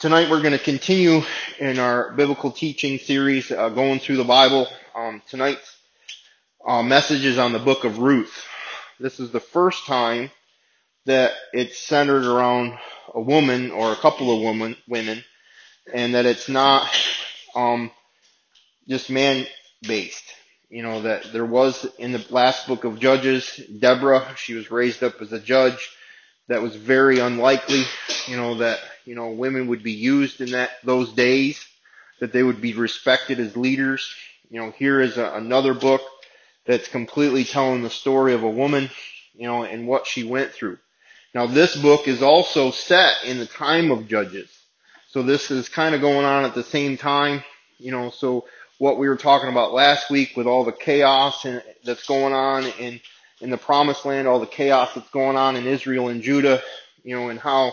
Tonight 0.00 0.30
we're 0.30 0.42
going 0.42 0.52
to 0.52 0.60
continue 0.60 1.22
in 1.58 1.80
our 1.80 2.12
biblical 2.12 2.52
teaching 2.52 3.00
series, 3.00 3.50
uh, 3.50 3.68
going 3.68 3.98
through 3.98 4.18
the 4.18 4.22
Bible. 4.22 4.68
Um, 4.94 5.20
tonight's 5.28 5.76
uh, 6.64 6.84
message 6.84 7.24
is 7.24 7.36
on 7.36 7.52
the 7.52 7.58
book 7.58 7.82
of 7.82 7.98
Ruth. 7.98 8.32
This 9.00 9.18
is 9.18 9.32
the 9.32 9.40
first 9.40 9.86
time 9.86 10.30
that 11.06 11.32
it's 11.52 11.80
centered 11.80 12.24
around 12.24 12.78
a 13.12 13.20
woman 13.20 13.72
or 13.72 13.90
a 13.90 13.96
couple 13.96 14.32
of 14.32 14.40
women, 14.40 14.76
women, 14.86 15.24
and 15.92 16.14
that 16.14 16.26
it's 16.26 16.48
not 16.48 16.88
um, 17.56 17.90
just 18.86 19.10
man-based. 19.10 20.32
You 20.70 20.84
know 20.84 21.02
that 21.02 21.32
there 21.32 21.44
was 21.44 21.84
in 21.98 22.12
the 22.12 22.24
last 22.30 22.68
book 22.68 22.84
of 22.84 23.00
Judges, 23.00 23.60
Deborah. 23.80 24.32
She 24.36 24.54
was 24.54 24.70
raised 24.70 25.02
up 25.02 25.20
as 25.20 25.32
a 25.32 25.40
judge. 25.40 25.90
That 26.46 26.62
was 26.62 26.76
very 26.76 27.18
unlikely. 27.18 27.82
You 28.28 28.36
know 28.36 28.58
that 28.58 28.78
you 29.08 29.14
know, 29.14 29.30
women 29.30 29.68
would 29.68 29.82
be 29.82 29.92
used 29.92 30.42
in 30.42 30.50
that, 30.50 30.70
those 30.84 31.10
days, 31.14 31.66
that 32.20 32.30
they 32.30 32.42
would 32.42 32.60
be 32.60 32.74
respected 32.74 33.40
as 33.40 33.56
leaders. 33.56 34.14
You 34.50 34.60
know, 34.60 34.70
here 34.70 35.00
is 35.00 35.16
a, 35.16 35.32
another 35.32 35.72
book 35.72 36.02
that's 36.66 36.88
completely 36.88 37.44
telling 37.44 37.82
the 37.82 37.88
story 37.88 38.34
of 38.34 38.42
a 38.42 38.50
woman, 38.50 38.90
you 39.34 39.46
know, 39.46 39.64
and 39.64 39.88
what 39.88 40.06
she 40.06 40.24
went 40.24 40.52
through. 40.52 40.76
Now 41.34 41.46
this 41.46 41.74
book 41.74 42.06
is 42.06 42.22
also 42.22 42.70
set 42.70 43.24
in 43.24 43.38
the 43.38 43.46
time 43.46 43.90
of 43.90 44.08
Judges. 44.08 44.50
So 45.08 45.22
this 45.22 45.50
is 45.50 45.70
kind 45.70 45.94
of 45.94 46.02
going 46.02 46.26
on 46.26 46.44
at 46.44 46.54
the 46.54 46.62
same 46.62 46.98
time, 46.98 47.42
you 47.78 47.92
know, 47.92 48.10
so 48.10 48.44
what 48.76 48.98
we 48.98 49.08
were 49.08 49.16
talking 49.16 49.48
about 49.48 49.72
last 49.72 50.10
week 50.10 50.36
with 50.36 50.46
all 50.46 50.64
the 50.64 50.72
chaos 50.72 51.46
and, 51.46 51.62
that's 51.82 52.06
going 52.06 52.34
on 52.34 52.66
in, 52.78 53.00
in 53.40 53.48
the 53.48 53.56
promised 53.56 54.04
land, 54.04 54.28
all 54.28 54.40
the 54.40 54.46
chaos 54.46 54.90
that's 54.94 55.08
going 55.08 55.38
on 55.38 55.56
in 55.56 55.66
Israel 55.66 56.08
and 56.08 56.20
Judah, 56.20 56.60
you 57.04 57.16
know, 57.16 57.30
and 57.30 57.40
how 57.40 57.72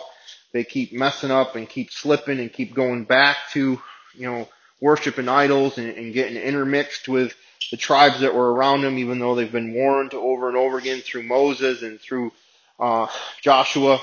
they 0.56 0.64
keep 0.64 0.94
messing 0.94 1.32
up 1.32 1.58
and 1.58 1.68
keep 1.68 1.92
slipping 1.92 2.40
and 2.40 2.52
keep 2.52 2.74
going 2.74 3.04
back 3.04 3.36
to, 3.52 3.78
you 4.14 4.26
know, 4.26 4.48
worshiping 4.80 5.28
idols 5.28 5.78
and, 5.78 5.90
and 5.90 6.14
getting 6.14 6.38
intermixed 6.38 7.10
with 7.10 7.36
the 7.72 7.78
tribes 7.78 8.22
that 8.22 8.34
were 8.34 8.54
around 8.54 8.82
them, 8.82 8.98
even 8.98 9.20
though 9.20 9.36
they've 9.36 9.52
been 9.52 9.74
warned 9.74 10.14
over 10.14 10.48
and 10.48 10.56
over 10.56 10.78
again 10.78 11.02
through 11.02 11.24
Moses 11.24 11.82
and 11.82 12.00
through 12.00 12.32
uh, 12.80 13.08
Joshua, 13.42 14.00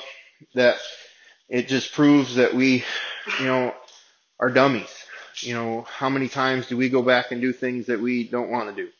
that 0.55 0.77
it 1.48 1.69
just 1.69 1.94
proves 1.94 2.34
that 2.34 2.53
we, 2.53 2.84
you 3.41 3.47
know, 3.47 3.75
are 4.39 4.50
dummies. 4.50 4.92
You 5.37 5.55
know, 5.55 5.87
how 5.89 6.11
many 6.11 6.28
times 6.28 6.66
do 6.66 6.77
we 6.77 6.91
go 6.91 7.00
back 7.00 7.33
and 7.33 7.41
do 7.41 7.55
things 7.55 7.87
that 7.87 7.98
we 7.98 8.28
don't 8.28 8.50
want 8.50 8.69
to 8.69 8.77
do? 8.77 8.91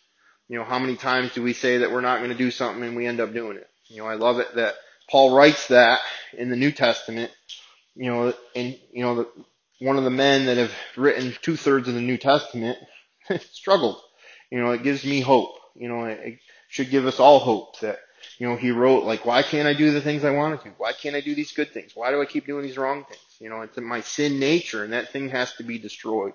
You 0.49 0.59
know, 0.59 0.65
how 0.65 0.79
many 0.79 0.97
times 0.97 1.35
do 1.35 1.43
we 1.43 1.53
say 1.53 1.79
that 1.79 1.93
we're 1.93 2.01
not 2.01 2.21
going 2.21 2.31
to 2.31 2.37
do 2.37 2.51
something 2.51 2.83
and 2.83 2.97
we 2.97 3.05
end 3.05 3.21
up 3.21 3.35
doing 3.35 3.59
it? 3.59 3.69
You 3.89 3.99
know, 3.99 4.07
I 4.07 4.15
love 4.15 4.39
it 4.39 4.55
that 4.55 4.75
Paul 5.13 5.37
writes 5.37 5.69
that 5.69 6.01
in 6.37 6.51
the 6.51 6.57
New 6.57 6.73
Testament 6.73 7.31
you 7.95 8.11
know, 8.11 8.33
and 8.55 8.79
you 8.93 9.03
know, 9.03 9.15
the, 9.17 9.29
one 9.81 9.99
of 9.99 10.05
the 10.05 10.11
men 10.11 10.47
that 10.47 10.57
have 10.57 10.73
written 10.97 11.35
two 11.43 11.57
thirds 11.57 11.89
of 11.89 11.95
the 11.95 12.01
New 12.01 12.19
Testament 12.19 12.79
struggled. 13.53 14.01
You 14.51 14.61
know, 14.61 14.71
it 14.73 14.83
gives 14.83 15.05
me 15.05 15.21
hope. 15.21 15.55
You 15.75 15.89
know, 15.89 16.05
it, 16.05 16.21
it 16.23 16.39
should 16.69 16.91
give 16.91 17.07
us 17.07 17.21
all 17.21 17.39
hope 17.39 17.81
that 17.81 17.99
you 18.39 18.49
know 18.49 18.57
he 18.57 18.71
wrote 18.71 19.05
like, 19.05 19.27
why 19.27 19.43
can't 19.43 19.69
I 19.69 19.75
do 19.75 19.91
the 19.91 20.01
things 20.01 20.25
I 20.25 20.31
want 20.31 20.63
to? 20.63 20.71
Why 20.79 20.93
can't 20.93 21.17
I 21.17 21.21
do 21.21 21.35
these 21.35 21.53
good 21.53 21.73
things? 21.73 21.93
Why 21.95 22.11
do 22.11 22.21
I 22.21 22.27
keep 22.27 22.47
doing 22.47 22.65
these 22.65 22.79
wrong 22.79 23.05
things? 23.05 23.37
You 23.41 23.51
know, 23.51 23.63
it's 23.63 23.79
in 23.79 23.85
my 23.85 24.01
sin 24.01 24.39
nature, 24.39 24.85
and 24.85 24.93
that 24.93 25.13
thing 25.13 25.29
has 25.31 25.53
to 25.55 25.63
be 25.63 25.79
destroyed. 25.79 26.33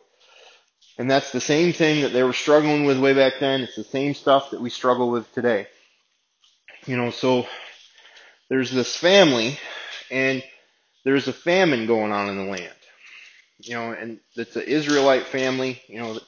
And 0.99 1.09
that's 1.09 1.31
the 1.31 1.41
same 1.41 1.73
thing 1.73 2.01
that 2.01 2.09
they 2.11 2.23
were 2.23 2.33
struggling 2.33 2.85
with 2.85 2.99
way 2.99 3.13
back 3.13 3.33
then. 3.39 3.61
It's 3.61 3.75
the 3.75 3.83
same 3.83 4.15
stuff 4.15 4.49
that 4.51 4.61
we 4.61 4.71
struggle 4.71 5.11
with 5.11 5.31
today. 5.33 5.67
You 6.87 6.97
know, 6.97 7.11
so 7.11 7.45
there's 8.49 8.71
this 8.71 8.95
family, 8.95 9.57
and 10.09 10.43
there's 11.03 11.27
a 11.27 11.33
famine 11.33 11.85
going 11.85 12.11
on 12.11 12.29
in 12.29 12.37
the 12.37 12.51
land. 12.51 12.73
You 13.59 13.73
know, 13.75 13.91
and 13.91 14.19
it's 14.35 14.55
an 14.55 14.63
Israelite 14.63 15.27
family, 15.27 15.81
you 15.87 15.99
know, 15.99 16.19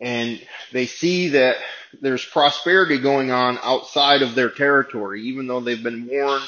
and 0.00 0.40
they 0.72 0.86
see 0.86 1.30
that 1.30 1.56
there's 2.00 2.24
prosperity 2.24 2.98
going 2.98 3.30
on 3.30 3.58
outside 3.62 4.22
of 4.22 4.34
their 4.34 4.50
territory, 4.50 5.22
even 5.22 5.46
though 5.46 5.60
they've 5.60 5.82
been 5.82 6.06
warned, 6.06 6.44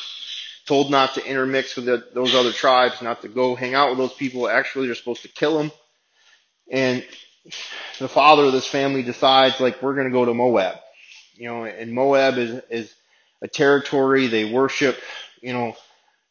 told 0.66 0.90
not 0.90 1.14
to 1.14 1.24
intermix 1.24 1.76
with 1.76 1.86
the, 1.86 2.04
those 2.12 2.34
other 2.34 2.52
tribes, 2.52 3.00
not 3.00 3.22
to 3.22 3.28
go 3.28 3.54
hang 3.54 3.74
out 3.74 3.90
with 3.90 3.98
those 3.98 4.12
people. 4.12 4.48
Actually, 4.48 4.86
they're 4.86 4.94
supposed 4.94 5.22
to 5.22 5.28
kill 5.28 5.56
them. 5.56 5.72
And 6.70 7.04
the 7.98 8.08
father 8.08 8.44
of 8.44 8.52
this 8.52 8.66
family 8.66 9.02
decides, 9.02 9.60
like, 9.60 9.80
we're 9.80 9.94
going 9.94 10.08
to 10.08 10.12
go 10.12 10.24
to 10.24 10.34
Moab. 10.34 10.76
You 11.34 11.48
know, 11.48 11.64
and 11.64 11.92
Moab 11.92 12.38
is, 12.38 12.60
is 12.70 12.94
a 13.42 13.48
territory 13.48 14.26
they 14.26 14.50
worship, 14.50 14.98
you 15.40 15.52
know, 15.52 15.76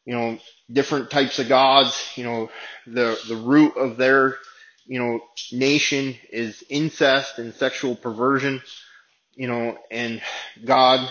you 0.05 0.13
know, 0.13 0.37
different 0.71 1.09
types 1.09 1.39
of 1.39 1.49
gods. 1.49 2.11
You 2.15 2.23
know, 2.23 2.49
the 2.87 3.19
the 3.27 3.35
root 3.35 3.77
of 3.77 3.97
their 3.97 4.37
you 4.85 4.99
know 4.99 5.19
nation 5.51 6.15
is 6.31 6.63
incest 6.69 7.39
and 7.39 7.53
sexual 7.53 7.95
perversion. 7.95 8.61
You 9.33 9.47
know, 9.47 9.77
and 9.91 10.21
God 10.63 11.09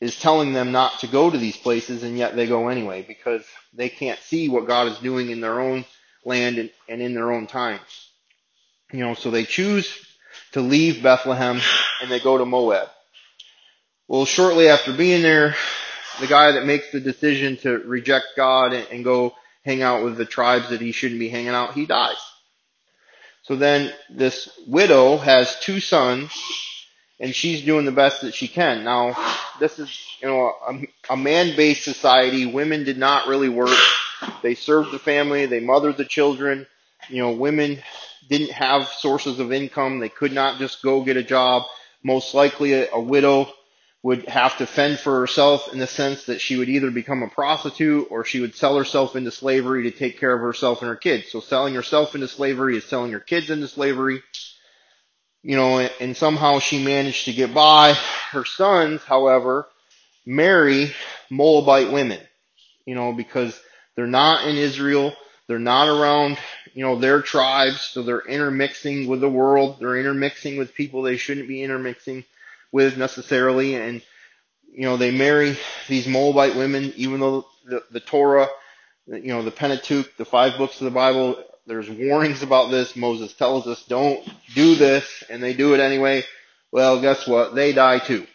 is 0.00 0.18
telling 0.18 0.52
them 0.52 0.70
not 0.70 1.00
to 1.00 1.06
go 1.08 1.30
to 1.30 1.38
these 1.38 1.56
places, 1.56 2.02
and 2.02 2.16
yet 2.16 2.36
they 2.36 2.46
go 2.46 2.68
anyway 2.68 3.02
because 3.02 3.44
they 3.74 3.88
can't 3.88 4.18
see 4.20 4.48
what 4.48 4.66
God 4.66 4.88
is 4.88 4.98
doing 4.98 5.30
in 5.30 5.40
their 5.40 5.60
own 5.60 5.84
land 6.24 6.58
and, 6.58 6.70
and 6.88 7.02
in 7.02 7.14
their 7.14 7.32
own 7.32 7.46
times. 7.46 8.10
You 8.92 9.00
know, 9.00 9.14
so 9.14 9.30
they 9.30 9.44
choose 9.44 9.92
to 10.52 10.60
leave 10.60 11.02
Bethlehem 11.02 11.60
and 12.00 12.10
they 12.10 12.20
go 12.20 12.38
to 12.38 12.44
Moab. 12.44 12.88
Well, 14.08 14.24
shortly 14.24 14.68
after 14.68 14.94
being 14.94 15.20
there, 15.20 15.54
the 16.18 16.26
guy 16.26 16.52
that 16.52 16.64
makes 16.64 16.90
the 16.90 17.00
decision 17.00 17.58
to 17.58 17.78
reject 17.78 18.28
God 18.36 18.72
and, 18.72 18.86
and 18.90 19.04
go 19.04 19.34
hang 19.66 19.82
out 19.82 20.02
with 20.02 20.16
the 20.16 20.24
tribes 20.24 20.70
that 20.70 20.80
he 20.80 20.92
shouldn't 20.92 21.20
be 21.20 21.28
hanging 21.28 21.50
out, 21.50 21.74
he 21.74 21.84
dies. 21.84 22.16
So 23.42 23.54
then 23.54 23.92
this 24.08 24.48
widow 24.66 25.18
has 25.18 25.60
two 25.60 25.78
sons 25.80 26.32
and 27.20 27.34
she's 27.34 27.62
doing 27.62 27.84
the 27.84 27.92
best 27.92 28.22
that 28.22 28.34
she 28.34 28.48
can. 28.48 28.82
Now, 28.82 29.14
this 29.60 29.78
is, 29.78 29.94
you 30.22 30.28
know, 30.28 30.54
a, 30.66 31.12
a 31.12 31.16
man-based 31.16 31.84
society. 31.84 32.46
Women 32.46 32.84
did 32.84 32.96
not 32.96 33.28
really 33.28 33.50
work. 33.50 33.76
They 34.42 34.54
served 34.54 34.90
the 34.90 34.98
family. 34.98 35.44
They 35.44 35.60
mothered 35.60 35.98
the 35.98 36.06
children. 36.06 36.66
You 37.10 37.22
know, 37.22 37.32
women 37.32 37.82
didn't 38.30 38.52
have 38.52 38.88
sources 38.88 39.38
of 39.38 39.52
income. 39.52 39.98
They 39.98 40.08
could 40.08 40.32
not 40.32 40.58
just 40.58 40.82
go 40.82 41.04
get 41.04 41.18
a 41.18 41.22
job. 41.22 41.64
Most 42.02 42.32
likely 42.32 42.72
a, 42.72 42.90
a 42.92 43.00
widow 43.00 43.52
would 44.02 44.28
have 44.28 44.56
to 44.58 44.66
fend 44.66 44.98
for 44.98 45.20
herself 45.20 45.72
in 45.72 45.78
the 45.78 45.86
sense 45.86 46.26
that 46.26 46.40
she 46.40 46.56
would 46.56 46.68
either 46.68 46.90
become 46.90 47.22
a 47.22 47.28
prostitute 47.28 48.06
or 48.10 48.24
she 48.24 48.40
would 48.40 48.54
sell 48.54 48.76
herself 48.76 49.16
into 49.16 49.30
slavery 49.30 49.84
to 49.84 49.90
take 49.90 50.20
care 50.20 50.32
of 50.32 50.40
herself 50.40 50.82
and 50.82 50.88
her 50.88 50.96
kids. 50.96 51.30
So 51.30 51.40
selling 51.40 51.74
herself 51.74 52.14
into 52.14 52.28
slavery 52.28 52.76
is 52.76 52.84
selling 52.84 53.12
her 53.12 53.20
kids 53.20 53.50
into 53.50 53.66
slavery. 53.66 54.22
You 55.42 55.56
know, 55.56 55.78
and 55.78 56.16
somehow 56.16 56.58
she 56.58 56.84
managed 56.84 57.24
to 57.24 57.32
get 57.32 57.54
by. 57.54 57.94
Her 58.30 58.44
sons, 58.44 59.02
however, 59.02 59.66
marry 60.26 60.92
Moabite 61.30 61.92
women, 61.92 62.20
you 62.86 62.94
know, 62.94 63.12
because 63.12 63.58
they're 63.96 64.06
not 64.06 64.46
in 64.46 64.56
Israel. 64.56 65.14
They're 65.48 65.58
not 65.58 65.88
around, 65.88 66.38
you 66.74 66.84
know, 66.84 66.96
their 66.96 67.22
tribes. 67.22 67.80
So 67.80 68.02
they're 68.02 68.26
intermixing 68.26 69.08
with 69.08 69.20
the 69.20 69.30
world. 69.30 69.78
They're 69.80 69.96
intermixing 69.96 70.58
with 70.58 70.74
people 70.74 71.02
they 71.02 71.16
shouldn't 71.16 71.48
be 71.48 71.62
intermixing 71.62 72.24
with 72.72 72.96
necessarily, 72.96 73.74
and 73.74 74.02
you 74.72 74.82
know 74.82 74.96
they 74.96 75.10
marry 75.10 75.56
these 75.88 76.06
Moabite 76.06 76.56
women, 76.56 76.92
even 76.96 77.20
though 77.20 77.46
the, 77.64 77.82
the 77.90 78.00
Torah, 78.00 78.48
you 79.06 79.28
know 79.28 79.42
the 79.42 79.50
Pentateuch, 79.50 80.16
the 80.16 80.24
five 80.24 80.58
books 80.58 80.80
of 80.80 80.84
the 80.84 80.90
Bible, 80.90 81.42
there's 81.66 81.90
warnings 81.90 82.42
about 82.42 82.70
this. 82.70 82.96
Moses 82.96 83.32
tells 83.34 83.66
us 83.66 83.84
don't 83.84 84.26
do 84.54 84.74
this, 84.74 85.24
and 85.28 85.42
they 85.42 85.54
do 85.54 85.74
it 85.74 85.80
anyway. 85.80 86.24
Well, 86.72 87.00
guess 87.00 87.26
what? 87.26 87.54
They 87.54 87.72
die 87.72 87.98
too. 87.98 88.26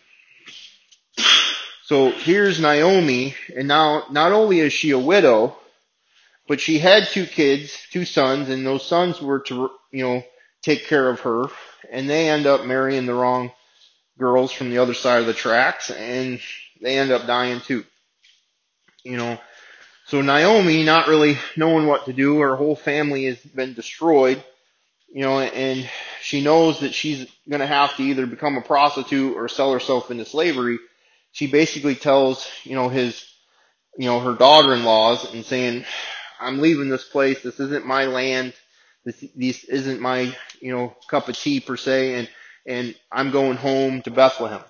So 1.85 2.11
here's 2.11 2.59
Naomi, 2.59 3.35
and 3.55 3.67
now 3.67 4.05
not 4.09 4.31
only 4.31 4.59
is 4.59 4.71
she 4.71 4.91
a 4.91 4.99
widow, 4.99 5.55
but 6.47 6.61
she 6.61 6.79
had 6.79 7.07
two 7.07 7.25
kids, 7.25 7.77
two 7.91 8.05
sons, 8.05 8.49
and 8.49 8.65
those 8.65 8.85
sons 8.85 9.21
were 9.21 9.39
to, 9.41 9.69
you 9.91 10.03
know, 10.03 10.23
take 10.61 10.85
care 10.85 11.09
of 11.09 11.19
her, 11.21 11.45
and 11.91 12.09
they 12.09 12.29
end 12.29 12.45
up 12.45 12.65
marrying 12.65 13.05
the 13.05 13.13
wrong 13.13 13.51
girls 14.17 14.51
from 14.51 14.69
the 14.69 14.77
other 14.79 14.93
side 14.93 15.21
of 15.21 15.27
the 15.27 15.33
tracks, 15.33 15.89
and 15.89 16.39
they 16.81 16.97
end 16.97 17.11
up 17.11 17.25
dying 17.27 17.61
too. 17.61 17.83
You 19.03 19.17
know, 19.17 19.39
so 20.07 20.21
Naomi, 20.21 20.83
not 20.83 21.07
really 21.07 21.37
knowing 21.57 21.87
what 21.87 22.05
to 22.05 22.13
do, 22.13 22.39
her 22.39 22.55
whole 22.55 22.75
family 22.75 23.25
has 23.25 23.39
been 23.39 23.73
destroyed. 23.73 24.43
You 25.13 25.21
know, 25.21 25.39
and 25.39 25.87
she 26.21 26.43
knows 26.43 26.79
that 26.79 26.95
she's 26.95 27.27
going 27.47 27.59
to 27.59 27.67
have 27.67 27.95
to 27.97 28.03
either 28.03 28.25
become 28.25 28.57
a 28.57 28.61
prostitute 28.61 29.37
or 29.37 29.47
sell 29.47 29.71
herself 29.71 30.09
into 30.09 30.25
slavery. 30.25 30.79
She 31.31 31.45
basically 31.45 31.93
tells, 31.93 32.49
you 32.63 32.75
know, 32.75 32.89
his, 32.89 33.23
you 33.95 34.07
know, 34.07 34.19
her 34.19 34.33
daughter-in-laws 34.33 35.31
and 35.33 35.45
saying, 35.45 35.85
I'm 36.39 36.61
leaving 36.61 36.89
this 36.89 37.03
place. 37.03 37.43
This 37.43 37.59
isn't 37.59 37.85
my 37.85 38.05
land. 38.05 38.53
This, 39.05 39.23
this 39.35 39.63
isn't 39.65 39.99
my, 39.99 40.35
you 40.59 40.75
know, 40.75 40.95
cup 41.07 41.29
of 41.29 41.37
tea 41.37 41.59
per 41.59 41.77
se. 41.77 42.15
And 42.15 42.29
and 42.65 42.95
I'm 43.11 43.31
going 43.31 43.57
home 43.57 44.01
to 44.03 44.11
Bethlehem. 44.11 44.63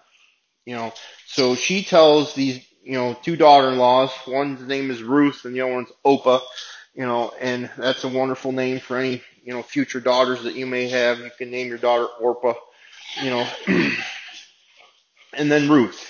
You 0.65 0.75
know, 0.75 0.93
so 1.27 1.55
she 1.55 1.83
tells 1.83 2.33
these, 2.33 2.65
you 2.83 2.93
know, 2.93 3.17
two 3.21 3.35
daughter-in-laws, 3.35 4.11
one's 4.27 4.61
name 4.61 4.91
is 4.91 5.03
Ruth 5.03 5.45
and 5.45 5.55
the 5.55 5.61
other 5.61 5.73
one's 5.73 5.91
Orpah, 6.03 6.39
You 6.93 7.05
know, 7.05 7.33
and 7.39 7.69
that's 7.77 8.03
a 8.03 8.09
wonderful 8.09 8.51
name 8.51 8.79
for 8.79 8.97
any, 8.97 9.21
you 9.43 9.53
know, 9.53 9.61
future 9.61 9.99
daughters 9.99 10.43
that 10.43 10.55
you 10.55 10.65
may 10.65 10.87
have. 10.89 11.19
You 11.19 11.31
can 11.37 11.51
name 11.51 11.67
your 11.67 11.77
daughter 11.77 12.05
Orpah, 12.05 12.53
you 13.21 13.29
know. 13.29 13.47
and 15.33 15.51
then 15.51 15.69
Ruth. 15.69 16.09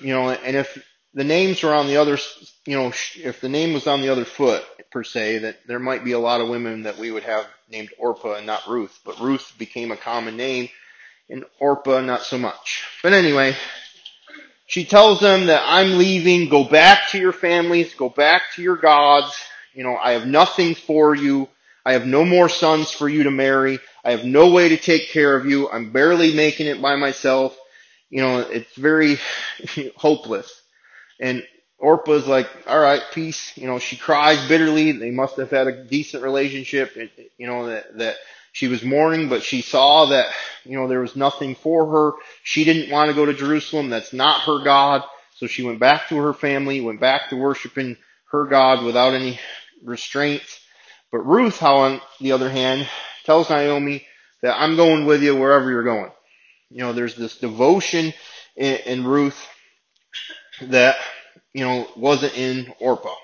You 0.00 0.14
know, 0.14 0.30
and 0.30 0.56
if 0.56 0.82
the 1.12 1.24
names 1.24 1.64
are 1.64 1.74
on 1.74 1.88
the 1.88 1.96
other, 1.96 2.18
you 2.66 2.76
know, 2.76 2.92
if 3.16 3.40
the 3.40 3.48
name 3.48 3.74
was 3.74 3.86
on 3.86 4.00
the 4.00 4.10
other 4.10 4.24
foot 4.24 4.64
per 4.90 5.04
se, 5.04 5.38
that 5.38 5.66
there 5.66 5.78
might 5.78 6.04
be 6.04 6.12
a 6.12 6.18
lot 6.18 6.40
of 6.40 6.48
women 6.48 6.82
that 6.82 6.98
we 6.98 7.10
would 7.10 7.22
have 7.22 7.46
named 7.70 7.90
Orpah 7.98 8.34
and 8.34 8.46
not 8.46 8.66
Ruth, 8.66 8.98
but 9.04 9.20
Ruth 9.20 9.54
became 9.58 9.92
a 9.92 9.96
common 9.96 10.36
name, 10.36 10.68
and 11.28 11.44
Orpah 11.58 12.00
not 12.00 12.22
so 12.22 12.38
much. 12.38 12.84
But 13.02 13.12
anyway, 13.12 13.56
she 14.66 14.84
tells 14.84 15.20
them 15.20 15.46
that 15.46 15.62
I'm 15.66 15.98
leaving, 15.98 16.48
go 16.48 16.64
back 16.64 17.08
to 17.10 17.18
your 17.18 17.32
families, 17.32 17.94
go 17.94 18.08
back 18.08 18.42
to 18.54 18.62
your 18.62 18.76
gods, 18.76 19.34
you 19.74 19.84
know, 19.84 19.96
I 19.96 20.12
have 20.12 20.26
nothing 20.26 20.74
for 20.74 21.14
you, 21.14 21.48
I 21.84 21.92
have 21.92 22.06
no 22.06 22.24
more 22.24 22.48
sons 22.48 22.90
for 22.90 23.08
you 23.08 23.24
to 23.24 23.30
marry, 23.30 23.78
I 24.04 24.12
have 24.12 24.24
no 24.24 24.50
way 24.50 24.70
to 24.70 24.76
take 24.76 25.08
care 25.08 25.36
of 25.36 25.46
you, 25.46 25.70
I'm 25.70 25.92
barely 25.92 26.34
making 26.34 26.66
it 26.66 26.82
by 26.82 26.96
myself, 26.96 27.56
you 28.10 28.20
know, 28.20 28.40
it's 28.40 28.74
very 28.74 29.18
hopeless. 29.96 30.62
And 31.20 31.44
Orpah's 31.80 32.26
like, 32.26 32.48
all 32.66 32.78
right, 32.78 33.02
peace. 33.12 33.56
You 33.56 33.66
know, 33.66 33.78
she 33.78 33.96
cries 33.96 34.46
bitterly. 34.48 34.92
They 34.92 35.10
must 35.10 35.36
have 35.36 35.50
had 35.50 35.66
a 35.66 35.84
decent 35.84 36.22
relationship. 36.22 36.96
You 37.38 37.46
know, 37.46 37.66
that, 37.66 37.98
that 37.98 38.16
she 38.52 38.68
was 38.68 38.82
mourning, 38.82 39.28
but 39.28 39.42
she 39.42 39.62
saw 39.62 40.06
that, 40.06 40.32
you 40.64 40.76
know, 40.76 40.88
there 40.88 41.00
was 41.00 41.16
nothing 41.16 41.54
for 41.54 41.86
her. 41.86 42.12
She 42.42 42.64
didn't 42.64 42.90
want 42.90 43.08
to 43.08 43.14
go 43.14 43.24
to 43.24 43.34
Jerusalem. 43.34 43.90
That's 43.90 44.12
not 44.12 44.42
her 44.42 44.62
God. 44.62 45.02
So 45.36 45.46
she 45.46 45.62
went 45.62 45.78
back 45.78 46.08
to 46.08 46.16
her 46.18 46.34
family, 46.34 46.80
went 46.80 47.00
back 47.00 47.30
to 47.30 47.36
worshiping 47.36 47.96
her 48.30 48.46
God 48.46 48.84
without 48.84 49.14
any 49.14 49.40
restraints. 49.84 50.60
But 51.10 51.26
Ruth, 51.26 51.58
how 51.58 51.76
on 51.76 52.00
the 52.20 52.32
other 52.32 52.50
hand, 52.50 52.88
tells 53.24 53.50
Naomi 53.50 54.06
that 54.42 54.60
I'm 54.60 54.76
going 54.76 55.06
with 55.06 55.22
you 55.22 55.36
wherever 55.36 55.70
you're 55.70 55.82
going. 55.82 56.10
You 56.70 56.78
know, 56.78 56.92
there's 56.92 57.16
this 57.16 57.38
devotion 57.38 58.12
in, 58.56 58.76
in 58.86 59.04
Ruth 59.04 59.46
that, 60.62 60.96
you 61.52 61.64
know, 61.64 61.86
wasn't 61.96 62.36
in 62.36 62.72
Orpah. 62.80 63.14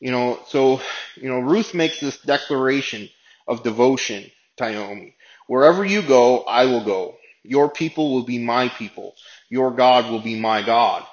You 0.00 0.10
know, 0.10 0.40
so, 0.48 0.80
you 1.14 1.28
know, 1.28 1.38
Ruth 1.38 1.74
makes 1.74 2.00
this 2.00 2.18
declaration 2.18 3.08
of 3.46 3.62
devotion 3.62 4.30
to 4.56 4.70
Naomi. 4.70 5.14
Wherever 5.46 5.84
you 5.84 6.02
go, 6.02 6.40
I 6.40 6.64
will 6.66 6.84
go. 6.84 7.16
Your 7.44 7.68
people 7.68 8.12
will 8.12 8.24
be 8.24 8.38
my 8.38 8.68
people. 8.68 9.14
Your 9.48 9.70
God 9.70 10.10
will 10.10 10.20
be 10.20 10.38
my 10.38 10.62
God. 10.62 11.06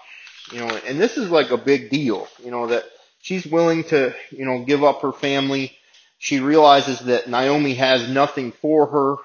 You 0.51 0.59
know, 0.59 0.69
and 0.87 0.99
this 0.99 1.17
is 1.17 1.29
like 1.29 1.51
a 1.51 1.57
big 1.57 1.89
deal, 1.89 2.27
you 2.43 2.49
know, 2.49 2.67
that 2.67 2.83
she's 3.21 3.45
willing 3.45 3.83
to, 3.85 4.15
you 4.31 4.45
know, 4.45 4.63
give 4.63 4.83
up 4.83 5.01
her 5.01 5.11
family. 5.11 5.75
She 6.17 6.39
realizes 6.39 6.99
that 7.01 7.29
Naomi 7.29 7.75
has 7.75 8.09
nothing 8.09 8.51
for 8.53 8.87
her, 8.87 9.15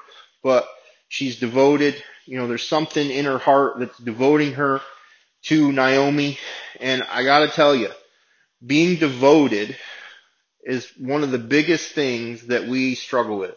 but 0.42 0.68
she's 1.08 1.38
devoted. 1.38 2.02
You 2.26 2.38
know, 2.38 2.46
there's 2.46 2.66
something 2.66 3.10
in 3.10 3.24
her 3.24 3.38
heart 3.38 3.78
that's 3.78 3.98
devoting 3.98 4.52
her 4.54 4.80
to 5.44 5.72
Naomi. 5.72 6.38
And 6.80 7.02
I 7.10 7.24
gotta 7.24 7.48
tell 7.48 7.74
you, 7.74 7.90
being 8.64 8.96
devoted 8.96 9.76
is 10.64 10.90
one 10.98 11.22
of 11.22 11.30
the 11.30 11.38
biggest 11.38 11.92
things 11.92 12.46
that 12.46 12.66
we 12.66 12.94
struggle 12.94 13.38
with. 13.38 13.56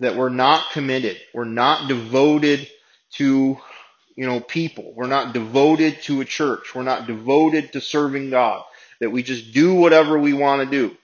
That 0.00 0.16
we're 0.16 0.28
not 0.28 0.70
committed. 0.72 1.18
We're 1.32 1.44
not 1.44 1.88
devoted 1.88 2.68
to, 3.14 3.58
you 4.16 4.26
know, 4.26 4.40
people. 4.40 4.92
We're 4.94 5.06
not 5.06 5.32
devoted 5.32 6.02
to 6.02 6.20
a 6.20 6.24
church. 6.24 6.74
We're 6.74 6.82
not 6.82 7.06
devoted 7.06 7.72
to 7.72 7.80
serving 7.80 8.30
God. 8.30 8.62
That 9.00 9.10
we 9.10 9.22
just 9.22 9.52
do 9.52 9.74
whatever 9.74 10.18
we 10.18 10.32
want 10.32 10.62
to 10.62 10.70
do. 10.70 10.96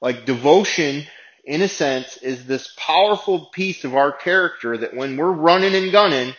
Like 0.00 0.26
devotion, 0.26 1.04
in 1.44 1.62
a 1.62 1.68
sense, 1.68 2.16
is 2.18 2.46
this 2.46 2.72
powerful 2.76 3.46
piece 3.46 3.84
of 3.84 3.94
our 3.94 4.12
character 4.12 4.76
that 4.76 4.94
when 4.94 5.16
we're 5.16 5.32
running 5.32 5.74
and 5.74 5.90
gunning, 5.90 6.34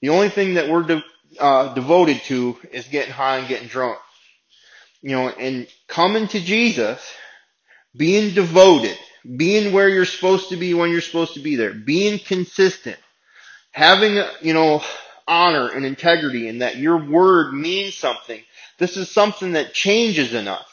the 0.00 0.10
only 0.10 0.28
thing 0.28 0.54
that 0.54 0.68
we're 0.68 0.82
de- 0.82 1.04
uh, 1.38 1.74
devoted 1.74 2.22
to 2.24 2.56
is 2.72 2.86
getting 2.88 3.12
high 3.12 3.38
and 3.38 3.48
getting 3.48 3.68
drunk. 3.68 3.98
You 5.02 5.10
know, 5.10 5.28
and 5.28 5.68
coming 5.86 6.26
to 6.28 6.40
Jesus, 6.40 7.00
being 7.96 8.34
devoted, 8.34 8.98
being 9.36 9.72
where 9.72 9.88
you're 9.88 10.04
supposed 10.04 10.48
to 10.50 10.56
be 10.56 10.74
when 10.74 10.90
you're 10.90 11.00
supposed 11.00 11.34
to 11.34 11.40
be 11.40 11.56
there, 11.56 11.72
being 11.72 12.18
consistent, 12.18 12.98
having, 13.72 14.22
you 14.42 14.54
know, 14.54 14.82
honor 15.26 15.68
and 15.68 15.84
integrity 15.84 16.48
and 16.48 16.62
that 16.62 16.76
your 16.76 16.96
word 16.96 17.52
means 17.52 17.94
something. 17.94 18.40
This 18.78 18.96
is 18.96 19.10
something 19.10 19.52
that 19.52 19.74
changes 19.74 20.34
in 20.34 20.48
us 20.48 20.64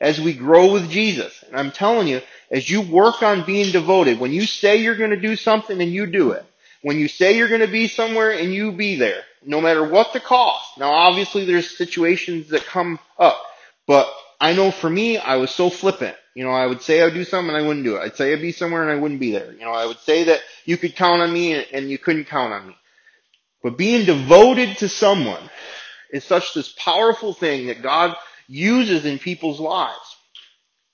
as 0.00 0.20
we 0.20 0.32
grow 0.32 0.72
with 0.72 0.90
Jesus. 0.90 1.44
And 1.46 1.56
I'm 1.56 1.70
telling 1.70 2.08
you, 2.08 2.20
as 2.50 2.68
you 2.68 2.80
work 2.82 3.22
on 3.22 3.44
being 3.44 3.70
devoted, 3.70 4.18
when 4.18 4.32
you 4.32 4.46
say 4.46 4.76
you're 4.76 4.96
going 4.96 5.10
to 5.10 5.20
do 5.20 5.36
something 5.36 5.80
and 5.80 5.92
you 5.92 6.06
do 6.06 6.32
it, 6.32 6.44
when 6.82 6.98
you 6.98 7.08
say 7.08 7.36
you're 7.36 7.48
going 7.48 7.60
to 7.60 7.68
be 7.68 7.86
somewhere 7.86 8.32
and 8.32 8.52
you 8.52 8.72
be 8.72 8.96
there, 8.96 9.22
no 9.44 9.60
matter 9.60 9.84
what 9.84 10.12
the 10.12 10.20
cost. 10.20 10.78
Now 10.78 10.92
obviously 10.92 11.44
there's 11.44 11.76
situations 11.76 12.48
that 12.48 12.64
come 12.64 12.98
up, 13.18 13.40
but 13.86 14.08
I 14.40 14.54
know 14.54 14.70
for 14.70 14.88
me, 14.88 15.18
I 15.18 15.36
was 15.36 15.50
so 15.50 15.68
flippant. 15.68 16.16
You 16.34 16.44
know, 16.44 16.50
I 16.50 16.66
would 16.66 16.80
say 16.80 17.02
I'd 17.02 17.12
do 17.12 17.24
something 17.24 17.54
and 17.54 17.62
I 17.62 17.66
wouldn't 17.66 17.84
do 17.84 17.96
it. 17.96 18.00
I'd 18.00 18.16
say 18.16 18.32
I'd 18.32 18.40
be 18.40 18.52
somewhere 18.52 18.82
and 18.82 18.90
I 18.90 19.00
wouldn't 19.00 19.20
be 19.20 19.32
there. 19.32 19.52
You 19.52 19.60
know, 19.60 19.72
I 19.72 19.84
would 19.84 19.98
say 19.98 20.24
that 20.24 20.40
you 20.64 20.76
could 20.76 20.96
count 20.96 21.20
on 21.20 21.32
me 21.32 21.62
and 21.64 21.90
you 21.90 21.98
couldn't 21.98 22.26
count 22.26 22.52
on 22.52 22.68
me. 22.68 22.76
But 23.62 23.76
being 23.76 24.06
devoted 24.06 24.78
to 24.78 24.88
someone 24.88 25.50
is 26.10 26.24
such 26.24 26.54
this 26.54 26.72
powerful 26.78 27.34
thing 27.34 27.66
that 27.66 27.82
God 27.82 28.16
uses 28.48 29.04
in 29.04 29.18
people's 29.18 29.60
lives. 29.60 30.16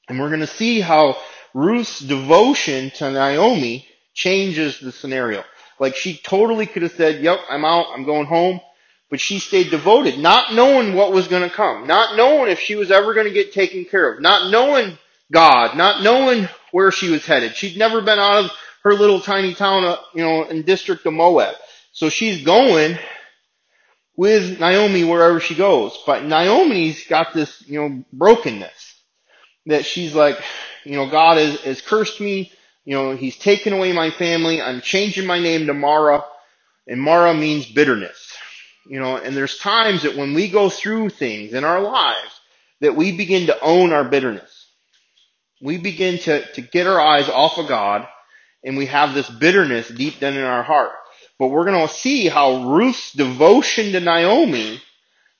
And 0.08 0.18
we're 0.18 0.28
going 0.28 0.40
to 0.40 0.46
see 0.46 0.80
how 0.80 1.16
Ruth's 1.54 2.00
devotion 2.00 2.90
to 2.96 3.10
Naomi 3.10 3.86
changes 4.14 4.80
the 4.80 4.92
scenario. 4.92 5.44
Like 5.78 5.96
she 5.96 6.16
totally 6.18 6.66
could 6.66 6.82
have 6.82 6.92
said, 6.92 7.22
yep, 7.22 7.40
I'm 7.50 7.64
out, 7.64 7.86
I'm 7.92 8.04
going 8.04 8.26
home. 8.26 8.60
But 9.08 9.20
she 9.20 9.38
stayed 9.38 9.70
devoted, 9.70 10.18
not 10.18 10.52
knowing 10.52 10.94
what 10.94 11.12
was 11.12 11.28
going 11.28 11.48
to 11.48 11.54
come, 11.54 11.86
not 11.86 12.16
knowing 12.16 12.50
if 12.50 12.58
she 12.58 12.74
was 12.74 12.90
ever 12.90 13.14
going 13.14 13.28
to 13.28 13.32
get 13.32 13.52
taken 13.52 13.84
care 13.84 14.12
of, 14.14 14.20
not 14.20 14.50
knowing 14.50 14.98
God, 15.32 15.76
not 15.76 16.02
knowing 16.02 16.48
where 16.72 16.90
she 16.90 17.10
was 17.10 17.24
headed. 17.24 17.54
She'd 17.54 17.78
never 17.78 18.00
been 18.00 18.18
out 18.18 18.44
of 18.44 18.50
her 18.82 18.94
little 18.94 19.20
tiny 19.20 19.54
town, 19.54 19.84
uh, 19.84 19.96
you 20.14 20.22
know, 20.22 20.44
in 20.44 20.62
district 20.62 21.06
of 21.06 21.12
Moab. 21.12 21.54
So 21.92 22.08
she's 22.08 22.44
going 22.44 22.98
with 24.16 24.58
Naomi 24.58 25.04
wherever 25.04 25.40
she 25.40 25.54
goes. 25.54 25.96
But 26.06 26.24
Naomi's 26.24 27.06
got 27.06 27.32
this, 27.32 27.62
you 27.66 27.80
know, 27.80 28.04
brokenness 28.12 28.94
that 29.66 29.84
she's 29.84 30.14
like, 30.14 30.38
you 30.84 30.96
know, 30.96 31.08
God 31.08 31.38
has, 31.38 31.60
has 31.60 31.80
cursed 31.80 32.20
me. 32.20 32.52
You 32.86 32.94
know, 32.94 33.16
he's 33.16 33.36
taken 33.36 33.72
away 33.72 33.92
my 33.92 34.10
family. 34.10 34.62
I'm 34.62 34.80
changing 34.80 35.26
my 35.26 35.40
name 35.40 35.66
to 35.66 35.74
Mara. 35.74 36.24
And 36.86 37.00
Mara 37.00 37.34
means 37.34 37.66
bitterness. 37.66 38.32
You 38.86 39.00
know, 39.00 39.16
and 39.16 39.36
there's 39.36 39.58
times 39.58 40.04
that 40.04 40.16
when 40.16 40.32
we 40.32 40.48
go 40.48 40.70
through 40.70 41.10
things 41.10 41.52
in 41.52 41.64
our 41.64 41.80
lives 41.80 42.40
that 42.80 42.94
we 42.94 43.10
begin 43.10 43.48
to 43.48 43.60
own 43.60 43.92
our 43.92 44.04
bitterness. 44.04 44.70
We 45.60 45.78
begin 45.78 46.18
to, 46.20 46.46
to 46.52 46.60
get 46.60 46.86
our 46.86 47.00
eyes 47.00 47.28
off 47.28 47.58
of 47.58 47.66
God 47.66 48.06
and 48.62 48.76
we 48.76 48.86
have 48.86 49.14
this 49.14 49.28
bitterness 49.28 49.88
deep 49.88 50.20
down 50.20 50.34
in 50.34 50.44
our 50.44 50.62
heart. 50.62 50.92
But 51.38 51.48
we're 51.48 51.64
going 51.64 51.86
to 51.86 51.92
see 51.92 52.28
how 52.28 52.72
Ruth's 52.74 53.12
devotion 53.12 53.92
to 53.92 54.00
Naomi 54.00 54.80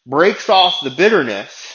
breaks 0.05 0.49
off 0.49 0.81
the 0.83 0.91
bitterness 0.91 1.66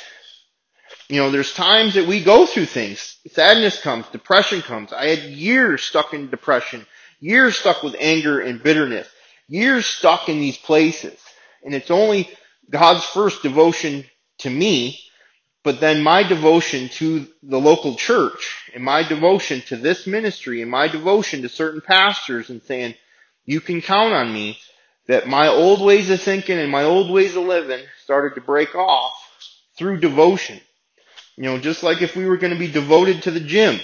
you 1.11 1.17
know, 1.17 1.29
there's 1.29 1.53
times 1.53 1.95
that 1.95 2.07
we 2.07 2.23
go 2.23 2.45
through 2.45 2.67
things. 2.67 3.17
Sadness 3.31 3.81
comes, 3.81 4.07
depression 4.07 4.61
comes. 4.61 4.93
I 4.93 5.07
had 5.07 5.19
years 5.23 5.83
stuck 5.83 6.13
in 6.13 6.29
depression, 6.29 6.85
years 7.19 7.57
stuck 7.57 7.83
with 7.83 7.97
anger 7.99 8.39
and 8.39 8.63
bitterness, 8.63 9.09
years 9.49 9.85
stuck 9.85 10.29
in 10.29 10.39
these 10.39 10.57
places. 10.57 11.19
And 11.65 11.75
it's 11.75 11.91
only 11.91 12.29
God's 12.69 13.03
first 13.03 13.43
devotion 13.43 14.05
to 14.39 14.49
me, 14.49 14.99
but 15.65 15.81
then 15.81 16.01
my 16.01 16.23
devotion 16.23 16.87
to 16.89 17.27
the 17.43 17.59
local 17.59 17.95
church 17.95 18.71
and 18.73 18.81
my 18.81 19.03
devotion 19.03 19.61
to 19.67 19.75
this 19.75 20.07
ministry 20.07 20.61
and 20.61 20.71
my 20.71 20.87
devotion 20.87 21.41
to 21.41 21.49
certain 21.49 21.81
pastors 21.81 22.49
and 22.49 22.61
saying, 22.63 22.95
you 23.45 23.59
can 23.59 23.81
count 23.81 24.13
on 24.13 24.31
me 24.31 24.57
that 25.07 25.27
my 25.27 25.49
old 25.49 25.81
ways 25.81 26.09
of 26.09 26.21
thinking 26.21 26.57
and 26.57 26.71
my 26.71 26.83
old 26.83 27.11
ways 27.11 27.35
of 27.35 27.43
living 27.43 27.83
started 28.01 28.35
to 28.35 28.41
break 28.41 28.75
off 28.75 29.13
through 29.77 29.99
devotion. 29.99 30.61
You 31.37 31.43
know, 31.43 31.57
just 31.57 31.83
like 31.83 32.01
if 32.01 32.15
we 32.15 32.25
were 32.25 32.37
going 32.37 32.53
to 32.53 32.59
be 32.59 32.71
devoted 32.71 33.23
to 33.23 33.31
the 33.31 33.39
gym. 33.39 33.79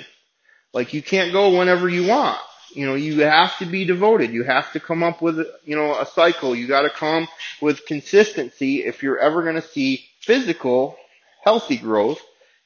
Like 0.74 0.94
you 0.94 1.02
can't 1.02 1.32
go 1.32 1.58
whenever 1.58 1.90
you 1.90 2.08
want. 2.08 2.38
You 2.74 2.86
know, 2.86 2.96
you 2.96 3.22
have 3.22 3.58
to 3.60 3.66
be 3.66 3.86
devoted. 3.86 4.32
You 4.32 4.44
have 4.44 4.72
to 4.74 4.80
come 4.80 5.02
up 5.02 5.22
with, 5.22 5.40
you 5.64 5.76
know, 5.76 6.00
a 6.00 6.06
cycle. 6.06 6.56
You 6.56 6.68
got 6.68 6.82
to 6.82 6.90
come 6.90 7.28
with 7.62 7.86
consistency 7.86 8.84
if 8.84 9.02
you're 9.02 9.18
ever 9.18 9.42
going 9.42 9.56
to 9.56 9.62
see 9.62 10.06
physical, 10.20 10.98
healthy 11.44 11.78
growth. 11.78 12.22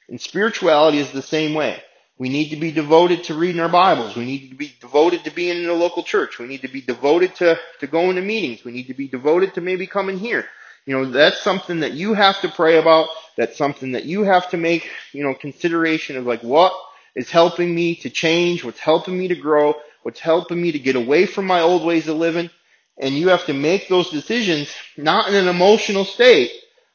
And 0.08 0.20
spirituality 0.20 0.98
is 0.98 1.12
the 1.12 1.22
same 1.22 1.54
way. 1.54 1.80
We 2.18 2.28
need 2.28 2.50
to 2.50 2.56
be 2.56 2.72
devoted 2.72 3.24
to 3.24 3.34
reading 3.34 3.60
our 3.60 3.68
Bibles. 3.68 4.16
We 4.16 4.26
need 4.26 4.50
to 4.50 4.54
be 4.54 4.74
devoted 4.80 5.24
to 5.24 5.30
being 5.30 5.62
in 5.62 5.68
a 5.68 5.74
local 5.74 6.02
church. 6.02 6.38
We 6.38 6.46
need 6.46 6.62
to 6.62 6.68
be 6.68 6.82
devoted 6.82 7.34
to, 7.36 7.58
to 7.80 7.86
going 7.86 8.16
to 8.16 8.22
meetings. 8.22 8.64
We 8.64 8.72
need 8.72 8.88
to 8.88 8.94
be 8.94 9.08
devoted 9.08 9.54
to 9.54 9.60
maybe 9.60 9.86
coming 9.86 10.18
here. 10.18 10.46
You 10.86 10.96
know, 10.96 11.10
that's 11.10 11.40
something 11.42 11.80
that 11.80 11.92
you 11.92 12.14
have 12.14 12.40
to 12.40 12.48
pray 12.48 12.78
about. 12.78 13.08
That's 13.36 13.56
something 13.56 13.92
that 13.92 14.04
you 14.04 14.24
have 14.24 14.50
to 14.50 14.56
make, 14.56 14.90
you 15.12 15.22
know, 15.22 15.34
consideration 15.34 16.16
of 16.16 16.26
like 16.26 16.42
what 16.42 16.72
is 17.14 17.30
helping 17.30 17.74
me 17.74 17.94
to 17.96 18.10
change, 18.10 18.64
what's 18.64 18.80
helping 18.80 19.16
me 19.16 19.28
to 19.28 19.36
grow, 19.36 19.74
what's 20.02 20.20
helping 20.20 20.60
me 20.60 20.72
to 20.72 20.78
get 20.78 20.96
away 20.96 21.26
from 21.26 21.46
my 21.46 21.60
old 21.60 21.84
ways 21.84 22.08
of 22.08 22.16
living. 22.16 22.50
And 22.98 23.14
you 23.14 23.28
have 23.28 23.46
to 23.46 23.54
make 23.54 23.88
those 23.88 24.10
decisions 24.10 24.74
not 24.96 25.28
in 25.28 25.34
an 25.34 25.48
emotional 25.48 26.04
state, 26.04 26.52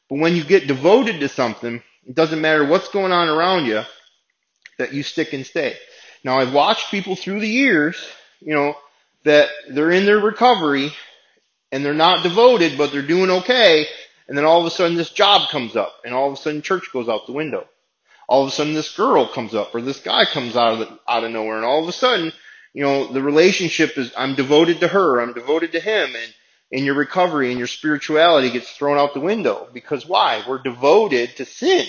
but 0.08 0.18
when 0.18 0.36
you 0.36 0.44
get 0.44 0.66
devoted 0.66 1.20
to 1.20 1.28
something, 1.28 1.82
it 2.06 2.14
doesn't 2.14 2.40
matter 2.40 2.64
what's 2.64 2.88
going 2.88 3.12
on 3.12 3.28
around 3.28 3.66
you, 3.66 3.82
that 4.78 4.92
you 4.92 5.02
stick 5.02 5.32
and 5.32 5.44
stay. 5.44 5.76
Now 6.24 6.38
I've 6.38 6.54
watched 6.54 6.90
people 6.90 7.16
through 7.16 7.40
the 7.40 7.48
years, 7.48 7.96
you 8.40 8.54
know, 8.54 8.74
that 9.24 9.48
they're 9.68 9.90
in 9.90 10.06
their 10.06 10.20
recovery 10.20 10.92
and 11.72 11.84
they're 11.84 11.94
not 11.94 12.22
devoted, 12.22 12.78
but 12.78 12.92
they're 12.92 13.02
doing 13.02 13.30
okay. 13.30 13.86
And 14.28 14.36
then 14.36 14.44
all 14.44 14.60
of 14.60 14.66
a 14.66 14.70
sudden 14.70 14.96
this 14.96 15.10
job 15.10 15.48
comes 15.50 15.76
up 15.76 15.94
and 16.04 16.14
all 16.14 16.28
of 16.28 16.34
a 16.34 16.36
sudden 16.36 16.62
church 16.62 16.92
goes 16.92 17.08
out 17.08 17.26
the 17.26 17.32
window. 17.32 17.66
All 18.28 18.42
of 18.42 18.48
a 18.48 18.52
sudden 18.52 18.74
this 18.74 18.94
girl 18.94 19.26
comes 19.26 19.54
up 19.54 19.74
or 19.74 19.80
this 19.80 20.00
guy 20.00 20.24
comes 20.26 20.54
out 20.54 20.74
of 20.74 20.78
the, 20.80 20.98
out 21.08 21.24
of 21.24 21.30
nowhere 21.30 21.56
and 21.56 21.64
all 21.64 21.82
of 21.82 21.88
a 21.88 21.92
sudden, 21.92 22.32
you 22.74 22.82
know, 22.82 23.10
the 23.10 23.22
relationship 23.22 23.96
is, 23.96 24.12
I'm 24.16 24.34
devoted 24.34 24.80
to 24.80 24.88
her, 24.88 25.20
I'm 25.20 25.32
devoted 25.32 25.72
to 25.72 25.80
him 25.80 26.14
and, 26.14 26.34
and 26.70 26.84
your 26.84 26.94
recovery 26.94 27.48
and 27.50 27.58
your 27.58 27.66
spirituality 27.66 28.50
gets 28.50 28.70
thrown 28.70 28.98
out 28.98 29.14
the 29.14 29.20
window. 29.20 29.68
Because 29.72 30.06
why? 30.06 30.42
We're 30.46 30.62
devoted 30.62 31.36
to 31.36 31.46
sin. 31.46 31.86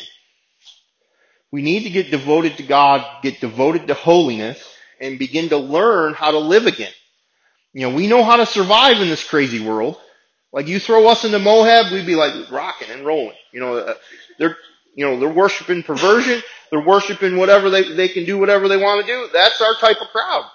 We 1.51 1.61
need 1.61 1.83
to 1.83 1.89
get 1.89 2.11
devoted 2.11 2.57
to 2.57 2.63
God, 2.63 3.05
get 3.21 3.41
devoted 3.41 3.87
to 3.87 3.93
holiness, 3.93 4.63
and 5.01 5.19
begin 5.19 5.49
to 5.49 5.57
learn 5.57 6.13
how 6.13 6.31
to 6.31 6.39
live 6.39 6.67
again. 6.67 6.91
You 7.73 7.81
know, 7.81 7.95
we 7.95 8.07
know 8.07 8.23
how 8.23 8.37
to 8.37 8.45
survive 8.45 9.01
in 9.01 9.09
this 9.09 9.23
crazy 9.23 9.65
world. 9.65 9.97
Like 10.51 10.67
you 10.67 10.79
throw 10.79 11.07
us 11.07 11.25
into 11.25 11.39
Moab, 11.39 11.91
we'd 11.91 12.05
be 12.05 12.15
like 12.15 12.49
rocking 12.51 12.89
and 12.89 13.05
rolling. 13.05 13.35
You 13.53 13.59
know, 13.59 13.77
uh, 13.77 13.93
they're, 14.39 14.57
you 14.95 15.05
know, 15.05 15.19
they're 15.19 15.29
worshiping 15.29 15.83
perversion. 15.83 16.41
They're 16.71 16.85
worshiping 16.85 17.37
whatever 17.37 17.69
they, 17.69 17.93
they 17.93 18.07
can 18.07 18.25
do 18.25 18.37
whatever 18.37 18.67
they 18.67 18.77
want 18.77 19.05
to 19.05 19.11
do. 19.11 19.29
That's 19.31 19.61
our 19.61 19.75
type 19.75 20.01
of 20.01 20.07
crowd. 20.07 20.45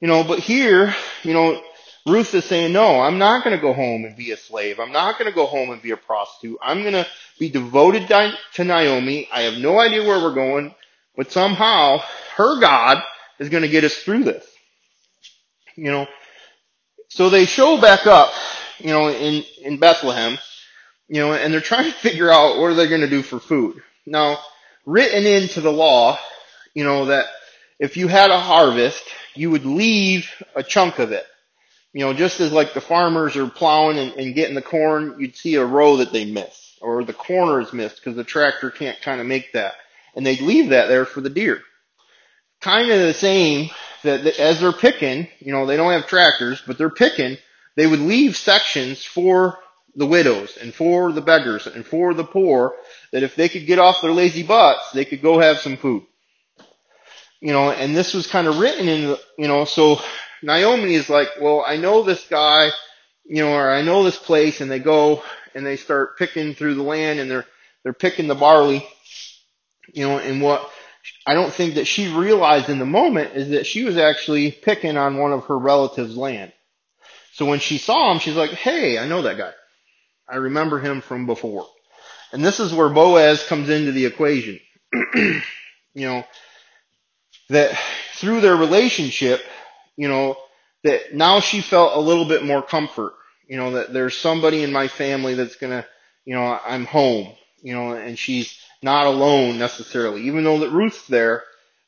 You 0.00 0.08
know, 0.08 0.24
but 0.24 0.40
here, 0.40 0.94
you 1.22 1.32
know, 1.32 1.62
Ruth 2.06 2.34
is 2.34 2.44
saying, 2.44 2.72
no, 2.72 3.00
I'm 3.00 3.18
not 3.18 3.42
going 3.42 3.56
to 3.56 3.60
go 3.60 3.72
home 3.72 4.04
and 4.04 4.16
be 4.16 4.30
a 4.30 4.36
slave. 4.36 4.78
I'm 4.78 4.92
not 4.92 5.18
going 5.18 5.30
to 5.30 5.34
go 5.34 5.46
home 5.46 5.70
and 5.70 5.82
be 5.82 5.90
a 5.90 5.96
prostitute. 5.96 6.58
I'm 6.62 6.82
going 6.82 6.94
to 6.94 7.06
be 7.38 7.48
devoted 7.48 8.06
to 8.08 8.64
Naomi. 8.64 9.28
I 9.32 9.42
have 9.42 9.58
no 9.58 9.80
idea 9.80 10.06
where 10.06 10.22
we're 10.22 10.34
going, 10.34 10.74
but 11.16 11.32
somehow 11.32 11.98
her 12.36 12.60
God 12.60 13.02
is 13.40 13.48
going 13.48 13.62
to 13.62 13.68
get 13.68 13.84
us 13.84 13.94
through 13.94 14.24
this. 14.24 14.46
You 15.76 15.90
know, 15.90 16.06
so 17.08 17.30
they 17.30 17.46
show 17.46 17.80
back 17.80 18.06
up, 18.06 18.32
you 18.78 18.88
know, 18.88 19.08
in, 19.08 19.44
in 19.62 19.78
Bethlehem, 19.78 20.38
you 21.08 21.20
know, 21.20 21.32
and 21.32 21.52
they're 21.52 21.60
trying 21.60 21.84
to 21.84 21.98
figure 21.98 22.30
out 22.30 22.58
what 22.58 22.70
are 22.70 22.74
they 22.74 22.88
going 22.88 23.02
to 23.02 23.10
do 23.10 23.22
for 23.22 23.38
food. 23.38 23.82
Now, 24.06 24.38
written 24.84 25.26
into 25.26 25.60
the 25.60 25.72
law, 25.72 26.18
you 26.74 26.84
know, 26.84 27.06
that 27.06 27.26
if 27.78 27.96
you 27.96 28.08
had 28.08 28.30
a 28.30 28.40
harvest, 28.40 29.02
you 29.34 29.50
would 29.50 29.64
leave 29.64 30.30
a 30.54 30.62
chunk 30.62 30.98
of 30.98 31.12
it. 31.12 31.24
You 31.92 32.04
know, 32.04 32.12
just 32.12 32.40
as 32.40 32.52
like 32.52 32.74
the 32.74 32.80
farmers 32.80 33.36
are 33.36 33.48
plowing 33.48 33.98
and, 33.98 34.12
and 34.12 34.34
getting 34.34 34.54
the 34.54 34.62
corn, 34.62 35.16
you'd 35.18 35.36
see 35.36 35.54
a 35.54 35.64
row 35.64 35.98
that 35.98 36.12
they 36.12 36.24
miss, 36.24 36.76
or 36.82 37.04
the 37.04 37.12
corner 37.12 37.60
is 37.60 37.72
missed 37.72 37.96
because 37.96 38.16
the 38.16 38.24
tractor 38.24 38.70
can't 38.70 39.00
kind 39.00 39.20
of 39.20 39.26
make 39.26 39.52
that. 39.52 39.74
And 40.14 40.24
they'd 40.26 40.40
leave 40.40 40.70
that 40.70 40.88
there 40.88 41.04
for 41.04 41.20
the 41.20 41.30
deer. 41.30 41.60
Kind 42.60 42.90
of 42.90 42.98
the 42.98 43.14
same 43.14 43.70
that 44.06 44.26
as 44.38 44.60
they're 44.60 44.72
picking, 44.72 45.28
you 45.38 45.52
know, 45.52 45.66
they 45.66 45.76
don't 45.76 45.92
have 45.92 46.06
tractors, 46.06 46.62
but 46.66 46.78
they're 46.78 46.90
picking, 46.90 47.36
they 47.76 47.86
would 47.86 48.00
leave 48.00 48.36
sections 48.36 49.04
for 49.04 49.58
the 49.94 50.06
widows 50.06 50.56
and 50.58 50.74
for 50.74 51.12
the 51.12 51.20
beggars 51.20 51.66
and 51.66 51.84
for 51.84 52.14
the 52.14 52.24
poor 52.24 52.74
that 53.12 53.22
if 53.22 53.34
they 53.34 53.48
could 53.48 53.66
get 53.66 53.78
off 53.78 54.02
their 54.02 54.12
lazy 54.12 54.42
butts, 54.42 54.90
they 54.92 55.04
could 55.04 55.22
go 55.22 55.38
have 55.38 55.58
some 55.58 55.76
food. 55.76 56.04
You 57.40 57.52
know, 57.52 57.70
and 57.70 57.96
this 57.96 58.14
was 58.14 58.26
kind 58.26 58.46
of 58.46 58.58
written 58.58 58.88
in, 58.88 59.16
you 59.38 59.48
know, 59.48 59.64
so 59.64 60.00
Naomi 60.42 60.94
is 60.94 61.08
like, 61.08 61.28
well, 61.40 61.64
I 61.66 61.76
know 61.76 62.02
this 62.02 62.26
guy, 62.28 62.70
you 63.24 63.42
know, 63.42 63.52
or 63.52 63.70
I 63.70 63.82
know 63.82 64.04
this 64.04 64.18
place 64.18 64.60
and 64.60 64.70
they 64.70 64.78
go 64.78 65.22
and 65.54 65.64
they 65.64 65.76
start 65.76 66.18
picking 66.18 66.54
through 66.54 66.74
the 66.74 66.82
land 66.82 67.20
and 67.20 67.30
they're, 67.30 67.46
they're 67.82 67.92
picking 67.92 68.26
the 68.26 68.34
barley, 68.34 68.86
you 69.92 70.06
know, 70.06 70.18
and 70.18 70.42
what 70.42 70.70
I 71.26 71.34
don't 71.34 71.52
think 71.52 71.74
that 71.74 71.86
she 71.86 72.12
realized 72.12 72.68
in 72.68 72.78
the 72.78 72.86
moment 72.86 73.34
is 73.34 73.50
that 73.50 73.66
she 73.66 73.84
was 73.84 73.96
actually 73.96 74.52
picking 74.52 74.96
on 74.96 75.18
one 75.18 75.32
of 75.32 75.44
her 75.46 75.58
relatives' 75.58 76.16
land. 76.16 76.52
So 77.32 77.46
when 77.46 77.58
she 77.58 77.78
saw 77.78 78.12
him, 78.12 78.18
she's 78.18 78.36
like, 78.36 78.50
hey, 78.50 78.98
I 78.98 79.06
know 79.06 79.22
that 79.22 79.36
guy. 79.36 79.52
I 80.28 80.36
remember 80.36 80.78
him 80.78 81.00
from 81.00 81.26
before. 81.26 81.66
And 82.32 82.44
this 82.44 82.60
is 82.60 82.72
where 82.72 82.88
Boaz 82.88 83.46
comes 83.46 83.68
into 83.68 83.92
the 83.92 84.06
equation. 84.06 84.58
you 85.14 85.42
know, 85.94 86.24
that 87.48 87.78
through 88.14 88.40
their 88.40 88.56
relationship, 88.56 89.42
you 89.96 90.08
know, 90.08 90.36
that 90.84 91.14
now 91.14 91.40
she 91.40 91.60
felt 91.60 91.96
a 91.96 92.00
little 92.00 92.24
bit 92.24 92.44
more 92.44 92.62
comfort. 92.62 93.14
You 93.48 93.56
know, 93.56 93.72
that 93.72 93.92
there's 93.92 94.16
somebody 94.16 94.62
in 94.62 94.72
my 94.72 94.88
family 94.88 95.34
that's 95.34 95.56
gonna, 95.56 95.86
you 96.24 96.34
know, 96.34 96.58
I'm 96.64 96.84
home, 96.84 97.32
you 97.66 97.74
know, 97.74 97.94
and 97.94 98.16
she's 98.16 98.56
not 98.80 99.06
alone 99.06 99.58
necessarily. 99.58 100.22
Even 100.28 100.44
though 100.44 100.60
that 100.60 100.70
Ruth's 100.70 101.04
there, 101.08 101.42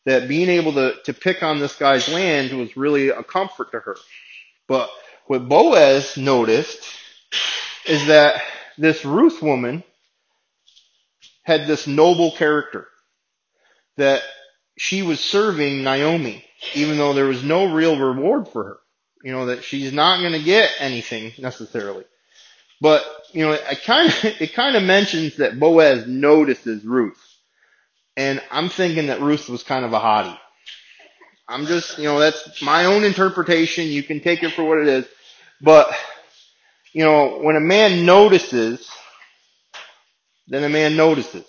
that 0.07 0.27
being 0.27 0.49
able 0.49 0.73
to, 0.73 0.95
to 1.05 1.15
pick 1.15 1.45
on 1.45 1.61
this 1.61 1.77
guy's 1.77 2.09
land 2.09 2.51
was 2.59 2.77
really 2.77 3.11
a 3.11 3.23
comfort 3.23 3.71
to 3.71 3.79
her. 3.79 3.97
But 4.67 4.91
what 5.29 5.49
Boaz 5.49 6.17
noticed 6.17 6.85
is 7.87 8.09
that 8.09 8.43
this 8.77 9.05
Ruth 9.05 9.41
woman 9.41 9.85
had 11.45 11.69
this 11.69 11.87
noble 11.87 12.33
character. 12.33 12.89
That 13.99 14.23
she 14.77 15.03
was 15.03 15.21
serving 15.21 15.85
Naomi, 15.85 16.45
even 16.75 16.99
though 16.99 17.13
there 17.13 17.27
was 17.27 17.45
no 17.45 17.73
real 17.73 17.97
reward 17.97 18.49
for 18.49 18.65
her. 18.65 18.79
You 19.23 19.31
know, 19.31 19.47
that 19.47 19.63
she's 19.63 19.93
not 19.93 20.19
going 20.19 20.33
to 20.33 20.43
get 20.43 20.71
anything 20.81 21.35
necessarily. 21.39 22.05
But, 22.81 23.05
you 23.33 23.45
know, 23.45 23.53
it 23.71 23.83
kind 23.85 24.09
of, 24.09 24.25
it 24.25 24.55
kind 24.55 24.77
of 24.77 24.83
mentions 24.83 25.37
that 25.37 25.59
Boaz 25.59 26.07
notices 26.07 26.85
Ruth. 26.85 27.23
And 28.17 28.43
I'm 28.51 28.69
thinking 28.69 29.07
that 29.07 29.21
Ruth 29.21 29.49
was 29.49 29.63
kind 29.63 29.85
of 29.85 29.93
a 29.93 30.01
hottie. 30.01 30.39
I'm 31.49 31.67
just, 31.67 31.99
you 31.99 32.05
know, 32.05 32.19
that's 32.19 32.61
my 32.61 32.85
own 32.87 33.05
interpretation. 33.05 33.87
You 33.87 34.03
can 34.03 34.21
take 34.21 34.43
it 34.43 34.53
for 34.53 34.65
what 34.65 34.79
it 34.79 34.89
is. 34.89 35.07
But, 35.61 35.91
you 36.93 37.05
know, 37.05 37.39
when 37.39 37.57
a 37.57 37.61
man 37.61 38.05
notices, 38.05 38.91
then 40.49 40.65
a 40.65 40.69
man 40.69 40.97
notices. 40.97 41.47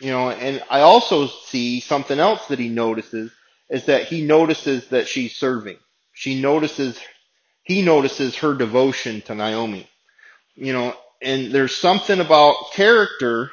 You 0.00 0.10
know, 0.10 0.30
and 0.30 0.62
I 0.70 0.80
also 0.80 1.26
see 1.26 1.80
something 1.80 2.18
else 2.18 2.46
that 2.46 2.58
he 2.58 2.68
notices 2.68 3.30
is 3.68 3.86
that 3.86 4.04
he 4.04 4.22
notices 4.22 4.88
that 4.88 5.06
she's 5.06 5.36
serving. 5.36 5.76
She 6.12 6.40
notices, 6.40 6.98
he 7.62 7.82
notices 7.82 8.36
her 8.36 8.54
devotion 8.54 9.22
to 9.22 9.34
Naomi 9.34 9.88
you 10.54 10.72
know, 10.72 10.94
and 11.20 11.52
there's 11.52 11.76
something 11.76 12.20
about 12.20 12.72
character 12.72 13.50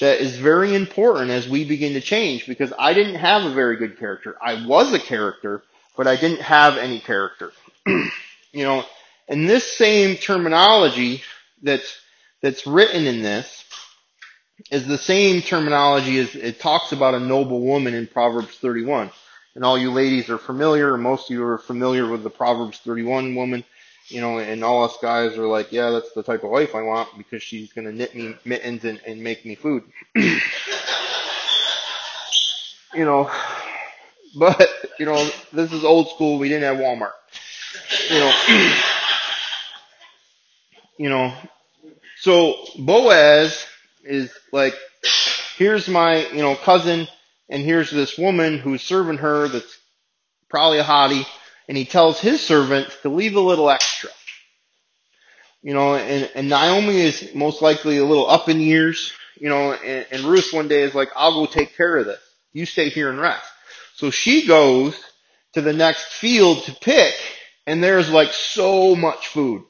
that 0.00 0.20
is 0.20 0.36
very 0.36 0.74
important 0.74 1.30
as 1.30 1.48
we 1.48 1.64
begin 1.64 1.94
to 1.94 2.00
change 2.00 2.46
because 2.46 2.72
I 2.78 2.94
didn't 2.94 3.16
have 3.16 3.44
a 3.44 3.54
very 3.54 3.76
good 3.76 3.98
character. 3.98 4.36
I 4.40 4.64
was 4.66 4.92
a 4.92 4.98
character, 4.98 5.62
but 5.96 6.06
I 6.06 6.16
didn't 6.16 6.42
have 6.42 6.76
any 6.76 7.00
character. 7.00 7.52
you 7.86 8.10
know, 8.54 8.84
and 9.28 9.48
this 9.48 9.70
same 9.76 10.16
terminology 10.16 11.22
that's, 11.62 12.00
that's 12.42 12.66
written 12.66 13.06
in 13.06 13.22
this 13.22 13.64
is 14.70 14.86
the 14.86 14.98
same 14.98 15.42
terminology 15.42 16.18
as 16.18 16.34
it 16.34 16.60
talks 16.60 16.92
about 16.92 17.14
a 17.14 17.20
noble 17.20 17.60
woman 17.60 17.94
in 17.94 18.06
Proverbs 18.06 18.56
31. 18.58 19.10
And 19.54 19.64
all 19.64 19.78
you 19.78 19.90
ladies 19.90 20.30
are 20.30 20.38
familiar, 20.38 20.96
most 20.96 21.30
of 21.30 21.36
you 21.36 21.44
are 21.44 21.58
familiar 21.58 22.08
with 22.08 22.22
the 22.22 22.30
Proverbs 22.30 22.78
31 22.78 23.34
woman 23.34 23.64
you 24.08 24.20
know, 24.20 24.38
and 24.38 24.64
all 24.64 24.84
us 24.84 24.96
guys 25.00 25.36
are 25.36 25.46
like, 25.46 25.70
yeah, 25.70 25.90
that's 25.90 26.12
the 26.12 26.22
type 26.22 26.44
of 26.44 26.50
wife 26.50 26.74
I 26.74 26.82
want 26.82 27.16
because 27.18 27.42
she's 27.42 27.72
gonna 27.72 27.92
knit 27.92 28.14
me 28.14 28.34
mittens 28.44 28.84
and, 28.84 29.00
and 29.06 29.22
make 29.22 29.44
me 29.44 29.54
food. 29.54 29.84
you 30.14 30.40
know, 32.94 33.30
but 34.36 34.68
you 34.98 35.06
know, 35.06 35.28
this 35.52 35.72
is 35.72 35.84
old 35.84 36.08
school. 36.10 36.38
We 36.38 36.48
didn't 36.48 36.64
have 36.64 36.78
Walmart. 36.78 37.12
You 38.10 38.18
know, 38.18 38.32
you 40.98 41.08
know, 41.10 41.34
so 42.20 42.54
Boaz 42.78 43.66
is 44.04 44.32
like, 44.52 44.74
here's 45.56 45.86
my 45.86 46.26
you 46.28 46.42
know 46.42 46.54
cousin, 46.56 47.08
and 47.48 47.62
here's 47.62 47.90
this 47.90 48.16
woman 48.16 48.58
who's 48.58 48.82
serving 48.82 49.18
her 49.18 49.48
that's 49.48 49.78
probably 50.48 50.78
a 50.78 50.84
hottie, 50.84 51.26
and 51.68 51.76
he 51.76 51.84
tells 51.84 52.18
his 52.18 52.40
servant 52.40 52.88
to 53.02 53.08
leave 53.10 53.36
a 53.36 53.40
little 53.40 53.70
extra. 53.70 54.10
You 55.62 55.74
know, 55.74 55.96
and, 55.96 56.30
and 56.34 56.48
Naomi 56.48 57.00
is 57.00 57.34
most 57.34 57.60
likely 57.62 57.98
a 57.98 58.04
little 58.04 58.28
up 58.28 58.48
in 58.48 58.60
years, 58.60 59.12
you 59.38 59.48
know, 59.48 59.72
and, 59.72 60.06
and 60.10 60.24
Ruth 60.24 60.52
one 60.52 60.68
day 60.68 60.82
is 60.82 60.94
like, 60.94 61.10
I'll 61.14 61.34
go 61.34 61.46
take 61.46 61.76
care 61.76 61.96
of 61.96 62.06
this. 62.06 62.20
You 62.52 62.64
stay 62.64 62.88
here 62.88 63.10
and 63.10 63.20
rest. 63.20 63.46
So 63.96 64.10
she 64.10 64.46
goes 64.46 64.98
to 65.52 65.60
the 65.60 65.72
next 65.72 66.04
field 66.14 66.62
to 66.64 66.72
pick, 66.72 67.14
and 67.66 67.82
there's 67.82 68.10
like 68.10 68.32
so 68.32 68.96
much 68.96 69.28
food. 69.28 69.64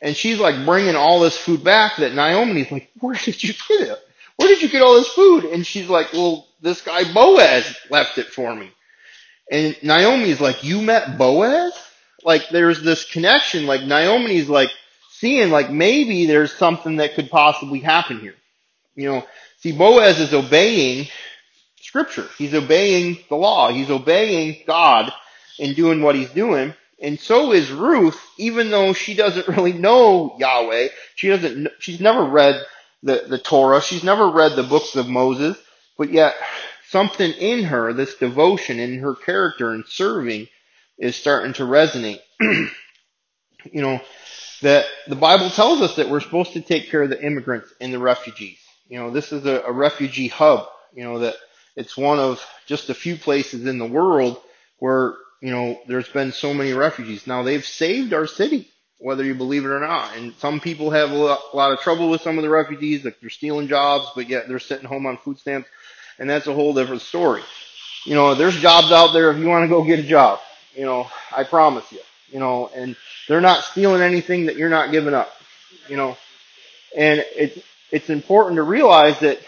And 0.00 0.16
she's 0.16 0.38
like 0.38 0.64
bringing 0.64 0.94
all 0.94 1.20
this 1.20 1.36
food 1.36 1.64
back 1.64 1.96
that 1.96 2.14
Naomi's 2.14 2.70
like, 2.70 2.90
where 3.00 3.16
did 3.16 3.42
you 3.42 3.52
get 3.68 3.88
it? 3.88 3.98
Where 4.36 4.48
did 4.48 4.62
you 4.62 4.68
get 4.68 4.82
all 4.82 4.94
this 4.94 5.08
food? 5.08 5.44
And 5.46 5.66
she's 5.66 5.88
like, 5.88 6.12
well, 6.12 6.46
this 6.62 6.80
guy 6.80 7.12
Boaz 7.12 7.76
left 7.90 8.18
it 8.18 8.28
for 8.28 8.54
me. 8.54 8.70
And 9.50 9.76
Naomi's 9.82 10.40
like, 10.40 10.64
you 10.64 10.82
met 10.82 11.18
Boaz? 11.18 11.72
Like 12.24 12.48
there's 12.50 12.82
this 12.82 13.04
connection, 13.04 13.66
like 13.66 13.82
Naomi's 13.82 14.48
like 14.48 14.70
seeing 15.10 15.50
like 15.50 15.70
maybe 15.70 16.26
there's 16.26 16.52
something 16.52 16.96
that 16.96 17.14
could 17.14 17.30
possibly 17.30 17.80
happen 17.80 18.20
here. 18.20 18.34
You 18.94 19.08
know, 19.08 19.26
see 19.58 19.72
Boaz 19.72 20.18
is 20.20 20.34
obeying 20.34 21.08
scripture. 21.80 22.28
He's 22.36 22.54
obeying 22.54 23.18
the 23.28 23.36
law. 23.36 23.70
He's 23.72 23.90
obeying 23.90 24.62
God 24.66 25.12
in 25.58 25.74
doing 25.74 26.02
what 26.02 26.16
he's 26.16 26.30
doing. 26.30 26.74
And 27.00 27.18
so 27.18 27.52
is 27.52 27.70
Ruth, 27.70 28.20
even 28.38 28.70
though 28.70 28.92
she 28.92 29.14
doesn't 29.14 29.48
really 29.48 29.72
know 29.72 30.36
Yahweh. 30.38 30.88
She 31.14 31.28
doesn't, 31.28 31.68
she's 31.78 32.00
never 32.00 32.24
read 32.24 32.60
the, 33.02 33.24
the 33.28 33.38
Torah. 33.38 33.80
She's 33.80 34.02
never 34.02 34.28
read 34.28 34.56
the 34.56 34.64
books 34.64 34.96
of 34.96 35.08
Moses, 35.08 35.56
but 35.96 36.10
yet 36.12 36.34
something 36.90 37.30
in 37.32 37.64
her, 37.64 37.92
this 37.92 38.14
devotion 38.16 38.78
in 38.78 38.98
her 39.00 39.14
character 39.14 39.70
and 39.70 39.84
serving 39.86 40.48
is 40.98 41.16
starting 41.16 41.52
to 41.54 41.64
resonate. 41.64 42.20
you 42.40 42.70
know, 43.82 44.00
that 44.62 44.86
the 45.06 45.16
Bible 45.16 45.50
tells 45.50 45.80
us 45.80 45.96
that 45.96 46.08
we're 46.08 46.20
supposed 46.20 46.54
to 46.54 46.60
take 46.60 46.90
care 46.90 47.02
of 47.02 47.10
the 47.10 47.24
immigrants 47.24 47.72
and 47.80 47.92
the 47.92 47.98
refugees. 47.98 48.58
You 48.88 48.98
know, 48.98 49.10
this 49.10 49.32
is 49.32 49.46
a, 49.46 49.62
a 49.62 49.72
refugee 49.72 50.28
hub, 50.28 50.66
you 50.94 51.04
know, 51.04 51.20
that 51.20 51.36
it's 51.76 51.96
one 51.96 52.18
of 52.18 52.44
just 52.66 52.90
a 52.90 52.94
few 52.94 53.16
places 53.16 53.66
in 53.66 53.78
the 53.78 53.86
world 53.86 54.40
where, 54.78 55.14
you 55.40 55.50
know, 55.50 55.78
there's 55.86 56.08
been 56.08 56.32
so 56.32 56.54
many 56.54 56.72
refugees. 56.72 57.26
Now 57.26 57.42
they've 57.42 57.64
saved 57.64 58.12
our 58.12 58.26
city, 58.26 58.68
whether 58.98 59.22
you 59.22 59.34
believe 59.34 59.64
it 59.64 59.68
or 59.68 59.80
not. 59.80 60.16
And 60.16 60.34
some 60.36 60.58
people 60.58 60.90
have 60.90 61.10
a 61.10 61.14
lot, 61.14 61.40
a 61.52 61.56
lot 61.56 61.72
of 61.72 61.80
trouble 61.80 62.10
with 62.10 62.22
some 62.22 62.38
of 62.38 62.42
the 62.42 62.50
refugees, 62.50 63.04
like 63.04 63.20
they're 63.20 63.30
stealing 63.30 63.68
jobs, 63.68 64.10
but 64.16 64.28
yet 64.28 64.48
they're 64.48 64.58
sitting 64.58 64.86
home 64.86 65.06
on 65.06 65.18
food 65.18 65.38
stamps. 65.38 65.68
And 66.18 66.28
that's 66.28 66.46
a 66.46 66.54
whole 66.54 66.74
different 66.74 67.02
story. 67.02 67.42
You 68.04 68.14
know, 68.14 68.34
there's 68.34 68.58
jobs 68.60 68.90
out 68.90 69.12
there 69.12 69.30
if 69.30 69.38
you 69.38 69.46
want 69.46 69.64
to 69.64 69.68
go 69.68 69.84
get 69.84 69.98
a 69.98 70.02
job. 70.02 70.40
You 70.74 70.84
know, 70.84 71.08
I 71.36 71.44
promise 71.44 71.90
you. 71.92 72.00
You 72.30 72.40
know, 72.40 72.70
and 72.74 72.96
they're 73.26 73.40
not 73.40 73.64
stealing 73.64 74.02
anything 74.02 74.46
that 74.46 74.56
you're 74.56 74.68
not 74.68 74.90
giving 74.90 75.14
up. 75.14 75.32
You 75.88 75.96
know, 75.96 76.16
and 76.96 77.24
it's 77.36 77.58
it's 77.90 78.10
important 78.10 78.56
to 78.56 78.62
realize 78.62 79.18
that 79.20 79.38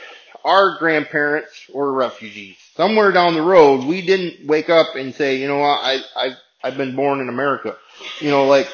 our 0.44 0.78
grandparents 0.78 1.68
were 1.72 1.92
refugees. 1.92 2.56
Somewhere 2.74 3.12
down 3.12 3.34
the 3.34 3.42
road, 3.42 3.84
we 3.84 4.00
didn't 4.00 4.46
wake 4.46 4.70
up 4.70 4.96
and 4.96 5.14
say, 5.14 5.36
you 5.36 5.48
know 5.48 5.62
I 5.62 6.00
I 6.16 6.36
I've 6.62 6.76
been 6.76 6.96
born 6.96 7.20
in 7.20 7.28
America. 7.28 7.76
You 8.20 8.30
know, 8.30 8.46
like 8.46 8.68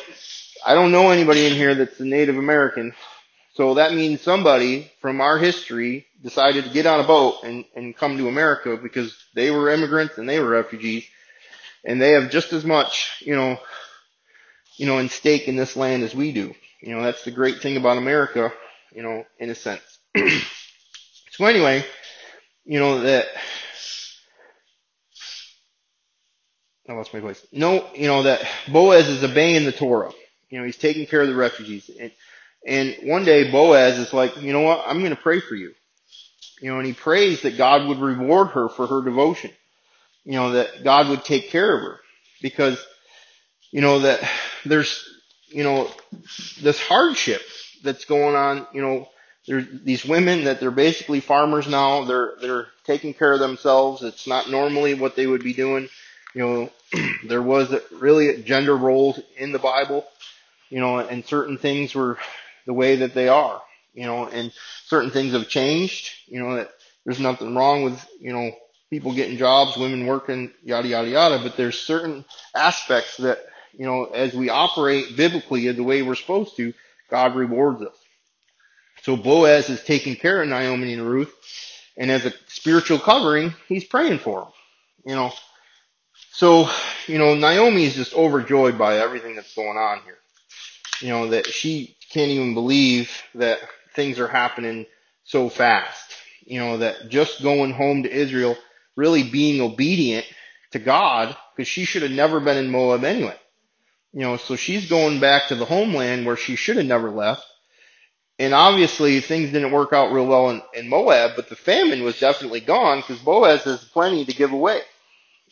I 0.65 0.75
don't 0.75 0.93
know 0.93 1.11
anybody 1.11 1.47
in 1.47 1.53
here 1.53 1.75
that's 1.75 1.99
a 2.01 2.05
Native 2.05 2.37
American. 2.37 2.95
So 3.57 3.75
that 3.75 3.95
means 3.95 4.21
somebody 4.21 4.93
from 5.01 5.23
our 5.23 5.39
history 5.39 6.07
decided 6.23 6.65
to 6.65 6.71
get 6.71 6.85
on 6.85 7.01
a 7.01 7.07
boat 7.07 7.37
and, 7.43 7.65
and 7.75 7.97
come 7.97 8.19
to 8.19 8.29
America 8.29 8.77
because 8.77 9.17
they 9.35 9.51
were 9.51 9.71
immigrants 9.71 10.19
and 10.19 10.29
they 10.29 10.39
were 10.39 10.51
refugees 10.51 11.07
and 11.83 11.99
they 11.99 12.11
have 12.11 12.31
just 12.31 12.53
as 12.53 12.67
much, 12.67 13.23
you 13.25 13.35
know, 13.35 13.59
you 14.77 14.85
know, 14.85 14.99
in 14.99 15.09
stake 15.09 15.49
in 15.49 15.57
this 15.57 15.75
land 15.75 16.03
as 16.03 16.15
we 16.15 16.33
do. 16.33 16.55
You 16.83 16.95
know, 16.95 17.03
that's 17.03 17.25
the 17.25 17.31
great 17.31 17.63
thing 17.63 17.79
about 17.79 17.97
America, 17.97 18.53
you 18.93 19.03
know, 19.03 19.25
in 19.39 19.49
a 19.49 19.55
sense. 19.55 19.81
so 21.31 21.47
anyway, 21.47 21.83
you 22.67 22.79
know, 22.79 23.01
that, 23.01 23.25
I 26.87 26.93
lost 26.93 27.15
my 27.15 27.21
voice. 27.21 27.45
No, 27.53 27.89
you 27.95 28.07
know, 28.07 28.25
that 28.25 28.47
Boaz 28.71 29.09
is 29.09 29.25
obeying 29.25 29.65
the 29.65 29.73
Torah. 29.73 30.13
You 30.51 30.59
know, 30.59 30.67
he's 30.67 30.77
taking 30.77 31.07
care 31.07 31.23
of 31.23 31.29
the 31.29 31.35
refugees. 31.35 31.91
And, 31.99 32.13
and 32.67 32.97
one 33.05 33.25
day 33.25 33.51
Boaz 33.51 33.99
is 33.99 34.13
like, 34.13 34.37
you 34.43 34.53
know 34.53 34.63
what, 34.63 34.85
I'm 34.87 34.99
going 34.99 35.15
to 35.15 35.23
pray 35.23 35.41
for 35.41 35.55
you. 35.55 35.73
You 36.61 36.73
know, 36.73 36.79
and 36.79 36.87
he 36.87 36.95
prays 36.95 37.43
that 37.43 37.59
God 37.59 37.87
would 37.87 37.99
reward 37.99 38.49
her 38.49 38.69
for 38.69 38.87
her 38.87 39.03
devotion 39.03 39.51
you 40.27 40.33
know, 40.33 40.51
that 40.53 40.83
God 40.83 41.09
would 41.09 41.25
take 41.25 41.51
care 41.51 41.75
of 41.75 41.83
her 41.83 42.01
because, 42.43 42.85
you 43.71 43.81
know, 43.81 44.01
that 44.01 44.29
there's, 44.65 45.09
you 45.49 45.63
know, 45.63 45.89
this 46.61 46.81
hardship 46.81 47.41
that's 47.85 48.05
going 48.05 48.35
on, 48.35 48.67
you 48.75 48.83
know, 48.83 49.09
there's 49.47 49.67
these 49.85 50.05
women 50.05 50.45
that 50.45 50.59
they're 50.59 50.73
basically 50.73 51.21
farmers 51.21 51.69
now. 51.69 52.05
They're, 52.05 52.33
they're 52.41 52.67
taking 52.83 53.15
care 53.15 53.33
of 53.33 53.39
themselves. 53.39 54.03
It's 54.03 54.27
not 54.27 54.51
normally 54.51 54.95
what 54.95 55.15
they 55.15 55.29
would 55.29 55.45
be 55.45 55.55
doing. 55.55 55.89
You 56.35 56.41
know, 56.43 56.71
there 57.29 57.43
was 57.43 57.73
really 57.93 58.43
gender 58.43 58.77
roles 58.77 59.21
in 59.37 59.53
the 59.53 59.61
Bible, 59.61 60.05
you 60.71 60.81
know, 60.81 60.99
and 60.99 61.25
certain 61.25 61.57
things 61.57 61.95
were 61.95 62.19
the 62.67 62.75
way 62.75 62.97
that 62.97 63.15
they 63.15 63.29
are, 63.29 63.63
you 63.95 64.05
know, 64.05 64.27
and 64.27 64.53
certain 64.87 65.11
things 65.11 65.33
have 65.33 65.49
changed, 65.49 66.11
you 66.27 66.41
know, 66.41 66.57
that 66.57 66.71
there's 67.05 67.21
nothing 67.21 67.55
wrong 67.55 67.85
with, 67.85 68.07
you 68.21 68.33
know, 68.33 68.53
people 68.91 69.15
getting 69.15 69.39
jobs, 69.39 69.77
women 69.77 70.07
working, 70.07 70.53
yada, 70.63 70.89
yada, 70.89 71.09
yada. 71.09 71.41
But 71.43 71.57
there's 71.57 71.79
certain 71.79 72.25
aspects 72.55 73.17
that, 73.19 73.39
you 73.73 73.87
know, 73.87 74.05
as 74.07 74.35
we 74.35 74.51
operate 74.51 75.17
biblically 75.17 75.71
the 75.73 75.83
way 75.83 76.03
we're 76.03 76.15
supposed 76.15 76.57
to, 76.57 76.73
God 77.11 77.37
rewards 77.37 77.83
us. 77.83 77.97
So 79.03 79.17
Boaz 79.17 79.71
is 79.71 79.83
taking 79.85 80.17
care 80.17 80.43
of 80.43 80.49
Naomi 80.49 80.93
and 80.93 81.09
Ruth, 81.09 81.33
and 81.97 82.11
as 82.11 82.27
a 82.27 82.33
spiritual 82.49 82.99
covering, 82.99 83.55
he's 83.69 83.85
praying 83.85 84.19
for 84.19 84.41
them. 84.41 84.53
You 85.05 85.15
know, 85.15 85.33
so 86.33 86.69
you 87.07 87.19
know 87.19 87.35
Naomi 87.35 87.85
is 87.85 87.95
just 87.95 88.15
overjoyed 88.15 88.77
by 88.77 88.99
everything 88.99 89.37
that's 89.37 89.55
going 89.55 89.77
on 89.79 90.01
here. 90.05 90.19
You 91.01 91.09
know 91.11 91.29
that 91.29 91.47
she 91.47 91.96
can't 92.11 92.31
even 92.31 92.55
believe 92.55 93.11
that 93.35 93.59
things 93.95 94.19
are 94.19 94.29
happening 94.29 94.87
so 95.25 95.49
fast. 95.49 96.13
You 96.45 96.61
know 96.61 96.79
that 96.79 97.09
just 97.09 97.43
going 97.43 97.73
home 97.73 98.05
to 98.05 98.11
Israel 98.11 98.57
really 98.95 99.23
being 99.23 99.61
obedient 99.61 100.27
to 100.73 100.79
God 100.79 101.37
because 101.55 101.69
she 101.69 101.85
should 101.85 102.03
have 102.03 102.11
never 102.11 102.41
been 102.41 102.57
in 102.57 102.71
Moab 102.71 103.05
anyway. 103.05 103.37
You 104.13 104.21
know, 104.21 104.37
so 104.37 104.57
she's 104.57 104.89
going 104.89 105.21
back 105.21 105.49
to 105.49 105.55
the 105.55 105.65
homeland 105.65 106.25
where 106.25 106.37
she 106.37 106.57
should 106.57 106.77
have 106.77 106.87
never 106.87 107.11
left. 107.11 107.45
And 108.39 108.53
obviously 108.55 109.21
things 109.21 109.51
didn't 109.51 109.73
work 109.73 109.93
out 109.93 110.13
real 110.13 110.27
well 110.27 110.51
in, 110.51 110.63
in 110.75 110.89
Moab, 110.89 111.33
but 111.37 111.49
the 111.49 111.57
famine 111.57 112.03
was 112.03 112.21
definitely 112.21 112.61
gone 112.61 113.01
because 113.01 113.19
Boaz 113.21 113.63
has 113.65 113.85
plenty 113.85 114.25
to 114.25 114.33
give 114.33 114.53
away. 114.53 114.81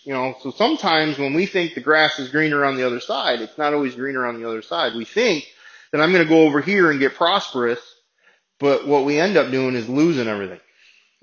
You 0.04 0.12
know, 0.12 0.34
so 0.42 0.50
sometimes 0.50 1.18
when 1.18 1.32
we 1.32 1.46
think 1.46 1.74
the 1.74 1.80
grass 1.80 2.18
is 2.18 2.28
greener 2.28 2.64
on 2.64 2.76
the 2.76 2.86
other 2.86 3.00
side, 3.00 3.40
it's 3.40 3.56
not 3.56 3.72
always 3.72 3.94
greener 3.94 4.26
on 4.26 4.40
the 4.40 4.46
other 4.46 4.60
side. 4.60 4.94
We 4.94 5.06
think 5.06 5.46
that 5.94 6.00
I'm 6.00 6.10
going 6.10 6.24
to 6.24 6.28
go 6.28 6.40
over 6.40 6.60
here 6.60 6.90
and 6.90 6.98
get 6.98 7.14
prosperous, 7.14 7.78
but 8.58 8.84
what 8.84 9.04
we 9.04 9.20
end 9.20 9.36
up 9.36 9.52
doing 9.52 9.76
is 9.76 9.88
losing 9.88 10.26
everything. 10.26 10.58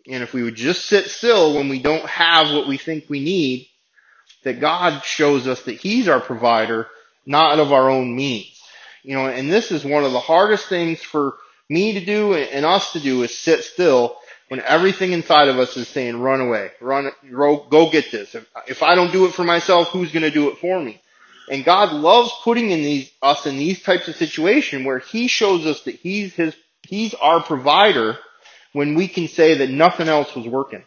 And 0.09 0.23
if 0.23 0.33
we 0.33 0.43
would 0.43 0.55
just 0.55 0.85
sit 0.85 1.07
still 1.07 1.55
when 1.55 1.67
we 1.67 1.81
don't 1.81 2.05
have 2.05 2.53
what 2.53 2.69
we 2.69 2.77
think 2.77 3.09
we 3.09 3.19
need, 3.19 3.67
that 4.45 4.61
God 4.61 5.03
shows 5.03 5.45
us 5.45 5.61
that 5.63 5.73
He's 5.75 6.07
our 6.07 6.21
provider, 6.21 6.87
not 7.25 7.59
of 7.59 7.73
our 7.73 7.89
own 7.89 8.15
means. 8.15 8.61
You 9.03 9.15
know, 9.15 9.27
and 9.27 9.51
this 9.51 9.73
is 9.73 9.83
one 9.83 10.05
of 10.05 10.13
the 10.13 10.21
hardest 10.21 10.67
things 10.67 11.01
for 11.01 11.35
me 11.67 11.99
to 11.99 12.05
do 12.05 12.35
and 12.35 12.65
us 12.65 12.93
to 12.93 13.01
do 13.01 13.23
is 13.23 13.37
sit 13.37 13.65
still 13.65 14.15
when 14.47 14.61
everything 14.61 15.11
inside 15.11 15.49
of 15.49 15.59
us 15.59 15.75
is 15.75 15.89
saying, 15.89 16.17
run 16.17 16.39
away, 16.39 16.71
run, 16.79 17.11
go 17.29 17.89
get 17.91 18.09
this. 18.09 18.35
If, 18.35 18.49
if 18.69 18.83
I 18.83 18.95
don't 18.95 19.11
do 19.11 19.25
it 19.25 19.33
for 19.33 19.43
myself, 19.43 19.89
who's 19.89 20.13
going 20.13 20.23
to 20.23 20.31
do 20.31 20.47
it 20.47 20.59
for 20.59 20.79
me? 20.79 21.01
And 21.49 21.65
God 21.65 21.91
loves 21.93 22.31
putting 22.43 22.71
in 22.71 22.81
these, 22.81 23.11
us 23.21 23.45
in 23.45 23.57
these 23.57 23.81
types 23.81 24.07
of 24.07 24.15
situations 24.15 24.85
where 24.85 24.99
He 24.99 25.27
shows 25.27 25.65
us 25.65 25.81
that 25.83 25.95
He's 25.95 26.33
His, 26.33 26.55
He's 26.83 27.13
our 27.15 27.41
provider 27.41 28.17
when 28.73 28.95
we 28.95 29.07
can 29.07 29.27
say 29.27 29.55
that 29.55 29.69
nothing 29.69 30.07
else 30.07 30.33
was 30.35 30.47
working. 30.47 30.83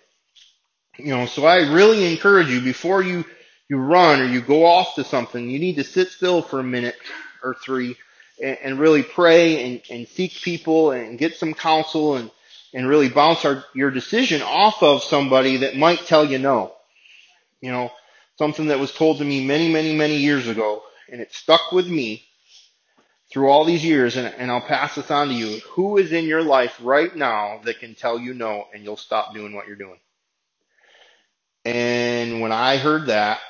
You 0.99 1.17
know, 1.17 1.27
so 1.27 1.45
I 1.45 1.73
really 1.73 2.11
encourage 2.11 2.49
you 2.49 2.61
before 2.61 3.03
you, 3.03 3.25
you 3.69 3.79
run 3.79 4.21
or 4.21 4.27
you 4.27 4.41
go 4.41 4.65
off 4.65 4.95
to 4.95 5.05
something, 5.05 5.51
you 5.51 5.59
need 5.59 5.77
to 5.77 5.85
sit 5.85 6.09
still 6.09 6.41
for 6.41 6.61
a 6.61 6.65
minute 6.65 6.97
or 7.43 7.55
three 7.55 7.97
and, 8.43 8.59
and 8.63 8.79
really 8.79 9.03
pray 9.03 9.65
and, 9.65 9.83
and 9.91 10.09
seek 10.09 10.33
people 10.43 10.93
and 10.93 11.19
get 11.19 11.37
some 11.37 11.53
counsel 11.53 12.17
and, 12.17 12.31
and 12.73 12.89
really 12.89 13.09
bounce 13.09 13.45
our, 13.45 13.65
your 13.75 13.91
decision 13.91 14.41
off 14.43 14.83
of 14.83 15.03
somebody 15.03 15.59
that 15.59 15.77
might 15.77 16.07
tell 16.07 16.25
you 16.25 16.39
no. 16.39 16.73
You 17.61 17.73
know, 17.73 17.91
something 18.39 18.67
that 18.69 18.81
was 18.81 18.93
told 18.93 19.19
to 19.19 19.25
me 19.25 19.45
many, 19.47 19.73
many, 19.73 19.95
many 19.95 20.17
years 20.17 20.49
ago 20.49 20.83
and 21.11 21.21
it 21.21 21.33
stuck 21.33 21.73
with 21.73 21.89
me 21.89 22.25
through 23.33 23.49
all 23.51 23.65
these 23.65 23.85
years, 23.85 24.17
and, 24.17 24.29
and 24.39 24.51
I'll 24.51 24.61
pass 24.63 24.95
this 24.97 25.11
on 25.11 25.29
to 25.29 25.35
you. 25.35 25.61
Who 25.73 25.99
is 25.99 26.13
in 26.13 26.27
your 26.27 26.43
life 26.43 26.79
right 26.83 27.15
now 27.15 27.61
that 27.65 27.81
can 27.81 27.95
tell 27.95 28.19
you 28.19 28.35
no 28.35 28.67
and 28.75 28.85
you'll 28.85 28.97
stop 28.97 29.35
doing 29.35 29.55
what 29.55 29.67
you're 29.67 29.77
doing? 29.77 30.01
And 31.65 32.41
when 32.43 32.53
I 32.53 32.79
heard 32.79 33.07
that, 33.07 33.41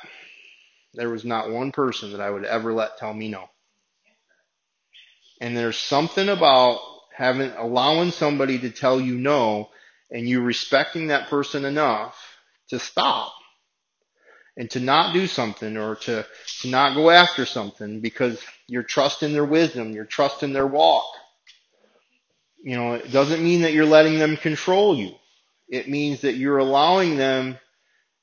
there 0.95 1.09
was 1.09 1.25
not 1.25 1.51
one 1.51 1.71
person 1.71 2.13
that 2.13 2.21
I 2.21 2.29
would 2.29 2.45
ever 2.45 2.73
let 2.73 2.97
tell 2.97 3.13
me 3.13 3.29
no. 3.29 3.49
And 5.41 5.57
there's 5.57 5.77
something 5.77 6.29
about 6.29 6.79
having, 7.15 7.51
allowing 7.51 8.11
somebody 8.11 8.59
to 8.59 8.71
tell 8.71 9.01
you 9.01 9.15
no 9.15 9.69
and 10.11 10.27
you 10.27 10.41
respecting 10.41 11.07
that 11.07 11.29
person 11.29 11.65
enough 11.65 12.17
to 12.69 12.79
stop 12.79 13.33
and 14.57 14.69
to 14.71 14.79
not 14.79 15.13
do 15.13 15.27
something 15.27 15.77
or 15.77 15.95
to, 15.95 16.25
to 16.61 16.67
not 16.69 16.95
go 16.95 17.09
after 17.09 17.45
something 17.45 17.99
because 17.99 18.41
you're 18.67 18.83
trusting 18.83 19.33
their 19.33 19.45
wisdom, 19.45 19.91
you're 19.91 20.05
trusting 20.05 20.53
their 20.53 20.67
walk. 20.67 21.05
You 22.63 22.75
know, 22.75 22.93
it 22.93 23.11
doesn't 23.11 23.43
mean 23.43 23.61
that 23.61 23.73
you're 23.73 23.85
letting 23.85 24.17
them 24.17 24.37
control 24.37 24.95
you. 24.95 25.13
It 25.67 25.89
means 25.89 26.21
that 26.21 26.35
you're 26.35 26.57
allowing 26.57 27.17
them 27.17 27.57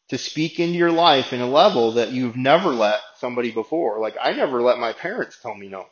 to 0.09 0.19
speak 0.19 0.59
into 0.59 0.79
your 0.79 0.91
life 0.91 1.33
in 1.33 1.41
a 1.41 1.47
level 1.47 1.93
that 1.93 2.13
you've 2.13 2.37
never 2.37 2.71
let 2.71 3.01
somebody 3.19 3.51
before. 3.51 4.01
Like 4.01 4.17
I 4.21 4.33
never 4.33 4.63
let 4.63 4.79
my 4.79 4.93
parents 4.93 5.39
tell 5.41 5.55
me 5.55 5.69
no. 5.69 5.87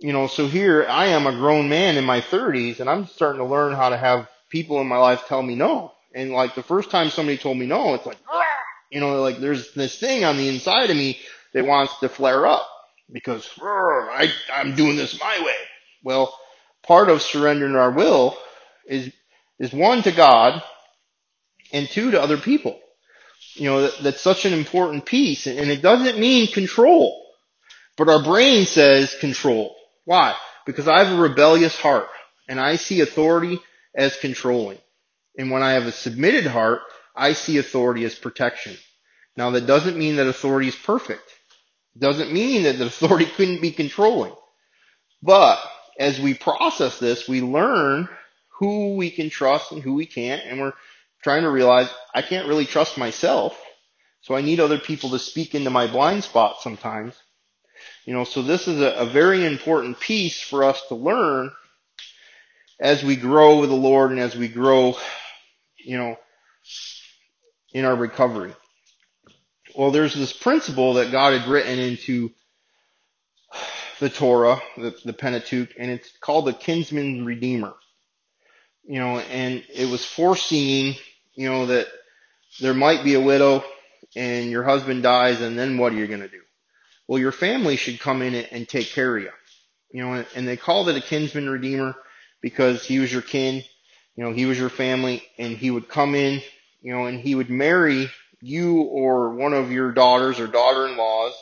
You 0.00 0.12
know, 0.12 0.26
so 0.26 0.46
here 0.46 0.86
I 0.88 1.06
am 1.06 1.26
a 1.26 1.32
grown 1.32 1.68
man 1.68 1.96
in 1.96 2.04
my 2.04 2.20
30s 2.20 2.80
and 2.80 2.88
I'm 2.88 3.06
starting 3.06 3.40
to 3.40 3.46
learn 3.46 3.74
how 3.74 3.90
to 3.90 3.96
have 3.96 4.28
people 4.48 4.80
in 4.80 4.86
my 4.86 4.96
life 4.96 5.24
tell 5.26 5.42
me 5.42 5.54
no. 5.54 5.92
And 6.14 6.32
like 6.32 6.54
the 6.54 6.62
first 6.62 6.90
time 6.90 7.10
somebody 7.10 7.38
told 7.38 7.56
me 7.58 7.66
no, 7.66 7.94
it's 7.94 8.06
like, 8.06 8.18
you 8.90 9.00
know, 9.00 9.20
like 9.22 9.38
there's 9.38 9.72
this 9.74 9.98
thing 9.98 10.24
on 10.24 10.36
the 10.36 10.48
inside 10.48 10.90
of 10.90 10.96
me 10.96 11.18
that 11.54 11.66
wants 11.66 11.98
to 12.00 12.08
flare 12.08 12.46
up 12.46 12.66
because 13.12 13.48
I, 13.62 14.32
I'm 14.52 14.74
doing 14.74 14.96
this 14.96 15.18
my 15.20 15.40
way. 15.44 15.56
Well, 16.02 16.36
part 16.82 17.08
of 17.08 17.22
surrendering 17.22 17.76
our 17.76 17.90
will 17.90 18.36
is, 18.86 19.12
is 19.58 19.72
one 19.72 20.02
to 20.02 20.12
God 20.12 20.62
and 21.72 21.88
two 21.88 22.10
to 22.12 22.20
other 22.20 22.38
people. 22.38 22.78
You 23.54 23.64
know, 23.66 23.82
that, 23.82 23.98
that's 24.02 24.20
such 24.20 24.44
an 24.44 24.52
important 24.52 25.06
piece 25.06 25.46
and, 25.46 25.58
and 25.58 25.70
it 25.70 25.82
doesn't 25.82 26.18
mean 26.18 26.48
control, 26.48 27.24
but 27.96 28.08
our 28.08 28.22
brain 28.22 28.66
says 28.66 29.14
control. 29.20 29.76
Why? 30.04 30.34
Because 30.66 30.88
I 30.88 31.04
have 31.04 31.16
a 31.16 31.22
rebellious 31.22 31.76
heart 31.78 32.08
and 32.48 32.60
I 32.60 32.76
see 32.76 33.00
authority 33.00 33.60
as 33.94 34.16
controlling. 34.16 34.78
And 35.36 35.50
when 35.50 35.62
I 35.62 35.72
have 35.72 35.86
a 35.86 35.92
submitted 35.92 36.46
heart, 36.46 36.80
I 37.14 37.32
see 37.32 37.58
authority 37.58 38.04
as 38.04 38.14
protection. 38.14 38.76
Now 39.36 39.50
that 39.50 39.66
doesn't 39.66 39.96
mean 39.96 40.16
that 40.16 40.26
authority 40.26 40.68
is 40.68 40.76
perfect. 40.76 41.22
It 41.94 42.00
doesn't 42.00 42.32
mean 42.32 42.64
that 42.64 42.78
the 42.78 42.86
authority 42.92 43.26
couldn't 43.26 43.60
be 43.60 43.72
controlling. 43.72 44.32
But 45.22 45.58
as 45.98 46.20
we 46.20 46.34
process 46.34 46.98
this, 46.98 47.28
we 47.28 47.40
learn 47.42 48.08
who 48.58 48.96
we 48.96 49.10
can 49.10 49.30
trust 49.30 49.72
and 49.72 49.82
who 49.82 49.94
we 49.94 50.06
can't, 50.06 50.42
and 50.44 50.60
we're 50.60 50.72
trying 51.22 51.42
to 51.42 51.50
realize 51.50 51.90
I 52.14 52.22
can't 52.22 52.48
really 52.48 52.66
trust 52.66 52.98
myself, 52.98 53.58
so 54.22 54.34
I 54.34 54.42
need 54.42 54.60
other 54.60 54.78
people 54.78 55.10
to 55.10 55.18
speak 55.18 55.54
into 55.54 55.70
my 55.70 55.86
blind 55.86 56.24
spot 56.24 56.56
sometimes. 56.60 57.14
You 58.04 58.14
know, 58.14 58.24
so 58.24 58.42
this 58.42 58.68
is 58.68 58.80
a, 58.80 58.92
a 58.92 59.06
very 59.06 59.46
important 59.46 60.00
piece 60.00 60.40
for 60.40 60.64
us 60.64 60.82
to 60.88 60.94
learn 60.94 61.50
as 62.80 63.04
we 63.04 63.14
grow 63.14 63.60
with 63.60 63.68
the 63.68 63.76
Lord 63.76 64.10
and 64.10 64.18
as 64.18 64.34
we 64.34 64.48
grow, 64.48 64.96
you 65.76 65.98
know, 65.98 66.16
in 67.72 67.84
our 67.84 67.94
recovery. 67.94 68.54
Well, 69.76 69.90
there's 69.90 70.14
this 70.14 70.32
principle 70.32 70.94
that 70.94 71.12
God 71.12 71.38
had 71.38 71.48
written 71.48 71.78
into 71.78 72.30
the 74.00 74.08
Torah, 74.08 74.60
the, 74.76 74.96
the 75.04 75.12
Pentateuch, 75.12 75.68
and 75.78 75.90
it's 75.90 76.10
called 76.20 76.46
the 76.46 76.54
kinsman 76.54 77.26
redeemer. 77.26 77.74
You 78.82 78.98
know, 78.98 79.18
and 79.18 79.62
it 79.72 79.88
was 79.88 80.04
foreseeing, 80.04 80.96
you 81.34 81.48
know, 81.48 81.66
that 81.66 81.86
there 82.60 82.74
might 82.74 83.04
be 83.04 83.14
a 83.14 83.20
widow 83.20 83.62
and 84.16 84.50
your 84.50 84.64
husband 84.64 85.02
dies 85.02 85.40
and 85.40 85.56
then 85.56 85.78
what 85.78 85.92
are 85.92 85.96
you 85.96 86.08
going 86.08 86.20
to 86.20 86.28
do? 86.28 86.40
Well, 87.06 87.20
your 87.20 87.30
family 87.30 87.76
should 87.76 88.00
come 88.00 88.22
in 88.22 88.34
and 88.34 88.68
take 88.68 88.88
care 88.88 89.16
of 89.16 89.22
you. 89.22 89.30
You 89.92 90.02
know, 90.02 90.24
and 90.34 90.48
they 90.48 90.56
called 90.56 90.88
it 90.88 90.96
a 90.96 91.00
kinsman 91.00 91.48
redeemer 91.48 91.94
because 92.40 92.84
he 92.84 92.98
was 92.98 93.12
your 93.12 93.22
kin, 93.22 93.62
you 94.16 94.24
know, 94.24 94.32
he 94.32 94.46
was 94.46 94.58
your 94.58 94.68
family, 94.68 95.22
and 95.38 95.56
he 95.56 95.70
would 95.70 95.88
come 95.88 96.14
in, 96.14 96.42
you 96.82 96.92
know, 96.92 97.06
and 97.06 97.20
he 97.20 97.34
would 97.34 97.50
marry 97.50 98.10
you 98.40 98.82
or 98.82 99.34
one 99.34 99.52
of 99.52 99.70
your 99.70 99.92
daughters 99.92 100.40
or 100.40 100.46
daughter-in-laws, 100.46 101.34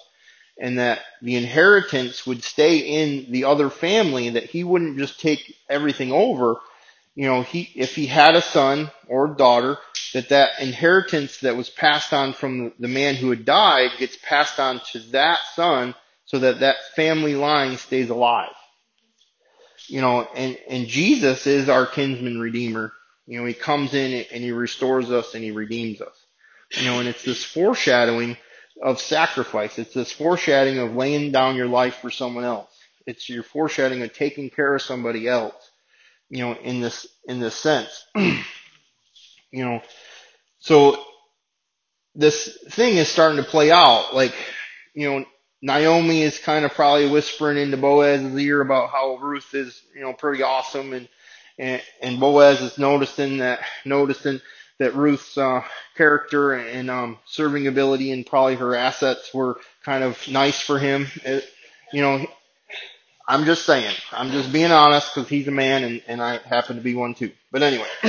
and 0.60 0.78
that 0.78 1.00
the 1.22 1.36
inheritance 1.36 2.26
would 2.26 2.42
stay 2.42 2.78
in 2.78 3.30
the 3.30 3.44
other 3.44 3.70
family, 3.70 4.30
that 4.30 4.44
he 4.44 4.64
wouldn't 4.64 4.98
just 4.98 5.20
take 5.20 5.56
everything 5.68 6.12
over. 6.12 6.56
You 7.14 7.26
know, 7.26 7.42
he, 7.42 7.70
if 7.74 7.94
he 7.94 8.06
had 8.06 8.36
a 8.36 8.42
son 8.42 8.90
or 9.08 9.28
daughter, 9.28 9.78
that 10.14 10.30
that 10.30 10.60
inheritance 10.60 11.38
that 11.38 11.56
was 11.56 11.70
passed 11.70 12.12
on 12.12 12.32
from 12.32 12.72
the 12.78 12.88
man 12.88 13.14
who 13.14 13.30
had 13.30 13.44
died 13.44 13.90
gets 13.98 14.16
passed 14.16 14.58
on 14.58 14.80
to 14.92 14.98
that 15.10 15.38
son 15.54 15.94
so 16.24 16.38
that 16.40 16.60
that 16.60 16.76
family 16.94 17.34
line 17.34 17.76
stays 17.76 18.10
alive 18.10 18.54
you 19.88 20.00
know, 20.00 20.22
and, 20.34 20.58
and 20.68 20.86
Jesus 20.86 21.46
is 21.46 21.68
our 21.68 21.86
kinsman 21.86 22.38
redeemer. 22.38 22.92
You 23.26 23.40
know, 23.40 23.46
he 23.46 23.54
comes 23.54 23.94
in 23.94 24.24
and 24.32 24.42
he 24.42 24.52
restores 24.52 25.10
us 25.10 25.34
and 25.34 25.42
he 25.42 25.50
redeems 25.50 26.00
us. 26.00 26.24
You 26.72 26.84
know, 26.84 26.98
and 27.00 27.08
it's 27.08 27.24
this 27.24 27.44
foreshadowing 27.44 28.36
of 28.82 29.00
sacrifice. 29.00 29.78
It's 29.78 29.94
this 29.94 30.12
foreshadowing 30.12 30.78
of 30.78 30.94
laying 30.94 31.32
down 31.32 31.56
your 31.56 31.66
life 31.66 31.96
for 31.96 32.10
someone 32.10 32.44
else. 32.44 32.70
It's 33.06 33.28
your 33.28 33.42
foreshadowing 33.42 34.02
of 34.02 34.12
taking 34.12 34.50
care 34.50 34.74
of 34.74 34.82
somebody 34.82 35.26
else. 35.26 35.54
You 36.28 36.40
know, 36.40 36.52
in 36.54 36.80
this, 36.80 37.06
in 37.26 37.40
this 37.40 37.54
sense. 37.54 38.04
you 38.14 38.44
know, 39.52 39.80
so 40.58 41.02
this 42.14 42.58
thing 42.70 42.96
is 42.96 43.08
starting 43.08 43.42
to 43.42 43.48
play 43.48 43.70
out. 43.70 44.14
Like, 44.14 44.34
you 44.94 45.10
know, 45.10 45.24
Naomi 45.60 46.22
is 46.22 46.38
kind 46.38 46.64
of 46.64 46.72
probably 46.72 47.08
whispering 47.08 47.58
into 47.58 47.76
Boaz's 47.76 48.36
ear 48.38 48.60
about 48.60 48.90
how 48.90 49.16
Ruth 49.16 49.54
is, 49.54 49.80
you 49.94 50.02
know, 50.02 50.12
pretty 50.12 50.42
awesome, 50.42 50.92
and 50.92 51.08
and, 51.58 51.82
and 52.00 52.20
Boaz 52.20 52.60
is 52.60 52.78
noticing 52.78 53.38
that 53.38 53.60
noticing 53.84 54.40
that 54.78 54.94
Ruth's 54.94 55.36
uh, 55.36 55.62
character 55.96 56.52
and 56.54 56.88
um, 56.88 57.18
serving 57.26 57.66
ability 57.66 58.12
and 58.12 58.24
probably 58.24 58.54
her 58.54 58.76
assets 58.76 59.34
were 59.34 59.58
kind 59.84 60.04
of 60.04 60.16
nice 60.28 60.60
for 60.60 60.78
him. 60.78 61.08
It, 61.24 61.44
you 61.92 62.00
know, 62.00 62.24
I'm 63.26 63.44
just 63.44 63.66
saying. 63.66 63.94
I'm 64.12 64.30
just 64.30 64.52
being 64.52 64.70
honest 64.70 65.14
because 65.14 65.28
he's 65.28 65.48
a 65.48 65.52
man 65.52 65.82
and, 65.84 66.02
and 66.06 66.22
I 66.22 66.38
happen 66.38 66.76
to 66.76 66.82
be 66.82 66.94
one 66.94 67.14
too. 67.14 67.32
But 67.50 67.62
anyway, 67.62 67.88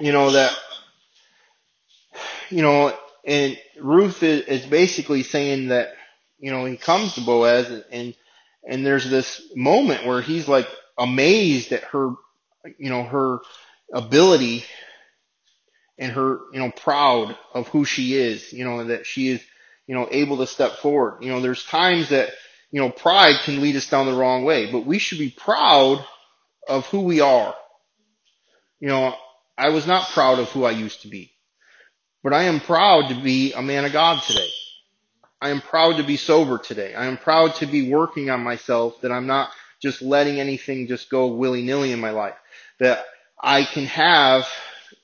you 0.00 0.12
know 0.12 0.30
that, 0.30 0.56
you 2.48 2.62
know, 2.62 2.96
and 3.24 3.58
Ruth 3.80 4.22
is, 4.22 4.46
is 4.46 4.66
basically 4.66 5.22
saying 5.22 5.68
that, 5.68 5.94
you 6.38 6.50
know, 6.50 6.64
he 6.64 6.76
comes 6.76 7.14
to 7.14 7.20
Boaz 7.20 7.70
and, 7.70 7.84
and, 7.90 8.14
and 8.68 8.86
there's 8.86 9.08
this 9.08 9.42
moment 9.54 10.06
where 10.06 10.20
he's 10.20 10.48
like 10.48 10.68
amazed 10.98 11.72
at 11.72 11.84
her, 11.84 12.10
you 12.78 12.90
know, 12.90 13.04
her 13.04 13.38
ability 13.92 14.64
and 15.98 16.12
her, 16.12 16.40
you 16.52 16.58
know, 16.58 16.70
proud 16.70 17.36
of 17.54 17.68
who 17.68 17.84
she 17.84 18.14
is, 18.14 18.52
you 18.52 18.64
know, 18.64 18.84
that 18.84 19.06
she 19.06 19.28
is, 19.28 19.42
you 19.86 19.94
know, 19.94 20.08
able 20.10 20.38
to 20.38 20.46
step 20.46 20.78
forward. 20.78 21.22
You 21.22 21.30
know, 21.30 21.40
there's 21.40 21.64
times 21.64 22.08
that, 22.08 22.30
you 22.70 22.80
know, 22.80 22.90
pride 22.90 23.36
can 23.44 23.60
lead 23.60 23.76
us 23.76 23.88
down 23.88 24.06
the 24.06 24.14
wrong 24.14 24.44
way, 24.44 24.70
but 24.70 24.86
we 24.86 24.98
should 24.98 25.18
be 25.18 25.30
proud 25.30 26.04
of 26.68 26.86
who 26.86 27.02
we 27.02 27.20
are. 27.20 27.54
You 28.80 28.88
know, 28.88 29.14
I 29.56 29.68
was 29.68 29.86
not 29.86 30.08
proud 30.08 30.38
of 30.40 30.48
who 30.48 30.64
I 30.64 30.72
used 30.72 31.02
to 31.02 31.08
be. 31.08 31.32
But 32.22 32.32
I 32.32 32.44
am 32.44 32.60
proud 32.60 33.08
to 33.08 33.20
be 33.20 33.52
a 33.52 33.62
man 33.62 33.84
of 33.84 33.92
God 33.92 34.22
today. 34.22 34.48
I 35.40 35.50
am 35.50 35.60
proud 35.60 35.96
to 35.96 36.04
be 36.04 36.16
sober 36.16 36.58
today. 36.58 36.94
I 36.94 37.06
am 37.06 37.16
proud 37.16 37.56
to 37.56 37.66
be 37.66 37.90
working 37.90 38.30
on 38.30 38.44
myself, 38.44 39.00
that 39.00 39.10
I'm 39.10 39.26
not 39.26 39.50
just 39.80 40.00
letting 40.00 40.38
anything 40.38 40.86
just 40.86 41.10
go 41.10 41.26
willy-nilly 41.26 41.90
in 41.90 42.00
my 42.00 42.10
life. 42.10 42.36
That 42.78 43.04
I 43.42 43.64
can 43.64 43.86
have 43.86 44.48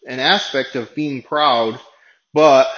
an 0.06 0.20
aspect 0.20 0.76
of 0.76 0.94
being 0.94 1.22
proud, 1.22 1.80
but 2.32 2.68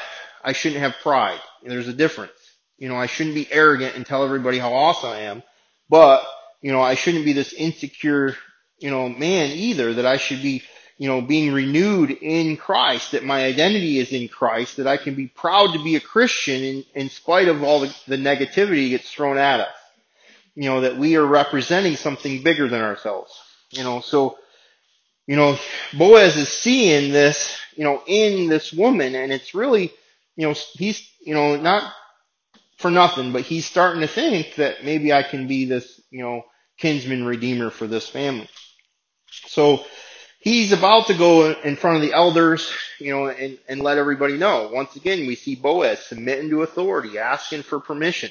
I 0.42 0.53
shouldn't 0.53 0.81
have 0.81 0.94
pride. 1.03 1.40
There's 1.62 1.88
a 1.88 1.92
difference. 1.92 2.33
You 2.79 2.88
know, 2.88 2.96
I 2.96 3.05
shouldn't 3.05 3.35
be 3.35 3.53
arrogant 3.53 3.94
and 3.94 4.07
tell 4.07 4.24
everybody 4.24 4.59
how 4.59 4.72
awesome 4.72 5.11
I 5.11 5.20
am, 5.20 5.42
but, 5.90 6.24
you 6.62 6.72
know, 6.72 6.81
I 6.81 6.94
shouldn't 6.94 7.26
be 7.26 7.35
this 7.35 7.53
insecure, 7.53 8.35
you 8.79 8.90
know, 8.90 9.11
man 9.11 9.50
either, 9.50 9.92
that 9.94 10.07
I 10.07 10.16
should 10.16 10.40
be 10.40 10.62
you 11.00 11.08
know, 11.08 11.22
being 11.22 11.50
renewed 11.50 12.10
in 12.10 12.58
Christ, 12.58 13.12
that 13.12 13.24
my 13.24 13.46
identity 13.46 13.98
is 13.98 14.12
in 14.12 14.28
Christ, 14.28 14.76
that 14.76 14.86
I 14.86 14.98
can 14.98 15.14
be 15.14 15.28
proud 15.28 15.72
to 15.72 15.82
be 15.82 15.96
a 15.96 16.00
Christian 16.00 16.62
in, 16.62 16.84
in 16.94 17.08
spite 17.08 17.48
of 17.48 17.62
all 17.62 17.80
the, 17.80 17.96
the 18.06 18.18
negativity 18.18 18.90
gets 18.90 19.10
thrown 19.10 19.38
at 19.38 19.60
us. 19.60 19.74
You 20.54 20.68
know, 20.68 20.82
that 20.82 20.98
we 20.98 21.16
are 21.16 21.24
representing 21.24 21.96
something 21.96 22.42
bigger 22.42 22.68
than 22.68 22.82
ourselves. 22.82 23.32
You 23.70 23.82
know, 23.82 24.02
so, 24.02 24.36
you 25.26 25.36
know, 25.36 25.58
Boaz 25.96 26.36
is 26.36 26.50
seeing 26.50 27.12
this, 27.12 27.58
you 27.76 27.84
know, 27.84 28.02
in 28.06 28.50
this 28.50 28.70
woman 28.70 29.14
and 29.14 29.32
it's 29.32 29.54
really, 29.54 29.90
you 30.36 30.48
know, 30.48 30.54
he's, 30.74 31.10
you 31.24 31.32
know, 31.32 31.56
not 31.56 31.94
for 32.76 32.90
nothing, 32.90 33.32
but 33.32 33.40
he's 33.40 33.64
starting 33.64 34.02
to 34.02 34.06
think 34.06 34.56
that 34.56 34.84
maybe 34.84 35.14
I 35.14 35.22
can 35.22 35.46
be 35.46 35.64
this, 35.64 35.98
you 36.10 36.20
know, 36.20 36.42
kinsman 36.76 37.24
redeemer 37.24 37.70
for 37.70 37.86
this 37.86 38.06
family. 38.06 38.50
So, 39.46 39.82
he's 40.40 40.72
about 40.72 41.07
to 41.07 41.14
go 41.14 41.53
in 41.53 41.76
front 41.76 41.96
of 41.96 42.03
the 42.03 42.12
elders, 42.12 42.70
you 42.98 43.12
know, 43.12 43.29
and, 43.29 43.59
and 43.68 43.81
let 43.81 43.98
everybody 43.98 44.37
know. 44.37 44.70
Once 44.72 44.96
again, 44.96 45.26
we 45.26 45.37
see 45.37 45.55
Boaz 45.55 46.00
submitting 46.00 46.50
to 46.50 46.62
authority, 46.62 47.18
asking 47.18 47.62
for 47.62 47.79
permission. 47.79 48.31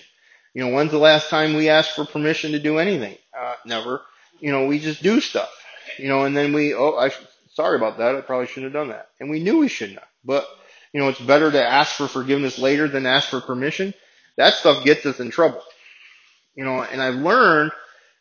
You 0.54 0.66
know, 0.66 0.74
when's 0.74 0.92
the 0.92 0.98
last 0.98 1.30
time 1.30 1.56
we 1.56 1.70
asked 1.70 1.96
for 1.96 2.06
permission 2.06 2.52
to 2.52 2.60
do 2.60 2.80
anything? 2.80 3.18
Uh, 3.40 3.56
never. 3.66 4.02
You 4.40 4.52
know, 4.52 4.66
we 4.66 4.80
just 4.80 5.02
do 5.02 5.22
stuff. 5.22 5.50
You 5.98 6.08
know, 6.10 6.26
and 6.26 6.36
then 6.36 6.54
we, 6.54 6.74
oh, 6.74 6.96
I 6.98 7.12
sorry 7.54 7.78
about 7.78 7.98
that. 8.00 8.16
I 8.16 8.22
probably 8.22 8.48
shouldn't 8.48 8.74
have 8.74 8.82
done 8.82 8.90
that. 8.90 9.10
And 9.20 9.30
we 9.30 9.40
knew 9.42 9.60
we 9.60 9.68
shouldn't 9.68 10.00
have. 10.00 10.08
But, 10.24 10.48
you 10.92 11.00
know, 11.00 11.10
it's 11.10 11.20
better 11.20 11.52
to 11.52 11.64
ask 11.64 11.96
for 11.96 12.08
forgiveness 12.08 12.58
later 12.58 12.88
than 12.88 13.06
ask 13.06 13.30
for 13.30 13.42
permission. 13.42 13.94
That 14.38 14.54
stuff 14.54 14.84
gets 14.84 15.06
us 15.06 15.20
in 15.20 15.30
trouble. 15.30 15.62
You 16.56 16.66
know, 16.66 16.82
and 16.82 17.02
I've 17.02 17.16
learned 17.16 17.72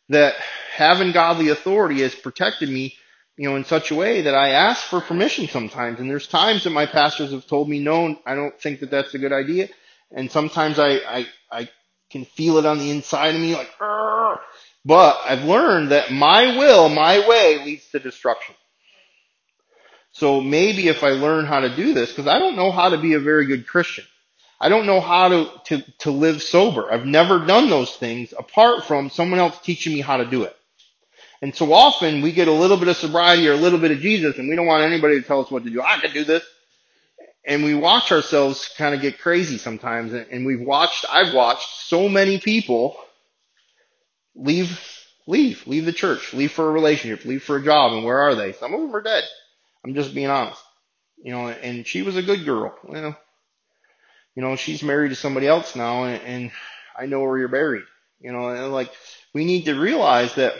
that 0.09 0.35
having 0.75 1.11
godly 1.11 1.49
authority 1.49 2.01
has 2.01 2.13
protected 2.15 2.69
me, 2.69 2.95
you 3.39 3.49
know, 3.49 3.55
in 3.55 3.63
such 3.63 3.89
a 3.89 3.95
way 3.95 4.23
that 4.23 4.35
I 4.35 4.49
ask 4.49 4.83
for 4.83 4.99
permission 4.99 5.47
sometimes. 5.47 6.01
And 6.01 6.09
there's 6.09 6.27
times 6.27 6.65
that 6.65 6.71
my 6.71 6.85
pastors 6.85 7.31
have 7.31 7.47
told 7.47 7.69
me, 7.69 7.79
no, 7.79 8.19
I 8.25 8.35
don't 8.35 8.59
think 8.59 8.81
that 8.81 8.91
that's 8.91 9.13
a 9.13 9.17
good 9.17 9.31
idea. 9.31 9.69
And 10.11 10.29
sometimes 10.29 10.77
I, 10.77 10.95
I, 10.95 11.27
I 11.49 11.69
can 12.09 12.25
feel 12.25 12.57
it 12.57 12.65
on 12.65 12.79
the 12.79 12.91
inside 12.91 13.35
of 13.35 13.39
me 13.39 13.55
like, 13.55 13.69
Arr! 13.79 14.41
but 14.83 15.21
I've 15.23 15.45
learned 15.45 15.91
that 15.91 16.11
my 16.11 16.57
will, 16.57 16.89
my 16.89 17.25
way 17.29 17.63
leads 17.63 17.89
to 17.91 17.99
destruction. 17.99 18.55
So 20.11 20.41
maybe 20.41 20.89
if 20.89 21.01
I 21.01 21.11
learn 21.11 21.45
how 21.45 21.61
to 21.61 21.73
do 21.73 21.93
this, 21.93 22.09
because 22.09 22.27
I 22.27 22.39
don't 22.39 22.57
know 22.57 22.71
how 22.73 22.89
to 22.89 22.97
be 22.97 23.13
a 23.13 23.21
very 23.21 23.45
good 23.45 23.65
Christian. 23.65 24.03
I 24.59 24.67
don't 24.67 24.85
know 24.85 24.99
how 24.99 25.29
to, 25.29 25.51
to, 25.67 25.91
to 25.99 26.11
live 26.11 26.43
sober. 26.43 26.91
I've 26.91 27.05
never 27.05 27.45
done 27.45 27.69
those 27.69 27.95
things 27.95 28.33
apart 28.37 28.83
from 28.83 29.09
someone 29.09 29.39
else 29.39 29.57
teaching 29.61 29.93
me 29.93 30.01
how 30.01 30.17
to 30.17 30.25
do 30.25 30.43
it. 30.43 30.57
And 31.41 31.55
so 31.55 31.71
often 31.71 32.21
we 32.21 32.31
get 32.31 32.47
a 32.47 32.53
little 32.53 32.77
bit 32.77 32.89
of 32.89 32.97
sobriety 32.97 33.47
or 33.47 33.53
a 33.53 33.57
little 33.57 33.79
bit 33.79 33.91
of 33.91 33.99
Jesus 33.99 34.37
and 34.37 34.49
we 34.49 34.55
don't 34.55 34.65
want 34.65 34.83
anybody 34.83 35.21
to 35.21 35.25
tell 35.25 35.41
us 35.41 35.49
what 35.49 35.63
to 35.63 35.69
do. 35.69 35.81
I 35.81 35.97
can 35.99 36.11
do 36.11 36.23
this. 36.23 36.43
And 37.45 37.63
we 37.63 37.73
watch 37.73 38.11
ourselves 38.11 38.69
kind 38.77 38.93
of 38.93 39.01
get 39.01 39.19
crazy 39.19 39.57
sometimes. 39.57 40.13
And 40.13 40.45
we've 40.45 40.61
watched, 40.61 41.05
I've 41.09 41.33
watched 41.33 41.87
so 41.87 42.09
many 42.09 42.39
people 42.39 42.97
leave, 44.35 44.79
leave, 45.25 45.65
leave 45.65 45.85
the 45.85 45.93
church, 45.93 46.33
leave 46.33 46.51
for 46.51 46.67
a 46.67 46.71
relationship, 46.71 47.25
leave 47.25 47.43
for 47.43 47.55
a 47.55 47.63
job. 47.63 47.93
And 47.93 48.03
where 48.03 48.19
are 48.19 48.35
they? 48.35 48.51
Some 48.53 48.73
of 48.73 48.81
them 48.81 48.95
are 48.95 49.01
dead. 49.01 49.23
I'm 49.83 49.95
just 49.95 50.13
being 50.13 50.27
honest. 50.29 50.61
You 51.23 51.31
know, 51.31 51.47
and 51.47 51.87
she 51.87 52.01
was 52.01 52.17
a 52.17 52.21
good 52.21 52.45
girl. 52.45 52.77
You 52.87 53.01
know, 53.01 53.15
you 54.35 54.41
know, 54.41 54.55
she's 54.57 54.83
married 54.83 55.09
to 55.09 55.15
somebody 55.15 55.47
else 55.47 55.75
now 55.75 56.03
and, 56.03 56.21
and 56.23 56.51
I 56.97 57.05
know 57.05 57.21
where 57.21 57.37
you're 57.37 57.47
buried. 57.47 57.83
You 58.19 58.33
know, 58.33 58.49
and 58.49 58.73
like 58.73 58.91
we 59.33 59.45
need 59.45 59.65
to 59.65 59.79
realize 59.79 60.35
that 60.35 60.53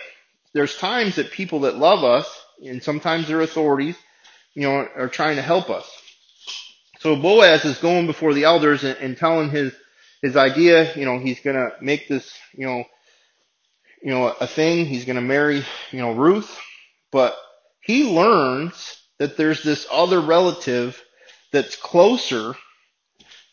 there's 0.54 0.76
times 0.78 1.16
that 1.16 1.32
people 1.32 1.62
that 1.62 1.78
love 1.78 2.04
us 2.04 2.28
and 2.64 2.82
sometimes 2.82 3.28
their 3.28 3.42
authorities, 3.42 3.96
you 4.54 4.64
know, 4.64 4.88
are 4.96 5.08
trying 5.08 5.38
to 5.38 5.42
help 5.42 5.70
us. 5.70 5.90
So 7.00 7.16
Boaz 7.16 7.64
is 7.64 7.78
going 7.78 8.08
before 8.08 8.34
the 8.34 8.44
elders 8.44 8.84
and, 8.84 8.98
and 8.98 9.18
telling 9.18 9.50
his 9.50 9.74
his 10.22 10.36
idea. 10.36 10.94
You 10.96 11.06
know, 11.06 11.20
he's 11.20 11.40
gonna 11.40 11.72
make 11.82 12.08
this, 12.08 12.38
you 12.54 12.66
know, 12.66 12.84
you 14.04 14.12
know, 14.12 14.28
a 14.28 14.48
thing. 14.48 14.86
He's 14.86 15.06
gonna 15.06 15.22
marry, 15.22 15.64
you 15.92 16.00
know, 16.00 16.12
Ruth, 16.12 16.58
but 17.12 17.38
he 17.82 18.14
learns 18.14 19.02
that 19.18 19.38
there's 19.38 19.64
this 19.64 19.88
other 19.92 20.20
relative 20.20 21.02
that's 21.52 21.76
closer 21.76 22.54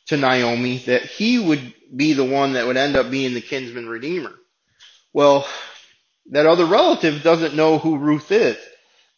to 0.07 0.17
Naomi 0.17 0.79
that 0.87 1.03
he 1.03 1.39
would 1.39 1.75
be 1.95 2.13
the 2.13 2.25
one 2.25 2.55
that 2.55 2.67
would 2.67 2.77
end 2.77 2.97
up 2.97 3.11
being 3.11 3.35
the 3.35 3.41
kinsman 3.41 3.89
redeemer. 3.89 4.35
Well, 5.13 5.47
that 6.31 6.47
other 6.47 6.67
relative 6.67 7.23
doesn't 7.23 7.55
know 7.55 7.79
who 7.79 7.99
Ruth 7.99 8.31
is. 8.33 8.57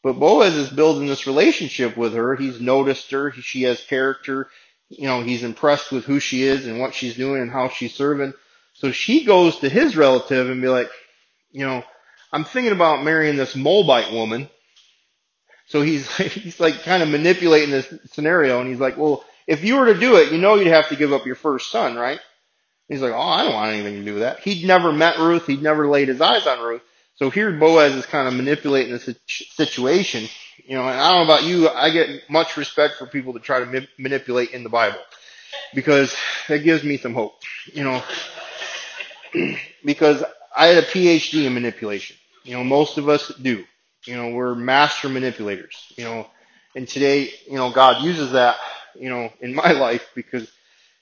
But 0.03 0.19
Boaz 0.19 0.55
is 0.55 0.71
building 0.71 1.07
this 1.07 1.27
relationship 1.27 1.97
with 1.97 2.15
her. 2.15 2.37
He's 2.37 2.61
noticed 2.61 3.11
her. 3.11 3.33
She 3.33 3.63
has 3.63 3.81
character. 3.81 4.49
You 4.89 5.07
know, 5.07 5.23
he's 5.23 5.43
impressed 5.43 5.91
with 5.91 6.05
who 6.05 6.21
she 6.21 6.45
is 6.45 6.67
and 6.67 6.81
what 6.81 6.95
she's 6.95 7.17
doing 7.17 7.43
and 7.43 7.51
how 7.51 7.69
she's 7.69 7.95
serving. 7.95 8.33
So 8.75 8.93
she 8.93 9.25
goes 9.25 9.59
to 9.59 9.69
his 9.69 9.97
relative 9.97 10.49
and 10.49 10.63
be 10.63 10.69
like, 10.69 10.89
you 11.51 11.67
know, 11.67 11.83
I'm 12.33 12.45
thinking 12.45 12.73
about 12.73 13.03
marrying 13.03 13.37
this 13.37 13.57
Moabite 13.57 14.13
woman. 14.13 14.49
So 15.67 15.83
he's, 15.83 16.15
he's 16.17 16.61
like 16.61 16.83
kind 16.83 17.03
of 17.03 17.09
manipulating 17.09 17.71
this 17.71 17.93
scenario 18.07 18.61
and 18.61 18.69
he's 18.69 18.81
like, 18.81 18.97
well, 18.97 19.25
if 19.47 19.65
you 19.65 19.77
were 19.77 19.93
to 19.93 19.99
do 19.99 20.17
it, 20.17 20.31
you 20.31 20.39
know 20.39 20.55
you'd 20.55 20.69
have 20.69 20.89
to 20.91 20.97
give 20.97 21.13
up 21.13 21.27
your 21.27 21.35
first 21.35 21.71
son, 21.71 21.97
right? 21.97 22.21
He's 22.89 23.03
like, 23.03 23.13
oh, 23.13 23.19
I 23.19 23.45
don't 23.45 23.55
want 23.55 23.73
anything 23.73 23.97
to 23.97 24.05
do 24.05 24.15
with 24.15 24.23
that. 24.23 24.41
He'd 24.41 24.67
never 24.67 24.93
met 24.93 25.19
Ruth. 25.19 25.47
He'd 25.47 25.63
never 25.63 25.89
laid 25.89 26.09
his 26.09 26.21
eyes 26.21 26.47
on 26.47 26.61
Ruth. 26.61 26.83
So 27.19 27.31
here 27.31 27.51
Boaz 27.53 27.95
is 27.95 28.07
kind 28.07 28.29
of 28.29 28.35
manipulating 28.35 28.93
the 28.93 29.17
situation. 29.29 30.29
You 30.65 30.77
know, 30.77 30.83
and 30.89 31.01
I 31.01 31.09
don't 31.13 31.27
know 31.27 31.35
about 31.35 31.45
you, 31.45 31.69
I 31.69 31.91
get 31.91 32.31
much 32.31 32.57
respect 32.57 32.95
for 32.97 33.07
people 33.07 33.33
that 33.33 33.43
try 33.43 33.61
to 33.61 33.67
ma- 33.67 33.87
manipulate 33.99 34.51
in 34.51 34.63
the 34.63 34.69
Bible 34.69 35.01
because 35.75 36.15
that 36.49 36.59
gives 36.59 36.85
me 36.85 36.97
some 36.97 37.15
hope. 37.15 37.35
You 37.73 37.85
know, 37.85 38.03
because 39.85 40.23
I 40.57 40.67
had 40.67 40.85
a 40.85 40.87
PhD 40.87 41.45
in 41.45 41.55
manipulation. 41.55 42.17
You 42.45 42.57
know, 42.57 42.65
most 42.65 42.99
of 42.99 43.09
us 43.09 43.29
do. 43.43 43.65
You 44.05 44.17
know, 44.17 44.31
we're 44.31 44.55
master 44.55 45.09
manipulators. 45.09 45.93
You 45.97 46.05
know, 46.05 46.27
and 46.77 46.87
today, 46.87 47.33
you 47.47 47.55
know, 47.55 47.73
God 47.73 48.03
uses 48.05 48.33
that, 48.33 48.57
you 48.95 49.09
know, 49.09 49.33
in 49.41 49.55
my 49.55 49.73
life 49.73 50.09
because 50.15 50.51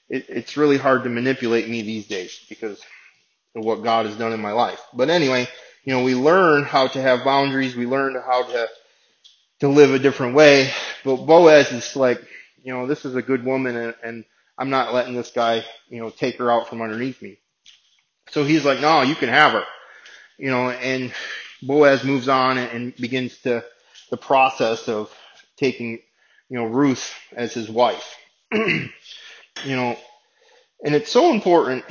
it, 0.09 0.25
it's 0.29 0.57
really 0.57 0.77
hard 0.77 1.03
to 1.03 1.09
manipulate 1.09 1.69
me 1.69 1.83
these 1.83 2.07
days 2.07 2.39
because 2.49 2.79
of 3.55 3.65
what 3.65 3.83
God 3.83 4.05
has 4.05 4.15
done 4.17 4.33
in 4.33 4.41
my 4.41 4.53
life. 4.53 4.81
But 4.93 5.09
anyway, 5.09 5.47
you 5.87 5.93
know, 5.93 6.03
we 6.03 6.15
learn 6.15 6.65
how 6.65 6.87
to 6.87 7.01
have 7.01 7.23
boundaries. 7.23 7.73
We 7.73 7.85
learn 7.85 8.13
how 8.15 8.43
to, 8.43 8.67
to 9.61 9.69
live 9.69 9.93
a 9.93 9.99
different 9.99 10.35
way. 10.35 10.69
But 11.05 11.25
Boaz 11.25 11.71
is 11.71 11.95
like, 11.95 12.21
you 12.61 12.73
know, 12.73 12.87
this 12.87 13.05
is 13.05 13.15
a 13.15 13.21
good 13.21 13.45
woman 13.45 13.77
and, 13.77 13.95
and 14.03 14.25
I'm 14.57 14.69
not 14.69 14.93
letting 14.93 15.15
this 15.15 15.31
guy, 15.31 15.63
you 15.87 16.01
know, 16.01 16.09
take 16.09 16.39
her 16.39 16.51
out 16.51 16.67
from 16.67 16.81
underneath 16.81 17.21
me. 17.21 17.37
So 18.31 18.43
he's 18.43 18.65
like, 18.65 18.81
no, 18.81 19.01
you 19.03 19.15
can 19.15 19.29
have 19.29 19.53
her. 19.53 19.63
You 20.37 20.51
know, 20.51 20.71
and 20.71 21.13
Boaz 21.63 22.03
moves 22.03 22.27
on 22.27 22.57
and 22.57 22.93
begins 22.97 23.37
to 23.43 23.63
the 24.09 24.17
process 24.17 24.89
of 24.89 25.09
taking, 25.55 25.99
you 26.49 26.57
know, 26.57 26.65
Ruth 26.65 27.13
as 27.31 27.53
his 27.53 27.69
wife. 27.69 28.13
you 28.51 28.89
know, 29.63 29.97
and 30.83 30.95
it's 30.95 31.13
so 31.13 31.31
important 31.31 31.85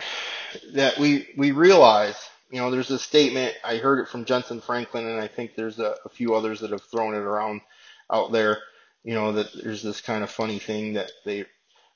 that 0.74 0.98
we, 0.98 1.28
we 1.38 1.52
realize, 1.52 2.16
you 2.50 2.61
know, 2.61 2.70
there's 2.70 2.90
a 2.90 2.98
statement, 2.98 3.54
I 3.64 3.78
heard 3.78 3.98
it 3.98 4.09
from 4.09 4.24
Jentezen 4.24 4.62
Franklin 4.62 5.06
and 5.06 5.20
I 5.20 5.26
think 5.28 5.54
there's 5.54 5.78
a, 5.78 5.96
a 6.04 6.09
few 6.09 6.35
others 6.35 6.61
that 6.61 6.70
have 6.70 6.82
thrown 6.82 7.14
it 7.14 7.18
around 7.18 7.61
out 8.11 8.32
there, 8.32 8.59
you 9.02 9.14
know, 9.14 9.32
that 9.32 9.48
there's 9.62 9.82
this 9.82 10.00
kind 10.00 10.22
of 10.22 10.30
funny 10.30 10.59
thing 10.59 10.94
that 10.94 11.11
they 11.24 11.44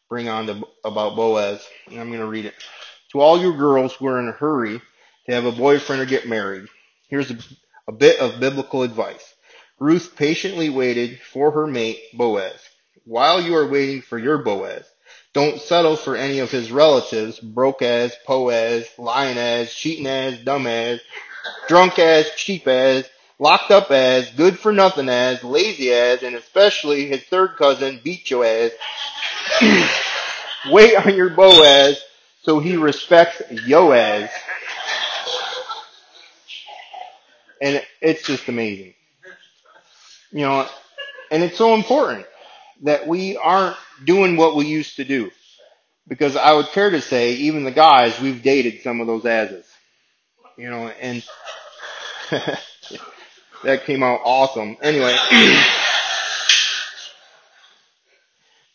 bring 0.09 0.29
on 0.29 0.47
to, 0.47 0.67
about 0.85 1.15
Boaz, 1.15 1.65
and 1.87 2.01
I'm 2.01 2.09
going 2.09 2.21
to 2.21 2.27
read 2.27 2.47
it. 2.47 2.55
To 3.13 3.21
all 3.21 3.41
you 3.41 3.57
girls 3.57 3.95
who 3.95 4.09
are 4.09 4.19
in 4.19 4.29
a 4.29 4.33
hurry 4.33 4.81
to 5.27 5.35
have 5.35 5.45
a 5.45 5.53
boyfriend 5.53 6.03
or 6.03 6.07
get 6.07 6.29
married, 6.29 6.67
here's 7.09 7.31
a, 7.31 7.39
a 7.89 7.93
bit 7.93 8.21
of 8.21 8.41
biblical 8.41 8.83
advice. 8.83 9.35
Ruth 9.79 10.15
patiently 10.17 10.69
waited 10.69 11.21
for 11.21 11.53
her 11.53 11.67
mate, 11.67 12.01
Boaz. 12.13 12.61
While 13.05 13.41
you 13.41 13.57
are 13.57 13.69
waiting 13.69 14.03
for 14.03 14.19
your 14.19 14.39
Boaz, 14.39 14.85
don't 15.33 15.61
settle 15.61 15.97
for 15.97 16.17
any 16.17 16.41
of 16.41 16.51
his 16.51 16.73
relatives, 16.73 17.39
broke 17.39 17.83
as, 17.83 18.15
po 18.27 18.49
as, 18.49 18.89
lying 18.99 19.39
as, 19.39 19.73
cheating 19.73 20.07
as, 20.07 20.39
dumb 20.41 20.67
as, 20.67 21.01
drunk 21.69 21.99
as, 21.99 22.31
cheap 22.37 22.67
as, 22.67 23.09
locked 23.39 23.71
up 23.71 23.91
as, 23.91 24.31
good 24.31 24.59
for 24.59 24.73
nothing 24.73 25.09
as, 25.09 25.43
lazy 25.45 25.93
as, 25.93 26.23
and 26.23 26.35
especially 26.35 27.07
his 27.07 27.23
third 27.25 27.57
cousin, 27.57 28.01
Bicho 28.05 28.45
as. 28.45 28.73
Wait 30.71 30.97
on 30.97 31.15
your 31.15 31.31
Boaz 31.31 32.01
so 32.43 32.59
he 32.59 32.77
respects 32.77 33.41
Yoaz. 33.51 34.31
And 37.63 37.83
it's 38.01 38.27
just 38.27 38.49
amazing. 38.49 38.95
You 40.33 40.41
know, 40.41 40.69
and 41.31 41.43
it's 41.43 41.59
so 41.59 41.75
important 41.75 42.27
that 42.83 43.07
we 43.07 43.37
aren't 43.37 43.77
doing 44.05 44.37
what 44.37 44.57
we 44.57 44.67
used 44.67 44.97
to 44.97 45.05
do. 45.05 45.31
Because 46.09 46.37
I 46.37 46.53
would 46.53 46.67
care 46.69 46.91
to 46.91 47.01
say, 47.01 47.35
even 47.35 47.65
the 47.65 47.71
guys, 47.71 48.21
we've 48.21 48.43
dated 48.43 48.83
some 48.83 49.01
of 49.01 49.07
those 49.07 49.25
asses. 49.27 49.67
You 50.57 50.71
know, 50.71 50.89
and 50.89 51.25
that 53.65 53.85
came 53.85 54.03
out 54.03 54.21
awesome. 54.25 54.77
Anyway, 54.83 55.17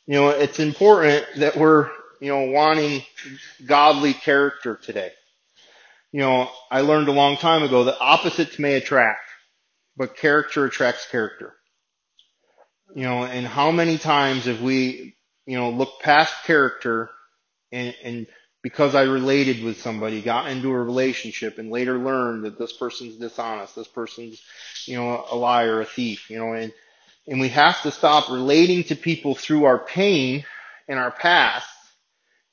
you 0.08 0.14
know, 0.14 0.30
it's 0.30 0.60
important 0.60 1.26
that 1.38 1.58
we're, 1.58 1.90
you 2.22 2.30
know, 2.30 2.52
wanting 2.52 3.04
godly 3.66 4.14
character 4.14 4.76
today. 4.82 5.12
You 6.12 6.22
know, 6.22 6.50
I 6.72 6.82
learned 6.82 7.10
a 7.10 7.14
long 7.14 7.38
time 7.38 7.64
ago 7.64 7.84
that 7.86 7.98
opposites 8.00 8.58
may 8.58 8.76
attract, 8.76 9.30
but 9.98 10.16
character 10.16 10.66
attracts 10.66 11.06
character. 11.10 11.54
You 12.94 13.04
know, 13.04 13.24
and 13.24 13.46
how 13.46 13.72
many 13.72 13.98
times 13.98 14.46
have 14.46 14.62
we, 14.62 15.16
you 15.46 15.58
know, 15.58 15.72
looked 15.72 16.02
past 16.02 16.34
character 16.44 17.10
and, 17.72 17.96
and 18.04 18.28
because 18.62 18.96
I 18.96 19.04
related 19.04 19.64
with 19.64 19.80
somebody, 19.80 20.24
got 20.24 20.50
into 20.50 20.72
a 20.72 20.84
relationship 20.84 21.60
and 21.60 21.70
later 21.70 22.00
learned 22.00 22.46
that 22.46 22.58
this 22.58 22.74
person's 22.74 23.16
dishonest, 23.16 23.76
this 23.76 23.88
person's, 23.88 24.42
you 24.86 24.96
know, 24.96 25.24
a 25.30 25.36
liar, 25.36 25.82
a 25.82 25.86
thief, 25.86 26.32
you 26.32 26.40
know, 26.40 26.54
and, 26.54 26.74
and 27.28 27.40
we 27.40 27.50
have 27.50 27.80
to 27.84 27.92
stop 27.92 28.30
relating 28.32 28.84
to 28.86 28.96
people 28.96 29.36
through 29.36 29.66
our 29.66 29.78
pain 29.78 30.46
and 30.88 30.98
our 30.98 31.12
past 31.12 31.70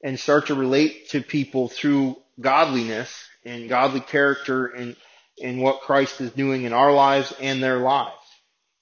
and 0.02 0.20
start 0.20 0.48
to 0.48 0.54
relate 0.54 1.08
to 1.10 1.22
people 1.22 1.68
through 1.68 2.16
godliness 2.40 3.26
and 3.44 3.68
godly 3.68 4.00
character 4.00 4.66
and, 4.66 4.96
and 5.42 5.62
what 5.62 5.80
Christ 5.80 6.20
is 6.20 6.32
doing 6.32 6.64
in 6.64 6.72
our 6.72 6.92
lives 6.92 7.32
and 7.40 7.62
their 7.62 7.78
lives. 7.78 8.21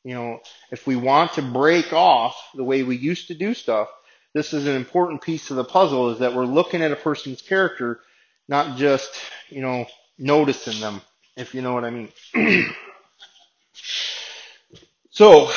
You 0.04 0.14
know, 0.14 0.40
if 0.70 0.86
we 0.86 0.96
want 0.96 1.34
to 1.34 1.42
break 1.42 1.92
off 1.92 2.36
the 2.54 2.64
way 2.64 2.82
we 2.82 2.96
used 2.96 3.28
to 3.28 3.34
do 3.34 3.52
stuff, 3.54 3.88
this 4.32 4.52
is 4.52 4.66
an 4.66 4.76
important 4.76 5.22
piece 5.22 5.50
of 5.50 5.56
the 5.56 5.64
puzzle 5.64 6.10
is 6.10 6.20
that 6.20 6.34
we're 6.34 6.46
looking 6.46 6.82
at 6.82 6.92
a 6.92 6.96
person's 6.96 7.42
character, 7.42 8.00
not 8.48 8.78
just, 8.78 9.10
you 9.48 9.60
know, 9.60 9.86
noticing 10.18 10.80
them, 10.80 11.02
if 11.36 11.54
you 11.54 11.62
know 11.62 11.74
what 11.74 11.84
I 11.84 11.90
mean. 11.90 12.08
so, 15.10 15.50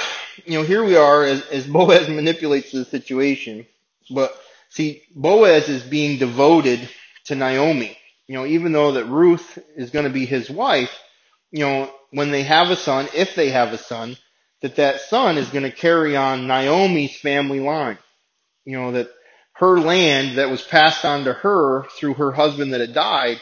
you 0.45 0.53
know, 0.53 0.63
here 0.63 0.83
we 0.83 0.95
are 0.97 1.23
as, 1.23 1.45
as 1.47 1.67
Boaz 1.67 2.09
manipulates 2.09 2.71
the 2.71 2.83
situation, 2.83 3.65
but 4.09 4.35
see, 4.69 5.03
Boaz 5.15 5.69
is 5.69 5.83
being 5.83 6.17
devoted 6.19 6.89
to 7.25 7.35
Naomi. 7.35 7.97
You 8.27 8.35
know, 8.35 8.45
even 8.45 8.71
though 8.71 8.93
that 8.93 9.05
Ruth 9.05 9.59
is 9.75 9.91
going 9.91 10.05
to 10.05 10.11
be 10.11 10.25
his 10.25 10.49
wife, 10.49 10.97
you 11.51 11.59
know, 11.59 11.93
when 12.11 12.31
they 12.31 12.43
have 12.43 12.71
a 12.71 12.75
son, 12.75 13.07
if 13.13 13.35
they 13.35 13.49
have 13.49 13.73
a 13.73 13.77
son, 13.77 14.17
that 14.63 14.77
that 14.77 15.01
son 15.01 15.37
is 15.37 15.49
going 15.49 15.69
to 15.69 15.71
carry 15.71 16.15
on 16.15 16.47
Naomi's 16.47 17.19
family 17.19 17.59
line. 17.59 17.99
You 18.65 18.79
know, 18.79 18.93
that 18.93 19.09
her 19.55 19.77
land 19.79 20.37
that 20.37 20.49
was 20.49 20.61
passed 20.63 21.05
on 21.05 21.25
to 21.25 21.33
her 21.33 21.83
through 21.97 22.15
her 22.15 22.31
husband 22.31 22.73
that 22.73 22.81
had 22.81 22.93
died 22.93 23.39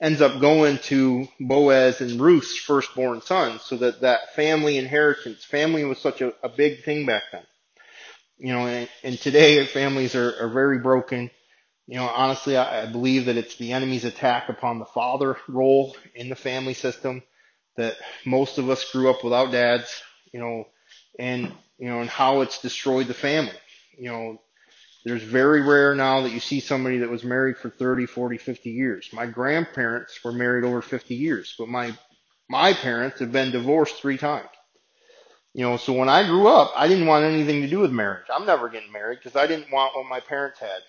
ends 0.00 0.22
up 0.22 0.40
going 0.40 0.78
to 0.78 1.28
Boaz 1.38 2.00
and 2.00 2.20
Ruth's 2.20 2.56
firstborn 2.56 3.20
son 3.20 3.60
so 3.60 3.76
that 3.76 4.00
that 4.00 4.34
family 4.34 4.78
inheritance, 4.78 5.44
family 5.44 5.84
was 5.84 5.98
such 5.98 6.22
a, 6.22 6.32
a 6.42 6.48
big 6.48 6.82
thing 6.82 7.06
back 7.06 7.24
then. 7.30 7.44
You 8.38 8.54
know, 8.54 8.66
and, 8.66 8.88
and 9.04 9.18
today 9.18 9.64
families 9.66 10.16
are, 10.16 10.34
are 10.40 10.48
very 10.48 10.78
broken. 10.78 11.30
You 11.86 11.98
know, 11.98 12.08
honestly, 12.08 12.56
I, 12.56 12.84
I 12.84 12.86
believe 12.86 13.26
that 13.26 13.36
it's 13.36 13.56
the 13.56 13.72
enemy's 13.72 14.06
attack 14.06 14.48
upon 14.48 14.78
the 14.78 14.86
father 14.86 15.36
role 15.48 15.94
in 16.14 16.30
the 16.30 16.34
family 16.34 16.74
system 16.74 17.22
that 17.76 17.96
most 18.24 18.56
of 18.56 18.70
us 18.70 18.90
grew 18.90 19.10
up 19.10 19.22
without 19.22 19.52
dads, 19.52 20.02
you 20.32 20.40
know, 20.40 20.64
and, 21.18 21.52
you 21.78 21.88
know, 21.88 22.00
and 22.00 22.10
how 22.10 22.40
it's 22.40 22.60
destroyed 22.60 23.06
the 23.06 23.14
family. 23.14 23.52
You 23.98 24.10
know, 24.10 24.42
there's 25.04 25.22
very 25.22 25.62
rare 25.62 25.94
now 25.94 26.22
that 26.22 26.32
you 26.32 26.40
see 26.40 26.60
somebody 26.60 26.98
that 26.98 27.10
was 27.10 27.24
married 27.24 27.56
for 27.56 27.70
30, 27.70 28.06
40, 28.06 28.38
50 28.38 28.70
years. 28.70 29.10
My 29.12 29.26
grandparents 29.26 30.22
were 30.24 30.32
married 30.32 30.64
over 30.64 30.80
50 30.80 31.14
years, 31.14 31.54
but 31.58 31.68
my, 31.68 31.96
my 32.48 32.72
parents 32.72 33.18
have 33.20 33.32
been 33.32 33.50
divorced 33.50 33.96
three 33.96 34.18
times. 34.18 34.48
You 35.54 35.64
know, 35.66 35.76
so 35.76 35.92
when 35.92 36.08
I 36.08 36.26
grew 36.26 36.46
up, 36.48 36.72
I 36.74 36.88
didn't 36.88 37.06
want 37.06 37.24
anything 37.26 37.60
to 37.60 37.68
do 37.68 37.80
with 37.80 37.90
marriage. 37.90 38.26
I'm 38.32 38.46
never 38.46 38.70
getting 38.70 38.92
married 38.92 39.18
because 39.18 39.36
I 39.36 39.46
didn't 39.46 39.70
want 39.70 39.94
what 39.94 40.08
my 40.08 40.20
parents 40.20 40.58
had. 40.58 40.80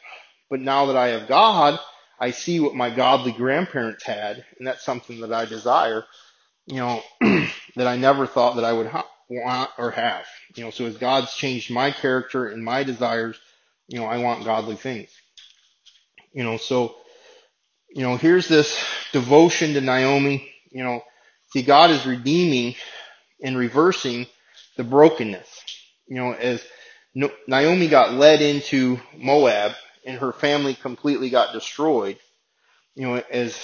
But 0.49 0.61
now 0.61 0.85
that 0.85 0.95
I 0.95 1.09
have 1.09 1.27
God, 1.27 1.79
I 2.19 2.31
see 2.31 2.59
what 2.59 2.75
my 2.75 2.89
godly 2.89 3.33
grandparents 3.33 4.05
had, 4.05 4.45
and 4.57 4.65
that's 4.65 4.85
something 4.85 5.19
that 5.21 5.33
I 5.33 5.45
desire, 5.45 6.05
you 6.67 6.77
know, 6.77 7.01
that 7.75 7.87
I 7.87 7.97
never 7.97 8.25
thought 8.25 8.55
that 8.55 8.63
I 8.63 8.71
would 8.71 8.87
ha- 8.87 9.09
want 9.41 9.69
or 9.77 9.91
have. 9.91 10.25
You 10.55 10.65
know, 10.65 10.69
so 10.71 10.85
as 10.85 10.97
God's 10.97 11.33
changed 11.33 11.71
my 11.71 11.91
character 11.91 12.47
and 12.47 12.63
my 12.63 12.83
desires, 12.83 13.39
you 13.87 13.99
know, 13.99 14.05
I 14.05 14.17
want 14.17 14.45
godly 14.45 14.75
things. 14.75 15.09
You 16.31 16.43
know, 16.43 16.57
so, 16.57 16.95
you 17.89 18.01
know, 18.01 18.17
here's 18.17 18.47
this 18.47 18.83
devotion 19.11 19.73
to 19.73 19.81
Naomi. 19.81 20.51
You 20.71 20.83
know, 20.83 21.01
see, 21.51 21.61
God 21.61 21.91
is 21.91 22.05
redeeming 22.05 22.75
and 23.41 23.57
reversing 23.57 24.25
the 24.77 24.83
brokenness. 24.83 25.47
You 26.07 26.15
know, 26.15 26.33
as 26.33 26.63
Naomi 27.47 27.87
got 27.87 28.13
led 28.13 28.41
into 28.41 28.99
Moab 29.15 29.73
and 30.05 30.17
her 30.17 30.31
family 30.31 30.73
completely 30.73 31.29
got 31.29 31.53
destroyed, 31.53 32.17
you 32.95 33.03
know, 33.03 33.23
as, 33.29 33.57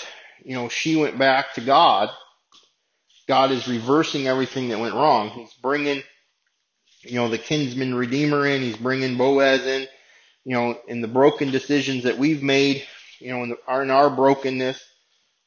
you 0.43 0.55
know, 0.55 0.69
she 0.69 0.95
went 0.95 1.17
back 1.17 1.53
to 1.55 1.61
God, 1.61 2.09
God 3.29 3.51
is 3.51 3.65
reversing 3.65 4.27
everything 4.27 4.69
that 4.69 4.79
went 4.79 4.95
wrong. 4.95 5.29
He's 5.29 5.53
bringing, 5.61 6.03
you 7.03 7.15
know, 7.15 7.29
the 7.29 7.37
kinsman 7.37 7.95
redeemer 7.95 8.45
in. 8.45 8.61
He's 8.61 8.75
bringing 8.75 9.17
Boaz 9.17 9.65
in 9.65 9.87
you 10.49 10.55
know, 10.55 10.79
in 10.87 11.01
the 11.01 11.07
broken 11.07 11.51
decisions 11.51 12.05
that 12.05 12.17
we've 12.17 12.41
made, 12.41 12.83
you 13.19 13.29
know, 13.29 13.43
in, 13.43 13.49
the, 13.49 13.81
in 13.81 13.91
our 13.91 14.09
brokenness, 14.09 14.83